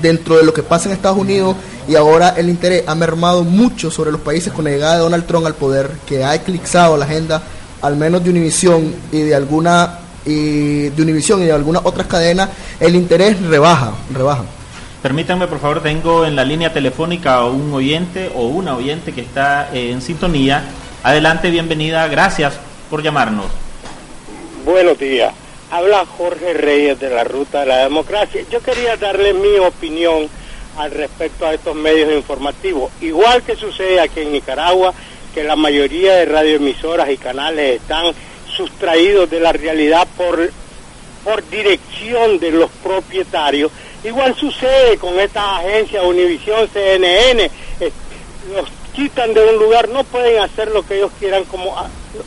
dentro 0.00 0.38
de 0.38 0.44
lo 0.44 0.54
que 0.54 0.62
pasa 0.62 0.88
en 0.88 0.94
Estados 0.94 1.18
Unidos 1.18 1.56
y 1.88 1.94
ahora 1.94 2.30
el 2.30 2.48
interés 2.48 2.84
ha 2.86 2.94
mermado 2.94 3.44
mucho 3.44 3.90
sobre 3.90 4.10
los 4.10 4.20
países 4.20 4.52
con 4.52 4.64
la 4.64 4.70
llegada 4.70 4.94
de 4.94 5.00
Donald 5.00 5.26
Trump 5.26 5.46
al 5.46 5.54
poder, 5.54 5.90
que 6.06 6.24
ha 6.24 6.34
eclipsado 6.34 6.96
la 6.96 7.04
agenda 7.04 7.42
al 7.82 7.96
menos 7.96 8.24
de 8.24 8.30
Univision 8.30 8.94
y 9.12 9.20
de 9.20 9.34
alguna 9.34 10.00
y 10.26 10.88
de 10.90 11.02
Univision 11.02 11.42
y 11.42 11.46
de 11.46 11.52
algunas 11.52 11.82
otras 11.84 12.06
cadenas, 12.06 12.50
el 12.80 12.94
interés 12.94 13.40
rebaja, 13.40 13.94
rebaja. 14.12 14.44
Permítanme, 15.02 15.46
por 15.46 15.60
favor, 15.60 15.82
tengo 15.82 16.26
en 16.26 16.34
la 16.34 16.44
línea 16.44 16.72
telefónica 16.72 17.34
a 17.34 17.46
un 17.46 17.72
oyente 17.72 18.30
o 18.34 18.46
una 18.46 18.76
oyente 18.76 19.12
que 19.12 19.20
está 19.20 19.70
eh, 19.72 19.92
en 19.92 20.02
sintonía. 20.02 20.64
Adelante, 21.04 21.50
bienvenida, 21.50 22.08
gracias 22.08 22.58
por 22.90 23.02
llamarnos. 23.02 23.46
Buenos 24.64 24.98
días. 24.98 25.32
Habla 25.70 26.04
Jorge 26.18 26.54
Reyes 26.54 26.98
de 26.98 27.10
la 27.10 27.22
Ruta 27.22 27.60
de 27.60 27.66
la 27.66 27.76
Democracia. 27.78 28.42
Yo 28.50 28.60
quería 28.60 28.96
darle 28.96 29.32
mi 29.32 29.58
opinión 29.58 30.28
al 30.76 30.90
respecto 30.90 31.46
a 31.46 31.54
estos 31.54 31.74
medios 31.74 32.12
informativos. 32.12 32.90
Igual 33.00 33.42
que 33.42 33.56
sucede 33.56 34.00
aquí 34.00 34.20
en 34.20 34.32
Nicaragua, 34.32 34.92
que 35.34 35.44
la 35.44 35.56
mayoría 35.56 36.14
de 36.14 36.24
radioemisoras 36.26 37.10
y 37.10 37.16
canales 37.16 37.80
están 37.80 38.06
sustraídos 38.56 39.28
de 39.30 39.40
la 39.40 39.52
realidad 39.52 40.06
por, 40.16 40.50
por 41.24 41.48
dirección 41.48 42.38
de 42.38 42.52
los 42.52 42.70
propietarios. 42.82 43.70
Igual 44.04 44.34
sucede 44.36 44.96
con 44.98 45.18
estas 45.18 45.60
agencias, 45.60 46.04
Univisión, 46.04 46.68
CNN, 46.72 47.50
eh, 47.80 47.92
los 48.54 48.68
quitan 48.94 49.34
de 49.34 49.44
un 49.44 49.58
lugar, 49.58 49.88
no 49.88 50.04
pueden 50.04 50.42
hacer 50.42 50.70
lo 50.70 50.86
que 50.86 50.96
ellos 50.96 51.12
quieran 51.18 51.44
como, 51.44 51.74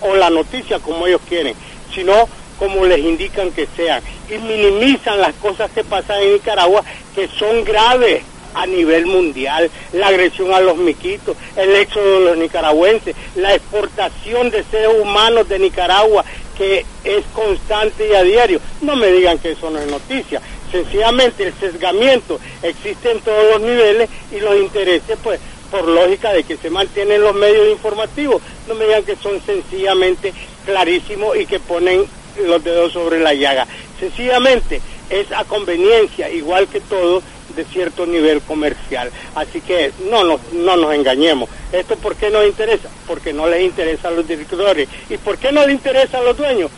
o 0.02 0.16
la 0.16 0.30
noticia 0.30 0.80
como 0.80 1.08
ellos 1.08 1.22
quieren, 1.28 1.56
sino 1.94 2.14
como 2.60 2.86
les 2.86 3.00
indican 3.00 3.52
que 3.52 3.68
sean. 3.76 4.04
Y 4.30 4.38
minimizan 4.38 5.20
las 5.20 5.34
cosas 5.36 5.72
que 5.72 5.84
pasan 5.84 6.22
en 6.22 6.34
Nicaragua 6.34 6.84
que 7.16 7.28
son 7.28 7.64
graves 7.64 8.22
a 8.54 8.66
nivel 8.66 9.06
mundial, 9.06 9.70
la 9.94 10.08
agresión 10.08 10.54
a 10.54 10.60
los 10.60 10.78
miquitos, 10.78 11.36
el 11.56 11.76
éxodo 11.76 12.20
de 12.20 12.26
los 12.26 12.38
nicaragüenses, 12.38 13.16
la 13.36 13.54
exportación 13.56 14.50
de 14.50 14.64
seres 14.64 14.90
humanos 15.02 15.48
de 15.48 15.60
Nicaragua 15.60 16.26
que 16.60 16.86
es 17.06 17.26
constante 17.34 18.10
y 18.10 18.14
a 18.14 18.22
diario. 18.22 18.60
No 18.82 18.98
me 18.98 19.08
digan 19.08 19.40
que 19.40 19.52
eso 19.52 19.70
no 19.70 19.80
es 19.80 19.88
noticia. 19.90 20.42
Sencillamente 20.70 21.48
el 21.48 21.54
sesgamiento 21.54 22.38
existe 22.62 23.12
en 23.12 23.22
todos 23.22 23.54
los 23.54 23.62
niveles 23.62 24.10
y 24.30 24.42
los 24.42 24.58
intereses 24.58 25.18
pues 25.24 25.40
por 25.72 25.88
lógica 25.88 26.34
de 26.34 26.44
que 26.44 26.58
se 26.58 26.70
mantienen 26.70 27.22
los 27.22 27.34
medios 27.34 27.70
informativos. 27.70 28.42
No 28.68 28.76
me 28.76 28.86
digan 28.86 29.06
que 29.06 29.16
son 29.16 29.42
sencillamente 29.46 30.34
clarísimos 30.66 31.38
y 31.38 31.46
que 31.46 31.60
ponen 31.60 32.06
los 32.44 32.64
dedos 32.64 32.92
sobre 32.92 33.20
la 33.20 33.34
llaga. 33.34 33.66
Sencillamente 33.98 34.82
es 35.10 35.32
a 35.32 35.46
conveniencia, 35.46 36.30
igual 36.30 36.68
que 36.68 36.82
todo, 36.82 37.24
de 37.60 37.66
cierto 37.66 38.06
nivel 38.06 38.42
comercial. 38.42 39.12
Así 39.36 39.60
que 39.60 39.92
no 40.10 40.24
nos, 40.24 40.40
no 40.54 40.78
nos 40.78 40.94
engañemos. 40.94 41.50
¿Esto 41.72 41.98
por 41.98 42.16
qué 42.16 42.30
nos 42.30 42.46
interesa? 42.46 42.88
Porque 43.06 43.34
no 43.34 43.48
les 43.48 43.64
interesa 43.64 44.08
a 44.08 44.12
los 44.12 44.26
directores. 44.26 44.88
¿Y 45.10 45.18
por 45.18 45.38
qué 45.38 45.52
no 45.52 45.66
les 45.66 45.76
interesa 45.76 46.20
a 46.20 46.22
los 46.22 46.38
dueños? 46.38 46.72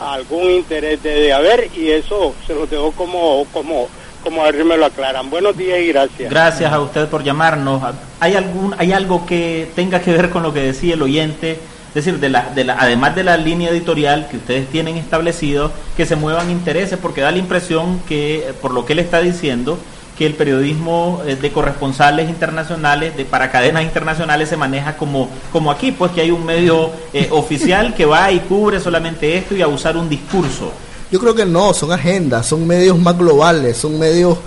Algún 0.00 0.50
interés 0.50 1.02
debe 1.02 1.32
haber 1.32 1.70
y 1.76 1.90
eso 1.90 2.34
se 2.46 2.54
lo 2.54 2.66
dejo 2.66 2.92
como, 2.92 3.46
como, 3.52 3.88
como 4.22 4.42
a 4.42 4.50
ver 4.50 4.64
me 4.64 4.76
lo 4.76 4.86
aclaran. 4.86 5.28
Buenos 5.28 5.56
días 5.56 5.80
y 5.80 5.88
gracias. 5.88 6.30
Gracias 6.30 6.72
a 6.72 6.80
usted 6.80 7.08
por 7.08 7.22
llamarnos. 7.22 7.82
¿Hay, 8.20 8.34
algún, 8.34 8.74
¿Hay 8.78 8.92
algo 8.92 9.26
que 9.26 9.68
tenga 9.74 10.00
que 10.00 10.12
ver 10.12 10.30
con 10.30 10.42
lo 10.42 10.52
que 10.52 10.60
decía 10.60 10.94
el 10.94 11.02
oyente? 11.02 11.58
Es 11.96 12.04
decir, 12.04 12.20
de 12.20 12.28
la, 12.28 12.50
de 12.54 12.64
la, 12.64 12.76
además 12.78 13.14
de 13.14 13.24
la 13.24 13.38
línea 13.38 13.70
editorial 13.70 14.28
que 14.30 14.36
ustedes 14.36 14.68
tienen 14.68 14.98
establecido, 14.98 15.72
que 15.96 16.04
se 16.04 16.14
muevan 16.14 16.50
intereses, 16.50 16.98
porque 17.00 17.22
da 17.22 17.30
la 17.30 17.38
impresión 17.38 18.00
que, 18.06 18.52
por 18.60 18.74
lo 18.74 18.84
que 18.84 18.92
él 18.92 18.98
está 18.98 19.22
diciendo, 19.22 19.78
que 20.16 20.26
el 20.26 20.34
periodismo 20.34 21.22
eh, 21.26 21.36
de 21.36 21.52
corresponsales 21.52 22.28
internacionales, 22.28 23.16
de 23.16 23.24
para 23.24 23.50
cadenas 23.50 23.82
internacionales, 23.82 24.48
se 24.48 24.56
maneja 24.56 24.96
como, 24.96 25.28
como 25.52 25.70
aquí, 25.70 25.92
pues 25.92 26.12
que 26.12 26.22
hay 26.22 26.30
un 26.30 26.44
medio 26.44 26.90
eh, 27.12 27.28
oficial 27.32 27.94
que 27.94 28.06
va 28.06 28.32
y 28.32 28.40
cubre 28.40 28.80
solamente 28.80 29.36
esto 29.36 29.54
y 29.54 29.62
a 29.62 29.68
usar 29.68 29.96
un 29.96 30.08
discurso. 30.08 30.72
Yo 31.10 31.20
creo 31.20 31.34
que 31.34 31.46
no, 31.46 31.72
son 31.72 31.92
agendas, 31.92 32.46
son 32.46 32.66
medios 32.66 32.98
más 32.98 33.16
globales, 33.16 33.76
son 33.76 33.98
medios 33.98 34.38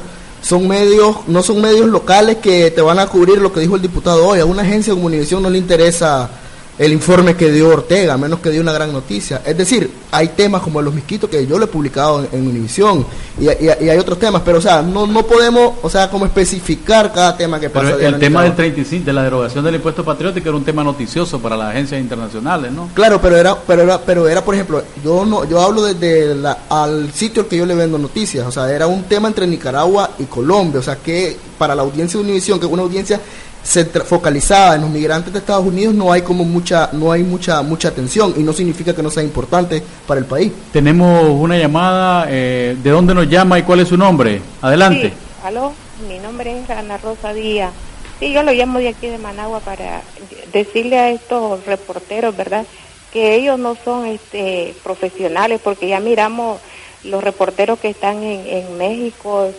son 0.41 0.67
medios, 0.69 1.17
no 1.27 1.43
son 1.43 1.61
medios 1.61 1.87
locales 1.87 2.37
que 2.37 2.71
te 2.71 2.81
van 2.81 2.97
a 2.97 3.07
cubrir 3.07 3.39
lo 3.39 3.51
que 3.51 3.59
dijo 3.59 3.75
el 3.75 3.81
diputado 3.81 4.25
hoy. 4.25 4.39
A 4.39 4.45
una 4.45 4.61
agencia 4.61 4.93
de 4.93 4.99
comunicación 4.99 5.43
no 5.43 5.49
le 5.49 5.57
interesa 5.57 6.29
el 6.79 6.93
informe 6.93 7.35
que 7.35 7.51
dio 7.51 7.67
Ortega, 7.67 8.13
a 8.13 8.17
menos 8.17 8.39
que 8.39 8.49
dio 8.49 8.61
una 8.61 8.71
gran 8.71 8.93
noticia. 8.93 9.41
Es 9.45 9.57
decir, 9.57 9.91
hay 10.11 10.29
temas 10.29 10.61
como 10.61 10.81
los 10.81 10.93
misquitos 10.93 11.29
que 11.29 11.45
yo 11.45 11.59
lo 11.59 11.65
he 11.65 11.67
publicado 11.67 12.25
en, 12.31 12.47
Univisión 12.47 13.05
y, 13.37 13.47
hay 13.49 13.97
otros 13.97 14.17
temas, 14.17 14.41
pero 14.45 14.59
o 14.59 14.61
sea, 14.61 14.81
no, 14.81 15.05
no 15.05 15.23
podemos, 15.23 15.73
o 15.81 15.89
sea, 15.89 16.09
como 16.09 16.25
especificar 16.25 17.11
cada 17.11 17.35
tema 17.35 17.59
que 17.59 17.69
pasa. 17.69 17.95
Pero 17.97 18.15
el 18.15 18.19
tema 18.19 18.43
del 18.43 18.55
35, 18.55 19.05
de 19.05 19.13
la 19.13 19.23
derogación 19.23 19.63
del 19.65 19.75
impuesto 19.75 20.05
patriótico 20.05 20.47
era 20.47 20.57
un 20.57 20.63
tema 20.63 20.81
noticioso 20.81 21.39
para 21.39 21.57
las 21.57 21.71
agencias 21.71 21.99
internacionales, 21.99 22.71
¿no? 22.71 22.89
Claro, 22.93 23.19
pero 23.21 23.35
era, 23.35 23.59
pero 23.59 23.81
era, 23.81 23.99
pero 23.99 24.27
era, 24.29 24.43
por 24.43 24.55
ejemplo, 24.55 24.81
yo 25.03 25.25
no, 25.25 25.43
yo 25.43 25.61
hablo 25.61 25.83
desde 25.83 26.33
la, 26.33 26.59
al 26.69 27.11
sitio 27.11 27.43
al 27.43 27.49
que 27.49 27.57
yo 27.57 27.65
le 27.65 27.75
vendo 27.75 27.97
noticias, 27.97 28.47
o 28.47 28.51
sea, 28.51 28.71
era 28.71 28.87
un 28.87 29.03
tema 29.03 29.27
entre 29.27 29.45
Nicaragua 29.45 30.11
y 30.17 30.23
Colombia, 30.23 30.79
o 30.79 30.83
sea, 30.83 30.95
que 30.95 31.37
para 31.57 31.75
la 31.75 31.81
audiencia 31.81 32.17
de 32.17 32.23
Univisión, 32.23 32.57
que 32.57 32.65
es 32.65 32.71
una 32.71 32.83
audiencia 32.83 33.19
focalizada 34.05 34.75
en 34.75 34.81
los 34.81 34.89
migrantes 34.89 35.31
de 35.31 35.39
Estados 35.39 35.65
Unidos 35.65 35.93
no 35.93 36.11
hay 36.11 36.21
como 36.21 36.43
mucha 36.43 36.89
no 36.93 37.11
hay 37.11 37.23
mucha 37.23 37.61
mucha 37.61 37.89
atención 37.89 38.33
y 38.37 38.41
no 38.41 38.53
significa 38.53 38.95
que 38.95 39.03
no 39.03 39.09
sea 39.09 39.23
importante 39.23 39.83
para 40.07 40.19
el 40.19 40.25
país. 40.25 40.51
Tenemos 40.71 41.29
una 41.29 41.57
llamada 41.57 42.25
eh, 42.29 42.75
de 42.81 42.89
dónde 42.89 43.13
nos 43.13 43.29
llama 43.29 43.59
y 43.59 43.63
cuál 43.63 43.81
es 43.81 43.89
su 43.89 43.97
nombre 43.97 44.41
adelante. 44.61 45.09
Sí, 45.09 45.13
aló 45.45 45.73
mi 46.07 46.17
nombre 46.19 46.59
es 46.59 46.69
Ana 46.69 46.97
Rosa 46.97 47.33
Díaz. 47.33 47.71
Sí 48.19 48.31
yo 48.31 48.43
lo 48.43 48.51
llamo 48.51 48.79
de 48.79 48.89
aquí 48.89 49.07
de 49.07 49.17
Managua 49.17 49.59
para 49.59 50.01
decirle 50.51 50.97
a 50.97 51.11
estos 51.11 51.65
reporteros 51.65 52.35
verdad 52.35 52.65
que 53.11 53.35
ellos 53.35 53.59
no 53.59 53.75
son 53.83 54.05
este 54.05 54.73
profesionales 54.83 55.61
porque 55.63 55.87
ya 55.87 55.99
miramos 55.99 56.59
los 57.03 57.23
reporteros 57.23 57.79
que 57.79 57.89
están 57.89 58.23
en, 58.23 58.45
en 58.45 58.77
México 58.77 59.51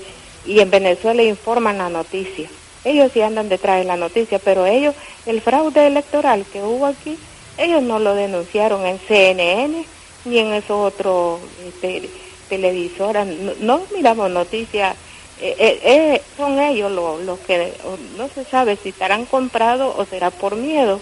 y 0.47 0.61
en 0.61 0.71
Venezuela 0.71 1.23
informan 1.23 1.79
la 1.79 1.89
noticia 1.89 2.49
ellos 2.85 3.11
sí 3.13 3.21
andan 3.21 3.49
detrás 3.49 3.79
de 3.79 3.85
la 3.85 3.97
noticia, 3.97 4.39
pero 4.39 4.67
ellos, 4.67 4.95
el 5.27 5.41
fraude 5.41 5.87
electoral 5.87 6.45
que 6.51 6.63
hubo 6.63 6.87
aquí, 6.87 7.19
ellos 7.59 7.83
no 7.83 7.99
lo 7.99 8.15
denunciaron 8.15 8.87
en 8.87 8.99
CNN 8.99 9.85
ni 10.25 10.39
en 10.39 10.53
esos 10.53 10.93
otros 10.93 11.41
este, 11.67 12.09
televisoras. 12.49 13.27
No, 13.61 13.81
miramos 13.95 14.31
noticias. 14.31 14.97
Eh, 15.41 15.57
eh, 15.59 15.81
eh, 15.85 16.23
son 16.37 16.59
ellos 16.61 16.93
los, 16.93 17.39
que 17.41 17.73
no 18.19 18.29
se 18.29 18.45
sabe 18.45 18.77
si 18.77 18.91
estarán 18.91 19.25
comprados 19.25 19.95
o 19.97 20.05
será 20.05 20.31
por 20.31 20.57
miedo 20.57 21.01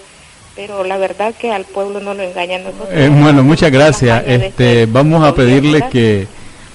pero 0.54 0.82
la 0.82 0.96
verdad 0.96 1.32
que 1.38 1.52
al 1.52 1.64
pueblo 1.64 2.00
no 2.00 2.14
lo 2.14 2.22
engañan 2.24 2.64
nosotros. 2.64 2.88
bueno, 3.20 3.44
muchas 3.44 3.70
gracias. 3.70 4.24
Este, 4.26 4.86
vamos 4.86 5.24
a 5.24 5.32
pedirle 5.32 5.84
que 5.88 6.26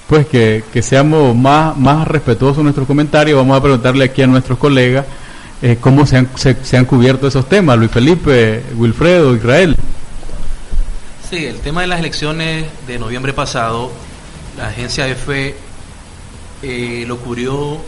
pues 0.08 0.26
que, 0.26 0.62
seamos 0.82 1.34
más, 1.34 1.76
más 1.76 2.06
respetuosos 2.06 2.58
en 2.58 2.64
nuestros 2.64 2.86
comentarios. 2.86 3.36
Vamos 3.38 3.56
a 3.56 3.62
preguntarle 3.62 4.04
aquí 4.04 4.22
a 4.22 4.26
nuestros 4.26 4.58
colegas 4.58 5.06
eh, 5.62 5.78
cómo 5.80 6.06
se 6.06 6.18
han, 6.18 6.28
se, 6.36 6.76
han 6.76 6.84
cubierto 6.84 7.26
esos 7.26 7.48
temas. 7.48 7.78
Luis 7.78 7.90
Felipe, 7.90 8.62
Wilfredo, 8.76 9.34
Israel. 9.34 9.76
Sí, 11.28 11.46
el 11.46 11.60
tema 11.60 11.80
de 11.80 11.86
las 11.86 12.00
elecciones 12.00 12.66
de 12.86 12.98
noviembre 12.98 13.32
pasado, 13.32 13.90
la 14.58 14.68
agencia 14.68 15.08
EFE 15.08 15.56
eh, 16.62 17.04
lo 17.06 17.18
cubrió 17.18 17.78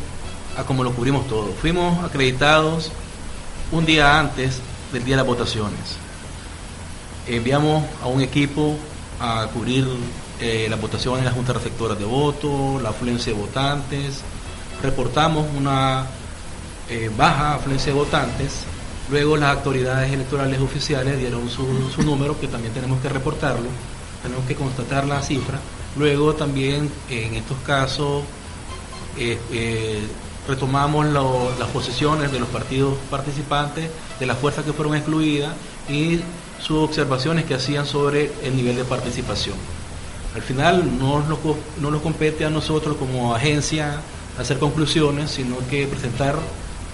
a 0.57 0.65
como 0.65 0.85
lo 0.85 0.93
cubrimos 0.93 1.29
todos. 1.29 1.55
Fuimos 1.61 2.03
acreditados 2.03 2.91
un 3.73 3.85
día 3.85 4.19
antes 4.19 4.61
del 4.93 5.05
día 5.05 5.17
de 5.17 5.19
las 5.19 5.27
votaciones. 5.27 5.99
Enviamos 7.27 7.85
a 8.03 8.07
un 8.07 8.23
equipo 8.23 8.77
a 9.21 9.49
cubrir 9.53 9.87
eh, 10.41 10.67
la 10.69 10.77
votación 10.77 11.19
en 11.19 11.25
las 11.25 11.35
juntas 11.35 11.57
receptoras 11.57 11.99
de 11.99 12.05
voto, 12.05 12.79
la 12.83 12.91
afluencia 12.91 13.33
de 13.33 13.39
votantes, 13.39 14.21
reportamos 14.83 15.47
una 15.57 16.07
eh, 16.91 17.11
baja 17.17 17.55
afluencia 17.55 17.93
de 17.93 17.99
votantes, 17.99 18.65
luego 19.11 19.37
las 19.37 19.57
autoridades 19.57 20.13
electorales 20.13 20.61
oficiales 20.61 21.19
dieron 21.19 21.49
su, 21.49 22.03
número, 22.03 22.39
que 22.39 22.49
también 22.49 22.75
tenemos 22.75 23.01
que 23.01 23.09
reportarlo, 23.09 23.69
tenemos 24.23 24.45
que 24.47 24.55
constatar 24.55 25.07
la 25.07 25.23
cifra, 25.23 25.59
luego 25.97 26.35
también 26.35 26.91
en 27.09 27.35
estos 27.35 27.57
casos 27.65 28.23
eh, 29.17 30.07
retomamos 30.47 31.07
las 31.07 31.69
posiciones 31.71 32.31
de 32.31 32.41
los 32.41 32.49
partidos 32.49 32.97
participantes, 33.11 33.91
de 34.21 34.27
las 34.27 34.39
fuerzas 34.39 34.65
que 34.65 34.73
fueron 34.73 34.95
excluidas 34.95 35.55
y 35.89 36.21
sus 36.61 36.79
observaciones 36.79 37.45
que 37.45 37.55
hacían 37.55 37.87
sobre 37.87 38.33
el 38.43 38.57
nivel 38.57 38.77
de 38.77 38.85
participación. 38.85 39.57
Al 40.37 40.43
final 40.43 40.99
no 40.99 41.27
nos, 41.27 41.39
no 41.81 41.91
nos 41.91 42.03
compete 42.03 42.45
a 42.45 42.51
nosotros 42.51 42.99
como 42.99 43.35
agencia 43.35 44.01
hacer 44.39 44.59
conclusiones, 44.59 45.31
sino 45.31 45.57
que 45.71 45.87
presentar 45.87 46.37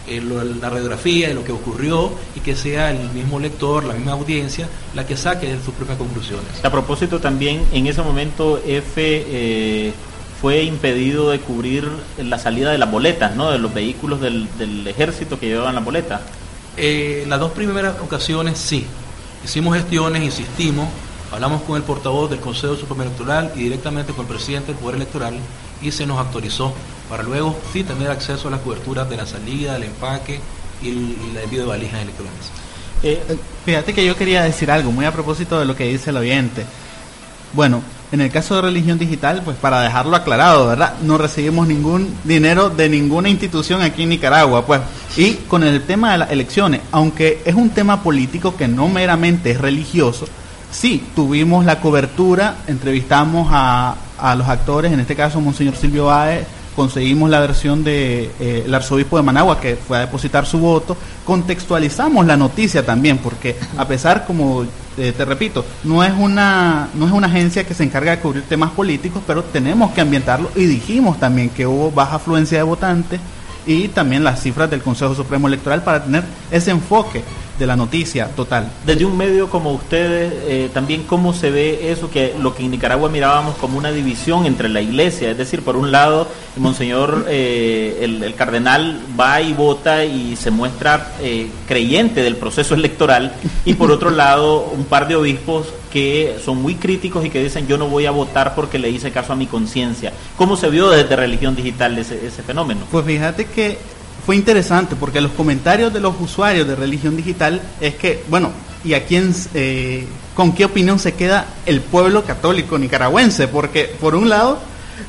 eh, 0.07 0.21
la 0.21 0.71
radiografía 0.71 1.27
de 1.27 1.35
lo 1.35 1.43
que 1.43 1.51
ocurrió 1.51 2.13
y 2.37 2.41
que 2.41 2.55
sea 2.55 2.93
el 2.93 3.11
mismo 3.11 3.41
lector, 3.41 3.83
la 3.83 3.95
misma 3.95 4.13
audiencia, 4.13 4.69
la 4.95 5.05
que 5.09 5.17
saque 5.17 5.57
sus 5.65 5.75
propias 5.75 5.99
conclusiones. 5.99 6.65
A 6.65 6.71
propósito 6.71 7.19
también, 7.19 7.65
en 7.73 7.89
ese 7.89 8.01
momento 8.03 8.63
F 8.65 8.95
eh, 9.05 9.93
fue 10.41 10.63
impedido 10.63 11.31
de 11.31 11.41
cubrir 11.41 11.89
la 12.19 12.39
salida 12.39 12.71
de 12.71 12.79
las 12.79 12.93
boletas, 12.93 13.35
¿no? 13.35 13.51
De 13.51 13.59
los 13.59 13.75
vehículos 13.75 14.21
del, 14.21 14.87
ejército 14.87 15.37
que 15.41 15.47
llevaban 15.47 15.75
las 15.75 15.85
boletas. 15.85 16.21
Eh, 16.77 17.25
las 17.29 17.41
dos 17.41 17.51
primeras 17.51 17.99
ocasiones 18.01 18.57
sí. 18.57 18.87
Hicimos 19.45 19.75
gestiones, 19.75 20.23
insistimos, 20.23 20.89
Hablamos 21.33 21.63
con 21.63 21.77
el 21.77 21.83
portavoz 21.83 22.29
del 22.29 22.41
Consejo 22.41 22.77
Supremo 22.77 23.05
Electoral 23.05 23.53
y 23.57 23.61
directamente 23.61 24.13
con 24.13 24.27
el 24.27 24.33
presidente 24.33 24.73
del 24.73 24.77
Poder 24.77 24.97
Electoral 24.97 25.35
y 25.81 25.91
se 25.91 26.07
nos 26.07 26.19
autorizó 26.19 26.75
para 27.09 27.23
luego 27.23 27.59
sí 27.73 27.85
tener 27.85 28.11
acceso 28.11 28.49
a 28.49 28.51
las 28.51 28.61
coberturas 28.61 29.09
de 29.09 29.17
la 29.17 29.25
salida, 29.25 29.73
del 29.73 29.85
empaque 29.85 30.41
y 30.83 30.91
el, 30.91 31.39
envío 31.43 31.61
de 31.61 31.67
valijas 31.67 32.03
electrónicas. 32.03 32.51
Eh, 33.03 33.21
fíjate 33.65 33.95
que 33.95 34.05
yo 34.05 34.15
quería 34.15 34.43
decir 34.43 34.71
algo 34.71 34.93
muy 34.93 35.07
a 35.07 35.13
propósito 35.13 35.59
de 35.59 35.65
lo 35.65 35.75
que 35.75 35.89
dice 35.89 36.11
el 36.11 36.19
oyente. 36.19 36.67
Bueno, 37.55 37.83
en 38.13 38.21
el 38.21 38.31
caso 38.31 38.57
de 38.57 38.63
religión 38.63 38.99
digital, 38.99 39.41
pues 39.43 39.57
para 39.57 39.81
dejarlo 39.81 40.15
aclarado, 40.15 40.69
¿verdad? 40.69 40.99
No 41.01 41.17
recibimos 41.17 41.67
ningún 41.67 42.15
dinero 42.25 42.69
de 42.69 42.91
ninguna 42.91 43.31
institución 43.31 43.81
aquí 43.81 44.03
en 44.03 44.11
Nicaragua, 44.11 44.67
pues. 44.67 44.83
Y 45.17 45.35
con 45.49 45.63
el 45.63 45.83
tema 45.85 46.13
de 46.13 46.19
las 46.19 46.31
elecciones, 46.31 46.83
aunque 46.93 47.41
es 47.47 47.55
un 47.55 47.71
tema 47.71 48.03
político 48.03 48.55
que 48.55 48.69
no 48.69 48.89
meramente 48.89 49.51
es 49.51 49.61
religioso, 49.61 50.27
Sí, 50.73 51.05
tuvimos 51.15 51.65
la 51.65 51.81
cobertura, 51.81 52.57
entrevistamos 52.67 53.49
a, 53.53 53.95
a 54.19 54.35
los 54.35 54.49
actores, 54.49 54.91
en 54.91 55.01
este 55.01 55.15
caso 55.15 55.41
Monseñor 55.41 55.77
Silvio 55.77 56.07
Baez, 56.07 56.47
conseguimos 56.75 57.29
la 57.31 57.41
versión 57.41 57.85
del 57.85 58.31
de, 58.39 58.65
eh, 58.65 58.75
arzobispo 58.75 59.19
de 59.19 59.23
Managua 59.23 59.61
que 59.61 59.77
fue 59.77 59.99
a 59.99 60.01
depositar 60.01 60.47
su 60.47 60.59
voto, 60.59 60.97
contextualizamos 61.25 62.27
la 62.27 62.37
noticia 62.37 62.85
también, 62.85 63.19
porque 63.19 63.57
a 63.77 63.87
pesar, 63.87 64.25
como 64.27 64.65
eh, 64.97 65.13
te 65.15 65.25
repito, 65.25 65.65
no 65.85 66.03
es, 66.03 66.13
una, 66.19 66.89
no 66.95 67.07
es 67.07 67.13
una 67.13 67.27
agencia 67.27 67.65
que 67.65 67.75
se 67.75 67.85
encarga 67.85 68.13
de 68.13 68.23
cubrir 68.23 68.45
temas 68.45 68.71
políticos, 68.71 69.23
pero 69.27 69.43
tenemos 69.43 69.93
que 69.93 70.01
ambientarlo 70.01 70.51
y 70.57 70.65
dijimos 70.65 71.21
también 71.21 71.51
que 71.51 71.67
hubo 71.67 71.91
baja 71.91 72.17
afluencia 72.17 72.59
de 72.59 72.65
votantes 72.65 73.21
y 73.67 73.89
también 73.89 74.25
las 74.25 74.41
cifras 74.41 74.71
del 74.71 74.83
Consejo 74.83 75.15
Supremo 75.15 75.49
Electoral 75.49 75.83
para 75.83 76.03
tener 76.03 76.25
ese 76.51 76.71
enfoque 76.71 77.23
de 77.63 77.67
la 77.69 77.77
noticia 77.77 78.27
total. 78.27 78.73
Desde 78.85 79.05
un 79.05 79.17
medio 79.17 79.49
como 79.49 79.71
ustedes, 79.71 80.33
eh, 80.49 80.69
también 80.75 81.05
cómo 81.05 81.33
se 81.33 81.51
ve 81.51 81.93
eso, 81.93 82.11
que 82.11 82.35
lo 82.41 82.57
que 82.57 82.65
en 82.65 82.73
Nicaragua 82.73 83.09
mirábamos 83.09 83.55
como 83.57 83.79
una 83.79 83.93
división 83.93 84.47
entre 84.47 84.69
la 84.69 84.81
iglesia, 84.81 85.31
es 85.31 85.39
decir, 85.39 85.63
por 85.63 85.77
un 85.77 85.93
lado, 85.93 86.27
el 86.57 86.63
monseñor, 86.63 87.27
eh, 87.29 87.99
el, 88.01 88.35
cardenal 88.35 89.01
va 89.19 89.41
y 89.41 89.53
vota 89.53 90.05
y 90.05 90.35
se 90.35 90.51
muestra 90.51 91.13
eh, 91.21 91.51
creyente 91.69 92.23
del 92.23 92.35
proceso 92.35 92.75
electoral, 92.81 93.33
y 93.65 93.75
por 93.75 93.93
otro 93.93 94.11
lado, 94.11 94.73
un 94.77 94.85
par 94.85 95.07
de 95.07 95.15
obispos 95.15 95.69
que 95.93 96.39
son 96.45 96.61
muy 96.61 96.75
críticos 96.75 97.25
y 97.25 97.31
que 97.31 97.43
dicen 97.43 97.69
yo 97.69 97.77
no 97.77 97.87
voy 97.87 98.07
a 98.07 98.11
votar 98.11 98.55
porque 98.57 98.79
le 98.79 98.91
hice 98.91 99.13
caso 99.13 99.35
a 99.35 99.37
mi 99.37 99.47
conciencia. 99.47 100.13
¿Cómo 100.37 100.57
se 100.57 100.69
vio 100.69 100.91
desde 100.91 101.15
religión 101.15 101.55
digital 101.55 101.97
ese, 101.97 102.27
ese 102.27 102.43
fenómeno? 102.43 102.81
Pues 102.91 103.05
fíjate 103.05 103.45
que 103.45 103.79
fue 104.25 104.37
interesante 104.37 104.95
porque 104.95 105.21
los 105.21 105.33
comentarios 105.33 105.93
de 105.93 106.01
los 106.01 106.15
usuarios 106.21 106.67
de 106.69 106.77
religión 106.77 107.17
digital 107.17 107.61
es 107.81 107.97
que, 107.97 108.23
bueno, 108.29 108.51
¿y 108.85 108.95
a 108.95 109.05
quién, 109.05 109.35
eh, 109.55 110.07
con 110.35 110.53
qué 110.53 110.65
opinión 110.65 110.99
se 110.99 111.15
queda 111.15 111.47
el 111.67 111.81
pueblo 111.81 112.25
católico 112.25 112.79
nicaragüense? 112.79 113.49
Porque 113.49 113.85
por 114.01 114.15
un 114.15 114.29
lado 114.29 114.61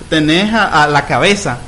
tenés 0.10 0.52
a, 0.54 0.88
la 0.88 1.06
cabeza, 1.06 1.60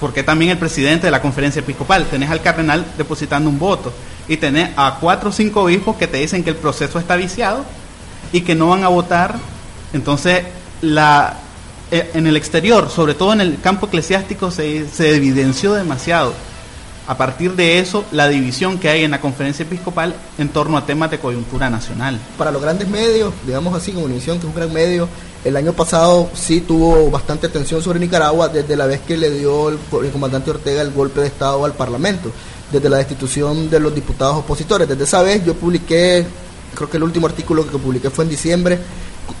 porque 0.00 0.22
también 0.22 0.52
el 0.52 0.58
presidente 0.58 1.06
de 1.06 1.10
la 1.10 1.20
conferencia 1.20 1.60
episcopal, 1.60 2.06
tenés 2.06 2.30
al 2.30 2.40
cardenal 2.40 2.86
depositando 2.96 3.50
un 3.50 3.58
voto 3.58 3.92
y 4.26 4.38
tenés 4.38 4.70
a 4.76 4.96
cuatro 4.98 5.28
o 5.28 5.32
cinco 5.32 5.64
obispos 5.64 5.96
que 5.96 6.06
te 6.06 6.16
dicen 6.16 6.42
que 6.42 6.50
el 6.50 6.56
proceso 6.56 6.98
está 6.98 7.16
viciado 7.16 7.66
y 8.32 8.40
que 8.40 8.54
no 8.54 8.68
van 8.68 8.84
a 8.84 8.88
votar. 8.88 9.34
Entonces, 9.92 10.42
la, 10.80 11.34
eh, 11.90 12.12
en 12.14 12.26
el 12.26 12.36
exterior, 12.36 12.88
sobre 12.88 13.12
todo 13.14 13.34
en 13.34 13.42
el 13.42 13.60
campo 13.60 13.88
eclesiástico, 13.88 14.50
se, 14.50 14.88
se 14.88 15.14
evidenció 15.14 15.74
demasiado 15.74 16.32
a 17.08 17.16
partir 17.16 17.56
de 17.56 17.78
eso 17.78 18.04
la 18.12 18.28
división 18.28 18.78
que 18.78 18.90
hay 18.90 19.02
en 19.02 19.10
la 19.10 19.20
conferencia 19.20 19.62
episcopal 19.62 20.14
en 20.36 20.50
torno 20.50 20.76
a 20.76 20.84
temas 20.84 21.10
de 21.10 21.18
coyuntura 21.18 21.70
nacional. 21.70 22.20
Para 22.36 22.52
los 22.52 22.60
grandes 22.60 22.86
medios, 22.86 23.32
digamos 23.46 23.74
así, 23.74 23.92
como 23.92 24.04
Univisión, 24.04 24.38
que 24.38 24.46
es 24.46 24.52
un 24.52 24.54
gran 24.54 24.70
medio, 24.70 25.08
el 25.42 25.56
año 25.56 25.72
pasado 25.72 26.28
sí 26.34 26.60
tuvo 26.60 27.10
bastante 27.10 27.46
atención 27.46 27.80
sobre 27.80 27.98
Nicaragua 27.98 28.48
desde 28.48 28.76
la 28.76 28.84
vez 28.84 29.00
que 29.00 29.16
le 29.16 29.30
dio 29.30 29.70
el, 29.70 29.78
comandante 30.12 30.50
Ortega 30.50 30.82
el 30.82 30.92
golpe 30.92 31.22
de 31.22 31.28
Estado 31.28 31.64
al 31.64 31.72
Parlamento, 31.72 32.30
desde 32.70 32.90
la 32.90 32.98
destitución 32.98 33.70
de 33.70 33.80
los 33.80 33.94
diputados 33.94 34.36
opositores. 34.36 34.86
Desde 34.86 35.04
esa 35.04 35.22
vez 35.22 35.42
yo 35.46 35.54
publiqué, 35.54 36.26
creo 36.74 36.90
que 36.90 36.98
el 36.98 37.04
último 37.04 37.26
artículo 37.26 37.66
que 37.66 37.78
publiqué 37.78 38.10
fue 38.10 38.24
en 38.24 38.30
diciembre, 38.30 38.78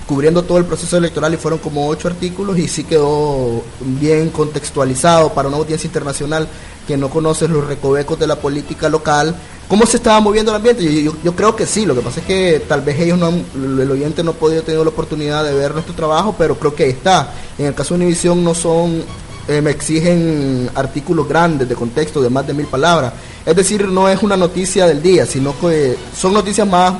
cubriendo 0.06 0.42
todo 0.42 0.56
el 0.56 0.64
proceso 0.64 0.96
electoral 0.96 1.34
y 1.34 1.36
fueron 1.36 1.58
como 1.58 1.86
ocho 1.86 2.08
artículos 2.08 2.58
y 2.58 2.66
sí 2.66 2.84
quedó 2.84 3.62
bien 3.80 4.30
contextualizado 4.30 5.34
para 5.34 5.48
una 5.48 5.58
audiencia 5.58 5.86
internacional 5.86 6.48
que 6.88 6.96
no 6.96 7.10
conoce 7.10 7.46
los 7.46 7.66
recovecos 7.66 8.18
de 8.18 8.26
la 8.26 8.36
política 8.36 8.88
local, 8.88 9.36
cómo 9.68 9.84
se 9.84 9.98
estaba 9.98 10.20
moviendo 10.20 10.52
el 10.52 10.56
ambiente. 10.56 11.02
Yo, 11.02 11.36
creo 11.36 11.54
que 11.54 11.66
sí, 11.66 11.84
lo 11.84 11.94
que 11.94 12.00
pasa 12.00 12.20
es 12.20 12.26
que 12.26 12.62
tal 12.66 12.80
vez 12.80 12.98
ellos 12.98 13.18
no 13.18 13.28
el 13.28 13.90
oyente 13.90 14.24
no 14.24 14.30
ha 14.30 14.34
podido 14.34 14.62
tener 14.62 14.80
la 14.80 14.88
oportunidad 14.88 15.44
de 15.44 15.52
ver 15.52 15.74
nuestro 15.74 15.94
trabajo, 15.94 16.34
pero 16.38 16.58
creo 16.58 16.74
que 16.74 16.88
está. 16.88 17.34
En 17.58 17.66
el 17.66 17.74
caso 17.74 17.92
de 17.92 18.00
Univisión 18.00 18.42
no 18.42 18.54
son, 18.54 19.04
eh, 19.46 19.60
me 19.60 19.70
exigen 19.70 20.70
artículos 20.74 21.28
grandes 21.28 21.68
de 21.68 21.74
contexto 21.74 22.22
de 22.22 22.30
más 22.30 22.46
de 22.46 22.54
mil 22.54 22.66
palabras. 22.66 23.12
Es 23.44 23.54
decir, 23.54 23.86
no 23.86 24.08
es 24.08 24.22
una 24.22 24.38
noticia 24.38 24.86
del 24.86 25.02
día, 25.02 25.26
sino 25.26 25.54
que 25.60 25.94
son 26.16 26.32
noticias 26.32 26.66
más 26.66 26.94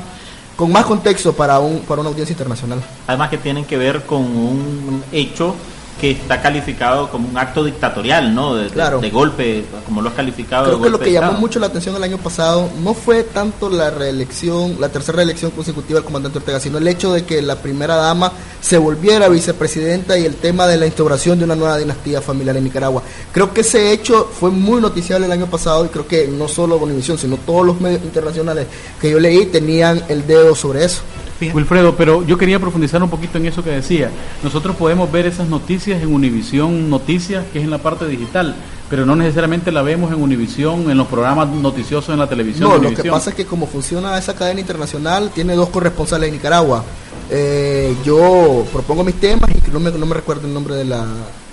con 0.55 0.71
más 0.71 0.85
contexto 0.85 1.33
para, 1.33 1.61
un, 1.61 1.79
para 1.79 2.03
una 2.03 2.11
audiencia 2.11 2.35
internacional. 2.35 2.83
Además 3.07 3.31
que 3.31 3.39
tienen 3.39 3.65
que 3.65 3.79
ver 3.79 4.03
con 4.05 4.21
un 4.21 5.03
hecho 5.13 5.55
que 6.01 6.13
está 6.13 6.41
calificado 6.41 7.11
como 7.11 7.29
un 7.29 7.37
acto 7.37 7.65
dictatorial, 7.65 8.35
¿no? 8.35 8.55
De, 8.55 8.69
de, 8.69 9.11
golpe, 9.11 9.65
como 9.85 10.03
lo 10.03 10.09
has 10.09 10.15
calificado. 10.15 10.67
Creo 10.67 10.83
que 10.83 10.91
lo 10.91 10.99
que 10.99 11.13
llamó 11.13 11.33
mucho 11.39 11.59
la 11.59 11.67
atención 11.67 11.95
el 11.97 12.03
año 12.03 12.19
pasado 12.19 12.69
no 12.83 12.95
fue 12.95 13.25
tanto 13.25 13.69
la 13.69 13.91
reelección, 13.91 14.77
la 14.81 14.89
tercera 14.89 15.17
reelección 15.17 15.51
consecutiva 15.51 15.99
del 15.99 16.05
comandante 16.05 16.39
Ortega, 16.39 16.61
sino 16.61 16.79
el 16.79 16.89
hecho 16.89 17.13
de 17.13 17.25
que 17.25 17.43
la 17.43 17.57
primera 17.57 17.97
dama 17.97 18.33
se 18.61 18.79
volviera 18.79 19.29
vicepresidenta 19.29 20.19
y 20.19 20.25
el 20.25 20.37
tema 20.37 20.67
de 20.67 20.77
la 20.77 20.87
instauración 20.87 21.39
de 21.39 21.45
una 21.45 21.57
nueva 21.57 21.79
dinastía 21.79 22.21
familiar 22.21 22.57
en 22.57 22.65
Nicaragua. 22.65 23.03
Creo 23.33 23.53
que 23.53 23.61
ese 23.63 23.93
hecho 23.93 24.31
fue 24.33 24.51
muy 24.51 24.81
noticiable 24.81 25.27
el 25.27 25.33
año 25.33 25.47
pasado 25.47 25.85
y 25.85 25.89
creo 25.89 26.07
que 26.07 26.29
no 26.29 26.49
solo 26.49 26.79
Univisión, 26.79 27.19
sino 27.19 27.37
todos 27.37 27.67
los 27.67 27.81
medios 27.81 28.03
internacionales 28.03 28.67
que 29.01 29.11
yo 29.11 29.19
leí 29.19 29.47
tenían 29.47 30.03
el 30.09 30.27
dedo 30.27 30.55
sobre 30.55 30.85
eso. 30.85 31.03
Wilfredo, 31.41 31.95
pero 31.97 32.25
yo 32.27 32.37
quería 32.37 32.59
profundizar 32.59 33.03
un 33.03 33.11
poquito 33.11 33.39
en 33.39 33.47
eso 33.47 33.63
que 33.63 33.71
decía. 33.71 34.11
Nosotros 34.43 34.77
podemos 34.77 35.11
ver 35.11 35.27
esas 35.27 35.49
noticias 35.49 36.03
en 36.03 36.13
Univisión 36.13 36.91
Noticias, 36.91 37.45
que 37.53 37.59
es 37.59 37.65
en 37.65 37.71
la 37.71 37.79
parte 37.79 38.07
digital, 38.07 38.57
pero 38.91 39.07
no 39.07 39.15
necesariamente 39.15 39.71
la 39.71 39.83
vemos 39.83 40.13
en 40.13 40.21
Univisión, 40.23 40.91
en 40.91 40.97
los 40.97 41.07
programas 41.07 41.49
noticiosos 41.49 42.13
en 42.13 42.19
la 42.19 42.29
televisión. 42.29 42.69
No, 42.69 42.79
lo 42.79 42.95
que 42.95 43.11
pasa 43.11 43.31
es 43.31 43.37
que 43.37 43.47
como 43.47 43.67
funciona 43.67 44.19
esa 44.19 44.35
cadena 44.35 44.61
internacional, 44.61 45.31
tiene 45.35 45.55
dos 45.55 45.69
corresponsales 45.69 46.29
en 46.29 46.35
Nicaragua. 46.35 46.85
Eh, 47.31 47.95
yo 48.05 48.65
propongo 48.73 49.05
mis 49.05 49.17
temas 49.17 49.51
y 49.51 49.71
no 49.71 49.81
me, 49.81 49.91
no 49.91 50.07
me 50.07 50.15
recuerdo 50.15 50.47
el 50.47 50.55
nombre 50.55 50.75
de 50.75 50.87
la, 50.87 51.05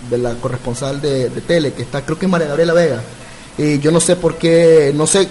de 0.10 0.18
la 0.18 0.34
corresponsal 0.36 1.02
de, 1.02 1.30
de 1.30 1.42
tele, 1.42 1.74
que 1.74 1.82
está, 1.84 2.02
creo 2.04 2.18
que 2.18 2.26
es 2.26 2.32
María 2.32 2.48
Gabriela 2.48 2.74
Vega. 2.74 3.02
Y 3.58 3.80
yo 3.80 3.92
no 3.92 4.00
sé 4.00 4.16
por 4.16 4.36
qué, 4.36 4.94
no 4.96 5.06
sé 5.08 5.28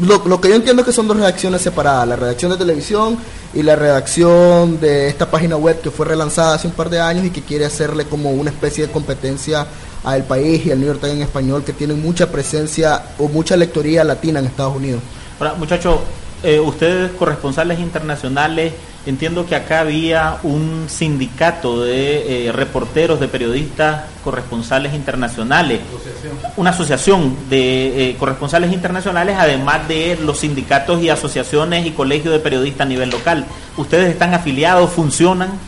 lo, 0.00 0.22
lo, 0.26 0.40
que 0.40 0.48
yo 0.48 0.54
entiendo 0.54 0.82
es 0.82 0.86
que 0.86 0.92
son 0.92 1.08
dos 1.08 1.16
redacciones 1.16 1.62
separadas, 1.62 2.06
la 2.06 2.16
redacción 2.16 2.50
de 2.50 2.58
televisión 2.58 3.18
y 3.54 3.62
la 3.62 3.74
redacción 3.74 4.78
de 4.80 5.08
esta 5.08 5.30
página 5.30 5.56
web 5.56 5.80
que 5.80 5.90
fue 5.90 6.06
relanzada 6.06 6.54
hace 6.54 6.66
un 6.66 6.74
par 6.74 6.90
de 6.90 7.00
años 7.00 7.24
y 7.24 7.30
que 7.30 7.42
quiere 7.42 7.64
hacerle 7.64 8.04
como 8.04 8.30
una 8.30 8.50
especie 8.50 8.86
de 8.86 8.92
competencia 8.92 9.66
al 10.04 10.24
país 10.24 10.64
y 10.66 10.70
al 10.70 10.78
New 10.78 10.88
York 10.88 11.00
Times 11.00 11.16
en 11.16 11.22
español 11.22 11.64
que 11.64 11.72
tienen 11.72 12.02
mucha 12.02 12.30
presencia 12.30 13.02
o 13.18 13.28
mucha 13.28 13.56
lectoría 13.56 14.04
latina 14.04 14.40
en 14.40 14.46
Estados 14.46 14.76
Unidos. 14.76 15.00
Ahora, 15.40 15.54
muchachos, 15.54 16.00
eh, 16.44 16.60
ustedes 16.60 17.10
corresponsales 17.12 17.80
internacionales, 17.80 18.72
entiendo 19.06 19.44
que 19.44 19.56
acá 19.56 19.80
había 19.80 20.38
un 20.44 20.86
sindicato 20.88 21.82
de 21.82 22.46
eh, 22.46 22.52
reporteros, 22.52 23.18
de 23.18 23.26
periodistas 23.26 24.04
corresponsales 24.22 24.94
internacionales, 24.94 25.80
una 26.56 26.70
asociación 26.70 27.36
de 27.50 28.10
eh, 28.10 28.16
corresponsales 28.20 28.72
internacionales, 28.72 29.34
además 29.36 29.88
de 29.88 30.16
los 30.22 30.38
sindicatos 30.38 31.02
y 31.02 31.08
asociaciones 31.08 31.84
y 31.86 31.90
colegios 31.90 32.32
de 32.32 32.38
periodistas 32.38 32.86
a 32.86 32.88
nivel 32.88 33.10
local. 33.10 33.44
¿Ustedes 33.76 34.08
están 34.08 34.32
afiliados, 34.32 34.90
funcionan? 34.92 35.58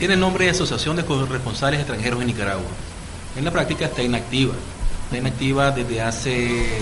Tiene 0.00 0.16
nombre 0.16 0.46
de 0.46 0.50
Asociación 0.50 0.96
de 0.96 1.04
Corresponsales 1.04 1.78
Extranjeros 1.78 2.20
en 2.20 2.26
Nicaragua. 2.26 2.66
En 3.36 3.44
la 3.44 3.52
práctica 3.52 3.84
está 3.84 4.02
inactiva. 4.02 4.54
Está 5.04 5.18
inactiva 5.18 5.70
desde 5.70 6.02
hace 6.02 6.80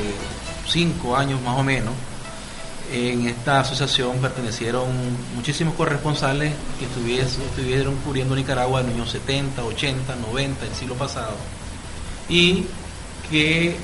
cinco 0.66 1.14
años 1.14 1.42
más 1.42 1.58
o 1.58 1.62
menos 1.62 1.92
en 2.92 3.26
esta 3.26 3.60
asociación 3.60 4.18
pertenecieron 4.18 4.88
muchísimos 5.34 5.74
corresponsales 5.74 6.52
que 6.78 6.84
estuvieron 6.84 7.96
cubriendo 7.96 8.36
Nicaragua 8.36 8.80
en 8.80 8.86
los 8.86 8.94
años 8.94 9.10
70, 9.10 9.64
80, 9.64 10.16
90, 10.16 10.66
el 10.66 10.74
siglo 10.74 10.94
pasado, 10.94 11.36
y 12.28 12.64
que 13.30 13.76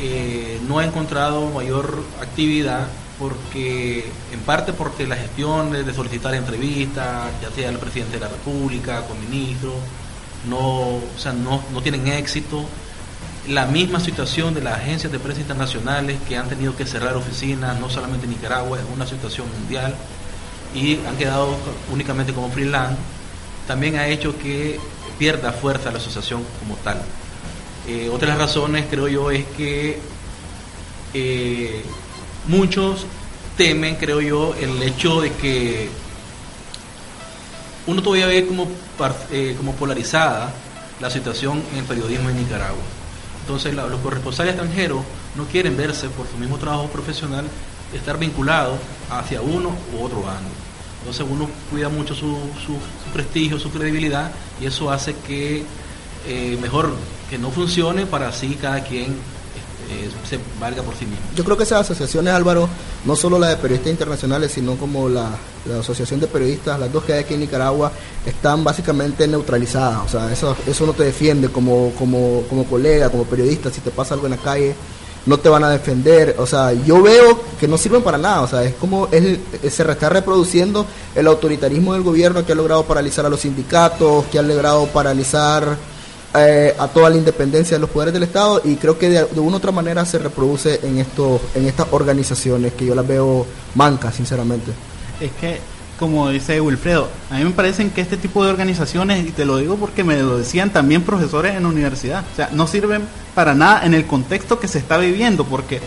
eh, 0.00 0.60
no 0.66 0.78
ha 0.78 0.84
encontrado 0.84 1.50
mayor 1.50 2.02
actividad 2.20 2.86
porque, 3.18 4.04
en 4.32 4.40
parte 4.40 4.72
porque 4.72 5.06
las 5.06 5.20
gestiones 5.20 5.86
de 5.86 5.94
solicitar 5.94 6.34
entrevistas, 6.34 7.30
ya 7.40 7.50
sea 7.50 7.70
el 7.70 7.78
presidente 7.78 8.14
de 8.14 8.20
la 8.20 8.28
República, 8.28 9.02
con 9.06 9.18
ministros, 9.20 9.74
no, 10.48 10.96
o 10.96 11.02
sea, 11.16 11.32
no, 11.32 11.62
no 11.72 11.80
tienen 11.80 12.06
éxito 12.08 12.64
la 13.48 13.66
misma 13.66 14.00
situación 14.00 14.54
de 14.54 14.62
las 14.62 14.74
agencias 14.74 15.12
de 15.12 15.18
prensa 15.18 15.42
internacionales 15.42 16.18
que 16.26 16.36
han 16.36 16.48
tenido 16.48 16.76
que 16.76 16.86
cerrar 16.86 17.16
oficinas, 17.16 17.78
no 17.78 17.90
solamente 17.90 18.24
en 18.24 18.32
Nicaragua, 18.32 18.78
es 18.78 18.84
una 18.94 19.06
situación 19.06 19.46
mundial 19.58 19.94
y 20.74 20.98
han 21.06 21.16
quedado 21.16 21.56
únicamente 21.92 22.32
como 22.32 22.50
freelance, 22.50 22.96
también 23.66 23.96
ha 23.96 24.08
hecho 24.08 24.36
que 24.38 24.78
pierda 25.18 25.52
fuerza 25.52 25.90
la 25.90 25.98
asociación 25.98 26.42
como 26.58 26.76
tal. 26.76 27.00
Eh, 27.86 28.08
otras 28.10 28.38
razones, 28.38 28.86
creo 28.90 29.08
yo, 29.08 29.30
es 29.30 29.44
que 29.56 29.98
eh, 31.12 31.84
muchos 32.48 33.06
temen, 33.56 33.96
creo 33.96 34.20
yo, 34.20 34.54
el 34.54 34.82
hecho 34.82 35.20
de 35.20 35.32
que 35.32 35.88
uno 37.86 38.02
todavía 38.02 38.26
ve 38.26 38.46
como, 38.46 38.68
eh, 39.30 39.54
como 39.56 39.74
polarizada 39.74 40.52
la 41.00 41.10
situación 41.10 41.62
en 41.72 41.80
el 41.80 41.84
periodismo 41.84 42.30
en 42.30 42.38
Nicaragua. 42.38 42.82
Entonces 43.44 43.74
los 43.74 44.00
corresponsales 44.00 44.54
extranjeros 44.54 45.02
no 45.36 45.44
quieren 45.44 45.76
verse 45.76 46.08
por 46.08 46.26
su 46.26 46.38
mismo 46.38 46.56
trabajo 46.56 46.86
profesional 46.86 47.44
estar 47.92 48.18
vinculados 48.18 48.78
hacia 49.10 49.42
uno 49.42 49.70
u 49.92 50.02
otro 50.02 50.22
bando. 50.22 50.48
Entonces 51.00 51.26
uno 51.28 51.46
cuida 51.70 51.90
mucho 51.90 52.14
su, 52.14 52.38
prestigio, 53.12 53.58
su 53.58 53.70
credibilidad 53.70 54.32
y 54.58 54.64
eso 54.64 54.90
hace 54.90 55.14
que 55.14 55.62
eh, 56.26 56.58
mejor 56.62 56.94
que 57.28 57.36
no 57.36 57.50
funcione 57.50 58.06
para 58.06 58.28
así 58.28 58.56
cada 58.58 58.82
quien 58.82 59.14
eh, 59.90 60.10
se 60.28 60.38
valga 60.60 60.82
por 60.82 60.94
sí 60.94 61.04
mismo. 61.04 61.24
Yo 61.34 61.44
creo 61.44 61.56
que 61.56 61.64
esas 61.64 61.82
asociaciones, 61.82 62.32
Álvaro, 62.32 62.68
no 63.04 63.16
solo 63.16 63.38
la 63.38 63.48
de 63.48 63.56
periodistas 63.56 63.90
internacionales, 63.90 64.52
sino 64.52 64.76
como 64.76 65.08
la, 65.08 65.30
Asociación 65.78 66.20
de 66.20 66.26
Periodistas, 66.26 66.78
las 66.78 66.92
dos 66.92 67.04
que 67.04 67.14
hay 67.14 67.20
aquí 67.20 67.34
en 67.34 67.40
Nicaragua, 67.40 67.90
están 68.26 68.62
básicamente 68.62 69.26
neutralizadas. 69.26 70.04
O 70.04 70.08
sea, 70.08 70.30
eso, 70.30 70.54
eso 70.66 70.86
no 70.86 70.92
te 70.92 71.04
defiende 71.04 71.48
como, 71.48 71.92
como, 71.98 72.42
como 72.50 72.64
colega, 72.64 73.08
como 73.08 73.24
periodista, 73.24 73.70
si 73.70 73.80
te 73.80 73.90
pasa 73.90 74.14
algo 74.14 74.26
en 74.26 74.32
la 74.32 74.38
calle. 74.38 74.74
no 75.26 75.38
te 75.38 75.48
van 75.48 75.64
a 75.64 75.70
defender. 75.70 76.36
O 76.38 76.46
sea, 76.46 76.72
yo 76.72 77.02
veo 77.02 77.40
que 77.58 77.66
no 77.66 77.78
sirven 77.78 78.02
para 78.02 78.18
nada. 78.18 78.42
O 78.42 78.46
sea, 78.46 78.62
es 78.62 78.74
como 78.74 79.08
es, 79.10 79.38
se 79.72 79.90
está 79.90 80.08
reproduciendo 80.10 80.84
el 81.14 81.26
autoritarismo 81.26 81.94
del 81.94 82.02
gobierno 82.02 82.44
que 82.44 82.52
ha 82.52 82.56
logrado 82.56 82.84
paralizar 82.84 83.24
a 83.24 83.30
los 83.30 83.40
sindicatos, 83.40 84.26
que 84.26 84.38
ha 84.38 84.42
logrado 84.42 84.86
paralizar 84.88 85.76
eh, 86.34 86.74
a 86.78 86.88
toda 86.88 87.10
la 87.10 87.16
independencia 87.16 87.76
de 87.76 87.80
los 87.80 87.90
poderes 87.90 88.12
del 88.12 88.24
Estado 88.24 88.60
y 88.64 88.76
creo 88.76 88.98
que 88.98 89.08
de, 89.08 89.24
una 89.40 89.52
u 89.52 89.56
otra 89.56 89.72
manera 89.72 90.04
se 90.04 90.18
reproduce 90.18 90.80
en, 90.82 90.98
esto, 90.98 91.40
en 91.54 91.66
estas 91.66 91.86
organizaciones 91.92 92.72
que 92.72 92.86
yo 92.86 92.94
las 92.94 93.06
veo 93.06 93.46
mancas, 93.74 94.14
sinceramente. 94.14 94.72
Es 95.20 95.30
que 95.40 95.60
como 95.98 96.28
dice 96.30 96.60
Wilfredo, 96.60 97.08
a 97.30 97.38
mí 97.38 97.44
me 97.44 97.50
parecen 97.50 97.90
que 97.90 98.00
este 98.00 98.16
tipo 98.16 98.44
de 98.44 98.50
organizaciones, 98.50 99.24
y 99.26 99.30
te 99.30 99.44
lo 99.44 99.58
digo 99.58 99.76
porque 99.76 100.02
me 100.02 100.20
lo 100.20 100.38
decían 100.38 100.70
también 100.70 101.02
profesores 101.02 101.54
en 101.54 101.62
la 101.62 101.68
universidad, 101.68 102.24
o 102.32 102.36
sea, 102.36 102.50
no 102.52 102.66
sirven 102.66 103.02
para 103.34 103.54
nada 103.54 103.86
en 103.86 103.94
el 103.94 104.04
contexto 104.06 104.58
que 104.58 104.66
se 104.66 104.78
está 104.78 104.98
viviendo, 104.98 105.44
porque 105.44 105.80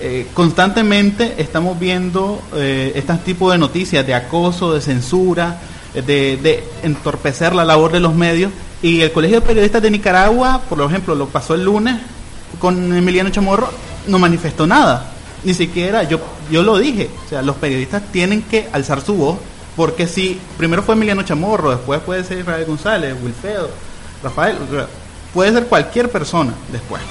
eh, 0.00 0.26
constantemente 0.34 1.34
estamos 1.36 1.78
viendo 1.78 2.40
eh, 2.54 2.92
este 2.94 3.14
tipo 3.18 3.52
de 3.52 3.58
noticias 3.58 4.06
de 4.06 4.14
acoso, 4.14 4.72
de 4.72 4.80
censura, 4.80 5.60
de, 5.94 6.38
de, 6.42 6.64
entorpecer 6.82 7.54
la 7.54 7.66
labor 7.66 7.92
de 7.92 8.00
los 8.00 8.14
medios, 8.14 8.50
y 8.82 9.00
el 9.00 9.12
Colegio 9.12 9.40
de 9.40 9.46
Periodistas 9.46 9.82
de 9.82 9.90
Nicaragua, 9.90 10.60
por 10.68 10.80
ejemplo, 10.80 11.14
lo 11.14 11.28
pasó 11.28 11.54
el 11.54 11.64
lunes 11.64 11.96
con 12.58 12.92
Emiliano 12.94 13.30
Chamorro, 13.30 13.70
no 14.06 14.18
manifestó 14.18 14.66
nada 14.66 15.12
ni 15.44 15.54
siquiera 15.54 16.04
yo, 16.04 16.20
yo 16.50 16.62
lo 16.62 16.78
dije, 16.78 17.10
o 17.26 17.28
sea, 17.28 17.42
los 17.42 17.56
periodistas 17.56 18.02
tienen 18.12 18.42
que 18.42 18.68
alzar 18.72 19.00
su 19.00 19.14
voz, 19.14 19.38
porque 19.76 20.06
si 20.06 20.40
primero 20.56 20.82
fue 20.82 20.94
Emiliano 20.94 21.22
Chamorro, 21.22 21.70
después 21.70 22.00
puede 22.00 22.24
ser 22.24 22.38
Israel 22.38 22.64
González, 22.64 23.16
Wilfredo, 23.22 23.68
Rafael, 24.22 24.56
puede 25.34 25.52
ser 25.52 25.66
cualquier 25.66 26.10
persona 26.10 26.52
después. 26.70 27.02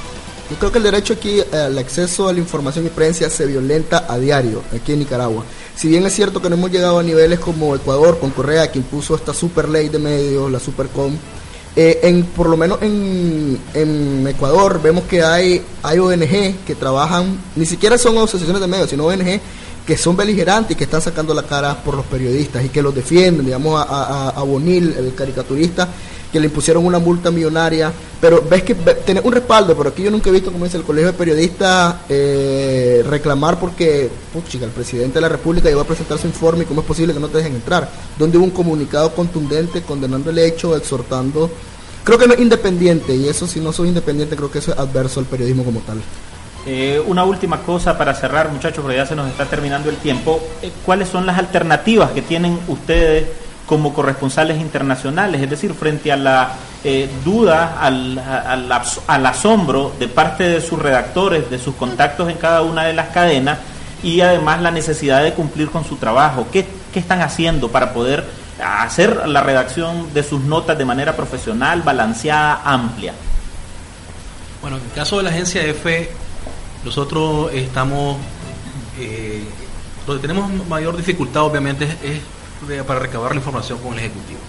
Yo 0.50 0.58
creo 0.58 0.72
que 0.72 0.80
el 0.80 0.84
derecho 0.84 1.14
aquí 1.14 1.40
al 1.54 1.78
acceso 1.78 2.28
a 2.28 2.34
la 2.34 2.40
información 2.40 2.86
y 2.86 2.90
prensa 2.90 3.30
se 3.30 3.46
violenta 3.46 4.06
a 4.08 4.18
diario 4.18 4.62
aquí 4.76 4.92
en 4.92 5.00
Nicaragua. 5.00 5.46
Si 5.76 5.88
bien 5.88 6.06
es 6.06 6.14
cierto 6.14 6.42
que 6.42 6.50
no 6.50 6.56
hemos 6.56 6.72
llegado 6.72 7.00
a 7.00 7.04
niveles 7.04 7.40
como 7.40 7.74
Ecuador 7.74 8.20
con 8.20 8.32
Correa, 8.32 8.70
que 8.70 8.80
impuso 8.80 9.16
esta 9.16 9.34
super 9.34 9.70
ley 9.70 9.88
de 9.88 9.98
medios, 9.98 10.52
la 10.52 10.60
Supercom, 10.60 11.16
eh, 11.76 12.00
en, 12.04 12.24
por 12.24 12.50
lo 12.50 12.58
menos 12.58 12.82
en, 12.82 13.58
en, 13.74 14.28
Ecuador 14.28 14.82
vemos 14.82 15.06
que 15.06 15.24
hay, 15.24 15.64
hay 15.84 16.00
ONG 16.00 16.66
que 16.66 16.76
trabajan, 16.76 17.38
ni 17.56 17.66
siquiera 17.66 17.98
son 17.98 18.18
asociaciones 18.18 18.62
de 18.62 18.68
medios, 18.68 18.90
sino 18.90 19.06
ONG 19.06 19.40
que 19.86 19.98
son 19.98 20.16
beligerantes 20.16 20.72
y 20.72 20.76
que 20.76 20.84
están 20.84 21.02
sacando 21.02 21.34
la 21.34 21.44
cara 21.44 21.82
por 21.84 21.96
los 21.96 22.06
periodistas 22.06 22.64
y 22.64 22.70
que 22.70 22.82
los 22.82 22.94
defienden, 22.94 23.46
digamos 23.46 23.84
a, 23.88 24.30
a 24.30 24.44
Bonil, 24.44 24.94
el 24.98 25.16
caricaturista, 25.16 25.88
que 26.32 26.40
le 26.40 26.48
impusieron 26.48 26.86
una 26.86 27.00
multa 27.00 27.30
millonaria, 27.30 27.92
pero 28.20 28.44
ves 28.50 28.64
que 28.64 28.76
tiene 28.76 29.22
un 29.22 29.34
respaldo, 29.34 29.76
pero 29.76 29.90
aquí 29.90 30.04
yo 30.04 30.12
nunca 30.12 30.30
he 30.30 30.34
visto, 30.34 30.52
como 30.52 30.66
dice 30.66 30.78
el 30.78 30.84
Colegio 30.84 31.12
de 31.12 31.18
Periodistas, 31.18 31.96
eh, 32.08 33.04
reclamar 33.08 33.60
porque, 33.60 34.10
chica, 34.48 34.66
el 34.66 34.72
presidente 34.72 35.16
de 35.16 35.22
la 35.22 35.30
República 35.30 35.68
llegó 35.68 35.82
a 35.82 35.86
presentar 35.86 36.18
su 36.18 36.28
informe 36.28 36.64
y 36.64 36.66
cómo 36.66 36.82
es 36.82 36.88
posible 36.88 37.14
que 37.14 37.20
no 37.20 37.28
te 37.28 37.40
dejen 37.40 37.56
entrar, 37.56 37.90
donde 38.18 38.38
hubo 38.38 38.46
un 38.46 38.52
comunicado 38.52 39.14
contundente 39.14 39.82
condenando 39.82 40.30
el 40.30 40.40
hecho, 40.40 40.76
exhortando, 40.76 41.50
creo 42.04 42.18
que 42.18 42.28
no 42.28 42.34
es 42.34 42.40
independiente, 42.40 43.14
y 43.16 43.28
eso 43.28 43.46
si 43.48 43.60
no 43.60 43.74
soy 43.74 43.90
independiente 43.90 44.36
creo 44.36 44.50
que 44.52 44.60
eso 44.60 44.72
es 44.72 44.80
adverso 44.80 45.20
al 45.20 45.26
periodismo 45.26 45.64
como 45.64 45.82
tal. 45.82 46.02
Eh, 46.66 47.02
una 47.08 47.24
última 47.24 47.64
cosa 47.64 47.98
para 47.98 48.14
cerrar, 48.14 48.52
muchachos, 48.52 48.82
porque 48.84 48.98
ya 48.98 49.06
se 49.06 49.16
nos 49.16 49.28
está 49.30 49.46
terminando 49.46 49.90
el 49.90 49.98
tiempo. 49.98 50.40
Eh, 50.62 50.72
¿Cuáles 50.86 51.10
son 51.10 51.26
las 51.26 51.40
alternativas 51.40 52.12
que 52.12 52.22
tienen 52.22 52.60
ustedes 52.68 53.26
como 53.72 53.94
corresponsales 53.94 54.60
internacionales, 54.60 55.42
es 55.42 55.50
decir, 55.50 55.74
frente 55.74 56.12
a 56.12 56.18
la 56.18 56.56
eh, 56.84 57.10
duda, 57.24 57.78
al, 57.80 59.26
asombro 59.26 59.94
de 59.98 60.10
parte 60.10 60.44
de 60.44 60.60
sus 60.60 60.78
redactores, 60.78 61.50
de 61.50 61.58
sus 61.58 61.76
contactos 61.76 62.30
en 62.30 62.36
cada 62.36 62.64
una 62.64 62.84
de 62.84 62.92
las 62.92 63.12
cadenas 63.12 63.60
y 64.04 64.20
además 64.20 64.62
la 64.62 64.72
necesidad 64.72 65.24
de 65.24 65.32
cumplir 65.32 65.70
con 65.70 65.86
su 65.86 65.96
trabajo. 65.96 66.48
¿Qué, 66.52 66.68
qué 66.92 67.00
están 67.00 67.22
haciendo 67.22 67.70
para 67.72 67.94
poder 67.94 68.26
hacer 68.62 69.26
la 69.30 69.40
redacción 69.40 70.14
de 70.14 70.24
sus 70.24 70.42
notas 70.42 70.78
de 70.78 70.84
manera 70.84 71.16
profesional, 71.16 71.82
balanceada, 71.82 72.64
amplia? 72.66 73.14
Bueno, 74.62 74.80
en 74.80 74.84
el 74.84 74.92
caso 74.92 75.16
de 75.16 75.24
la 75.24 75.30
agencia 75.30 75.64
EFE, 75.64 76.12
nosotros 76.84 77.54
estamos, 77.54 78.18
eh, 79.00 79.46
donde 80.06 80.22
tenemos 80.28 80.52
mayor 80.68 80.98
dificultad 80.98 81.44
obviamente 81.44 81.86
es 81.86 82.20
para 82.86 83.00
recabar 83.00 83.32
la 83.32 83.38
información 83.38 83.80
con 83.80 83.94
el 83.94 84.00
Ejecutivo. 84.00 84.40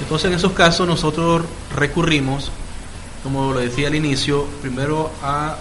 Entonces, 0.00 0.30
en 0.30 0.36
esos 0.36 0.52
casos, 0.52 0.86
nosotros 0.86 1.42
recurrimos, 1.74 2.50
como 3.22 3.52
lo 3.52 3.60
decía 3.60 3.88
al 3.88 3.94
inicio, 3.94 4.46
primero 4.60 5.10
a 5.22 5.56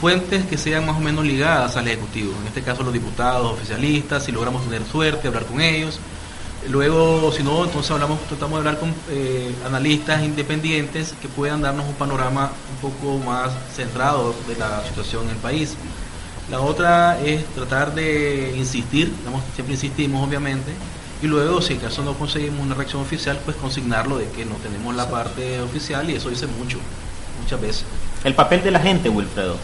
fuentes 0.00 0.46
que 0.46 0.56
sean 0.56 0.86
más 0.86 0.96
o 0.96 1.00
menos 1.00 1.24
ligadas 1.24 1.76
al 1.76 1.86
Ejecutivo, 1.88 2.32
en 2.40 2.48
este 2.48 2.62
caso 2.62 2.82
los 2.82 2.92
diputados, 2.92 3.52
oficialistas, 3.52 4.24
si 4.24 4.32
logramos 4.32 4.64
tener 4.64 4.84
suerte, 4.84 5.28
hablar 5.28 5.44
con 5.44 5.60
ellos. 5.60 5.98
Luego, 6.68 7.32
si 7.32 7.42
no, 7.42 7.64
entonces 7.64 7.90
hablamos, 7.90 8.20
tratamos 8.26 8.52
de 8.52 8.68
hablar 8.68 8.80
con 8.80 8.92
eh, 9.10 9.54
analistas 9.64 10.22
independientes 10.22 11.14
que 11.22 11.28
puedan 11.28 11.62
darnos 11.62 11.86
un 11.86 11.94
panorama 11.94 12.50
un 12.74 12.90
poco 12.90 13.18
más 13.18 13.52
centrado 13.74 14.34
de 14.48 14.56
la 14.56 14.84
situación 14.86 15.24
en 15.24 15.30
el 15.30 15.36
país. 15.36 15.76
La 16.50 16.60
otra 16.60 17.20
es 17.20 17.44
tratar 17.54 17.94
de 17.94 18.54
insistir, 18.56 19.12
siempre 19.54 19.74
insistimos 19.74 20.26
obviamente, 20.26 20.72
y 21.22 21.26
luego 21.26 21.60
si 21.60 21.74
acaso 21.74 22.02
no 22.02 22.14
conseguimos 22.14 22.60
una 22.60 22.74
reacción 22.74 23.02
oficial, 23.02 23.38
pues 23.44 23.56
consignarlo 23.56 24.16
de 24.18 24.26
que 24.28 24.44
no 24.46 24.54
tenemos 24.56 24.94
la 24.94 25.10
parte 25.10 25.60
oficial 25.60 26.08
y 26.08 26.14
eso 26.14 26.30
dice 26.30 26.46
mucho, 26.46 26.78
muchas 27.42 27.60
veces. 27.60 27.84
El 28.24 28.34
papel 28.34 28.62
de 28.62 28.70
la 28.70 28.80
gente, 28.80 29.10
Wilfredo. 29.10 29.56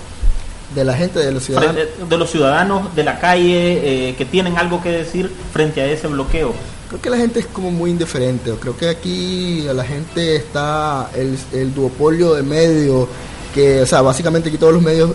De 0.75 0.85
la 0.85 0.95
gente, 0.95 1.21
de 1.21 1.33
los 1.33 1.45
ciudadanos. 1.45 1.77
De 2.09 2.19
los 2.19 2.31
ciudadanos 2.31 2.95
de 2.95 3.05
la 3.05 3.19
calle 3.19 4.09
eh, 4.09 4.15
que 4.17 4.25
tienen 4.25 4.59
algo 4.59 4.83
que 4.83 4.91
decir 4.91 5.31
frente 5.53 5.81
a 5.81 5.87
ese 5.87 6.09
bloqueo. 6.09 6.55
Creo 6.89 7.01
que 7.01 7.11
la 7.11 7.17
gente 7.17 7.41
es 7.41 7.47
como 7.47 7.71
muy 7.71 7.91
indiferente. 7.91 8.53
Creo 8.61 8.77
que 8.77 8.89
aquí 8.89 9.63
la 9.73 9.85
gente 9.85 10.37
está 10.37 11.11
el, 11.15 11.39
el 11.53 11.75
duopolio 11.75 12.35
de 12.35 12.43
medios 12.43 13.09
que, 13.55 13.81
o 13.81 13.87
sea, 13.87 14.03
básicamente 14.03 14.49
aquí 14.49 14.59
todos 14.59 14.75
los 14.75 14.83
medios 14.83 15.13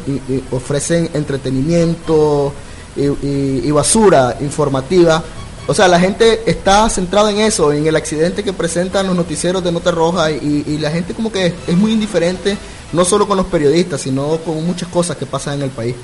ofrecen 0.51 1.09
entretenimiento 1.13 2.53
y, 2.95 3.69
basura 3.71 4.37
informativa. 4.39 5.21
O 5.67 5.73
sea, 5.73 5.87
la 5.87 5.99
gente 5.99 6.41
está 6.49 6.89
centrada 6.89 7.29
en 7.29 7.39
eso, 7.41 7.71
en 7.71 7.85
el 7.85 7.95
accidente 7.95 8.43
que 8.43 8.53
presentan 8.53 9.05
los 9.07 9.15
noticieros 9.15 9.63
de 9.63 9.71
Nota 9.71 9.91
Roja 9.91 10.31
y, 10.31 10.77
la 10.79 10.89
gente 10.89 11.13
como 11.13 11.31
que 11.31 11.53
es, 11.67 11.77
muy 11.77 11.91
indiferente, 11.91 12.57
no 12.93 13.03
solo 13.03 13.27
con 13.27 13.37
los 13.37 13.47
periodistas, 13.47 14.01
sino 14.01 14.37
con 14.37 14.65
muchas 14.65 14.87
cosas 14.87 15.17
que 15.17 15.25
pasan 15.25 15.55
en 15.55 15.63
el 15.63 15.69
país. 15.69 15.95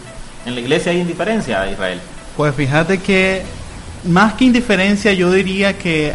¿En 0.46 0.54
la 0.54 0.62
iglesia 0.62 0.92
hay 0.92 1.00
indiferencia, 1.00 1.72
Israel? 1.72 2.00
Pues 2.36 2.54
fíjate 2.54 3.00
que 3.00 3.42
más 4.04 4.34
que 4.34 4.46
indiferencia 4.46 5.14
yo 5.14 5.32
diría 5.32 5.78
que 5.78 6.14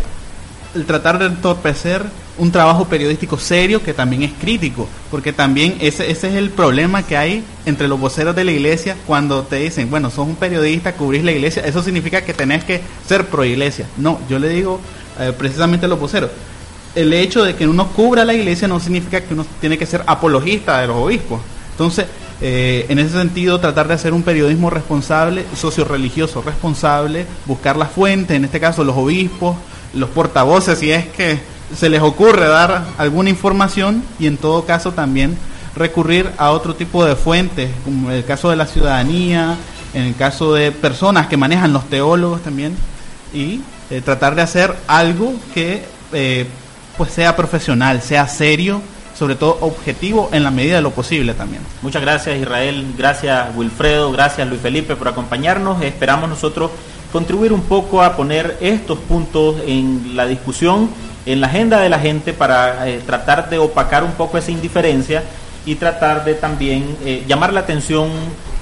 el 0.75 0.85
tratar 0.85 1.18
de 1.18 1.27
entorpecer 1.27 2.05
un 2.41 2.51
trabajo 2.51 2.86
periodístico 2.86 3.38
serio 3.38 3.82
que 3.82 3.93
también 3.93 4.22
es 4.22 4.32
crítico, 4.32 4.88
porque 5.11 5.30
también 5.30 5.76
ese, 5.78 6.11
ese 6.11 6.28
es 6.28 6.34
el 6.34 6.49
problema 6.49 7.03
que 7.03 7.18
hay 7.18 7.45
entre 7.66 7.86
los 7.86 8.01
voceros 8.01 8.34
de 8.34 8.45
la 8.45 8.53
iglesia 8.53 8.97
cuando 9.07 9.43
te 9.43 9.57
dicen, 9.57 9.91
bueno, 9.91 10.11
sos 10.11 10.26
un 10.26 10.36
periodista, 10.36 10.95
cubrís 10.95 11.22
la 11.22 11.32
iglesia, 11.32 11.62
eso 11.66 11.82
significa 11.82 12.22
que 12.22 12.32
tenés 12.32 12.64
que 12.64 12.80
ser 13.07 13.26
pro 13.26 13.45
iglesia. 13.45 13.86
No, 13.99 14.18
yo 14.28 14.38
le 14.38 14.49
digo 14.49 14.80
eh, 15.20 15.34
precisamente 15.36 15.84
a 15.84 15.88
los 15.91 16.01
voceros, 16.01 16.30
el 16.95 17.12
hecho 17.12 17.45
de 17.45 17.55
que 17.55 17.68
uno 17.68 17.88
cubra 17.88 18.24
la 18.24 18.32
iglesia 18.32 18.66
no 18.66 18.80
significa 18.80 19.20
que 19.20 19.34
uno 19.34 19.45
tiene 19.61 19.76
que 19.76 19.84
ser 19.84 20.03
apologista 20.07 20.80
de 20.80 20.86
los 20.86 20.97
obispos. 20.97 21.43
Entonces, 21.72 22.07
eh, 22.41 22.86
en 22.88 22.99
ese 22.99 23.18
sentido, 23.18 23.61
tratar 23.61 23.86
de 23.86 23.95
hacer 23.95 24.14
un 24.14 24.22
periodismo 24.22 24.70
responsable, 24.70 25.45
socio-religioso 25.55 26.41
responsable, 26.41 27.26
buscar 27.45 27.76
las 27.76 27.91
fuentes, 27.91 28.34
en 28.34 28.47
este 28.47 28.61
caso 28.61 28.82
los 28.82 28.97
obispos, 28.97 29.57
los 29.93 30.09
portavoces, 30.09 30.78
si 30.78 30.91
es 30.91 31.07
que 31.09 31.60
se 31.75 31.89
les 31.89 32.03
ocurre 32.03 32.47
dar 32.47 32.85
alguna 32.99 33.31
información 33.31 34.03
y 34.18 34.27
en 34.27 34.37
todo 34.37 34.64
caso 34.64 34.93
también 34.93 35.37
recurrir 35.77 36.31
a 36.37 36.51
otro 36.51 36.75
tipo 36.75 37.05
de 37.05 37.16
fuentes, 37.16 37.71
como 37.85 38.11
en 38.11 38.16
el 38.16 38.25
caso 38.25 38.51
de 38.51 38.57
la 38.57 38.66
ciudadanía, 38.66 39.57
en 39.95 40.03
el 40.03 40.16
caso 40.16 40.55
de 40.55 40.73
personas 40.73 41.27
que 41.29 41.37
manejan 41.37 41.73
los 41.73 41.89
teólogos 41.89 42.43
también, 42.43 42.77
y 43.33 43.61
eh, 43.91 44.01
tratar 44.05 44.35
de 44.35 44.43
hacer 44.43 44.75
algo 44.87 45.33
que 45.55 45.85
eh, 46.12 46.47
pues 46.97 47.12
sea 47.12 47.37
profesional, 47.37 48.03
sea 48.03 48.27
serio, 48.27 48.83
sobre 49.16 49.35
todo 49.35 49.59
objetivo 49.61 50.31
en 50.33 50.43
la 50.43 50.51
medida 50.51 50.77
de 50.77 50.83
lo 50.83 50.91
posible 50.91 51.35
también. 51.35 51.62
Muchas 51.83 52.03
gracias 52.03 52.39
Israel, 52.39 52.95
gracias 52.97 53.49
Wilfredo, 53.55 54.11
gracias 54.12 54.49
Luis 54.49 54.61
Felipe 54.61 54.97
por 54.97 55.09
acompañarnos. 55.09 55.83
Esperamos 55.83 56.29
nosotros 56.29 56.71
contribuir 57.13 57.53
un 57.53 57.63
poco 57.63 58.03
a 58.03 58.17
poner 58.17 58.57
estos 58.61 58.99
puntos 58.99 59.57
en 59.67 60.17
la 60.17 60.27
discusión 60.27 60.89
en 61.27 61.41
la 61.41 61.49
agenda 61.49 61.81
de 61.81 61.89
la 61.89 61.99
gente 61.99 62.33
para 62.33 62.89
eh, 62.89 63.01
tratar 63.05 63.51
de 63.51 63.59
opacar 63.59 64.05
un 64.05 64.13
poco 64.13 64.39
esa 64.39 64.51
indiferencia 64.51 65.23
y 65.67 65.75
tratar 65.75 66.25
de 66.25 66.35
también 66.35 66.97
eh, 67.05 67.25
llamar 67.29 67.53
la 67.53 67.61
atención 67.61 68.09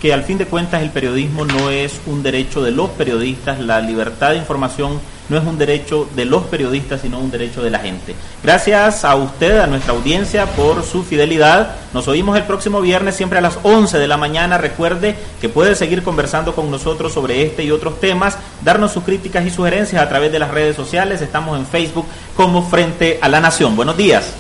que 0.00 0.12
al 0.12 0.24
fin 0.24 0.38
de 0.38 0.46
cuentas 0.46 0.82
el 0.82 0.90
periodismo 0.90 1.44
no 1.44 1.70
es 1.70 2.00
un 2.06 2.22
derecho 2.22 2.62
de 2.62 2.70
los 2.70 2.90
periodistas, 2.90 3.60
la 3.60 3.80
libertad 3.80 4.30
de 4.30 4.36
información 4.36 5.00
no 5.28 5.36
es 5.36 5.44
un 5.44 5.58
derecho 5.58 6.08
de 6.14 6.24
los 6.24 6.44
periodistas, 6.44 7.00
sino 7.02 7.18
un 7.18 7.30
derecho 7.30 7.62
de 7.62 7.70
la 7.70 7.78
gente. 7.78 8.14
Gracias 8.42 9.04
a 9.04 9.14
usted, 9.16 9.58
a 9.58 9.66
nuestra 9.66 9.92
audiencia, 9.92 10.46
por 10.46 10.82
su 10.82 11.02
fidelidad. 11.02 11.76
Nos 11.92 12.08
oímos 12.08 12.36
el 12.36 12.44
próximo 12.44 12.80
viernes, 12.80 13.16
siempre 13.16 13.38
a 13.38 13.42
las 13.42 13.58
11 13.62 13.98
de 13.98 14.08
la 14.08 14.16
mañana. 14.16 14.58
Recuerde 14.58 15.16
que 15.40 15.48
puede 15.48 15.74
seguir 15.74 16.02
conversando 16.02 16.54
con 16.54 16.70
nosotros 16.70 17.12
sobre 17.12 17.42
este 17.42 17.64
y 17.64 17.70
otros 17.70 18.00
temas, 18.00 18.38
darnos 18.62 18.92
sus 18.92 19.04
críticas 19.04 19.44
y 19.46 19.50
sugerencias 19.50 20.02
a 20.02 20.08
través 20.08 20.32
de 20.32 20.38
las 20.38 20.50
redes 20.50 20.76
sociales. 20.76 21.20
Estamos 21.20 21.58
en 21.58 21.66
Facebook 21.66 22.06
como 22.36 22.68
Frente 22.68 23.18
a 23.20 23.28
la 23.28 23.40
Nación. 23.40 23.76
Buenos 23.76 23.96
días. 23.96 24.32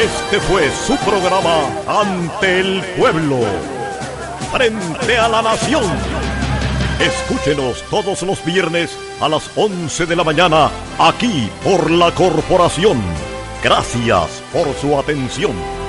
Este 0.00 0.40
fue 0.40 0.70
su 0.70 0.96
programa 1.04 1.68
Ante 1.86 2.60
el 2.60 2.82
Pueblo. 2.96 3.36
Frente 4.50 5.18
a 5.18 5.28
la 5.28 5.42
Nación. 5.42 5.84
Escúchenos 6.98 7.84
todos 7.90 8.22
los 8.22 8.42
viernes 8.42 8.96
a 9.20 9.28
las 9.28 9.50
11 9.56 10.06
de 10.06 10.16
la 10.16 10.24
mañana 10.24 10.70
aquí 10.98 11.50
por 11.62 11.90
la 11.90 12.14
Corporación. 12.14 12.98
Gracias 13.62 14.42
por 14.54 14.72
su 14.76 14.98
atención. 14.98 15.79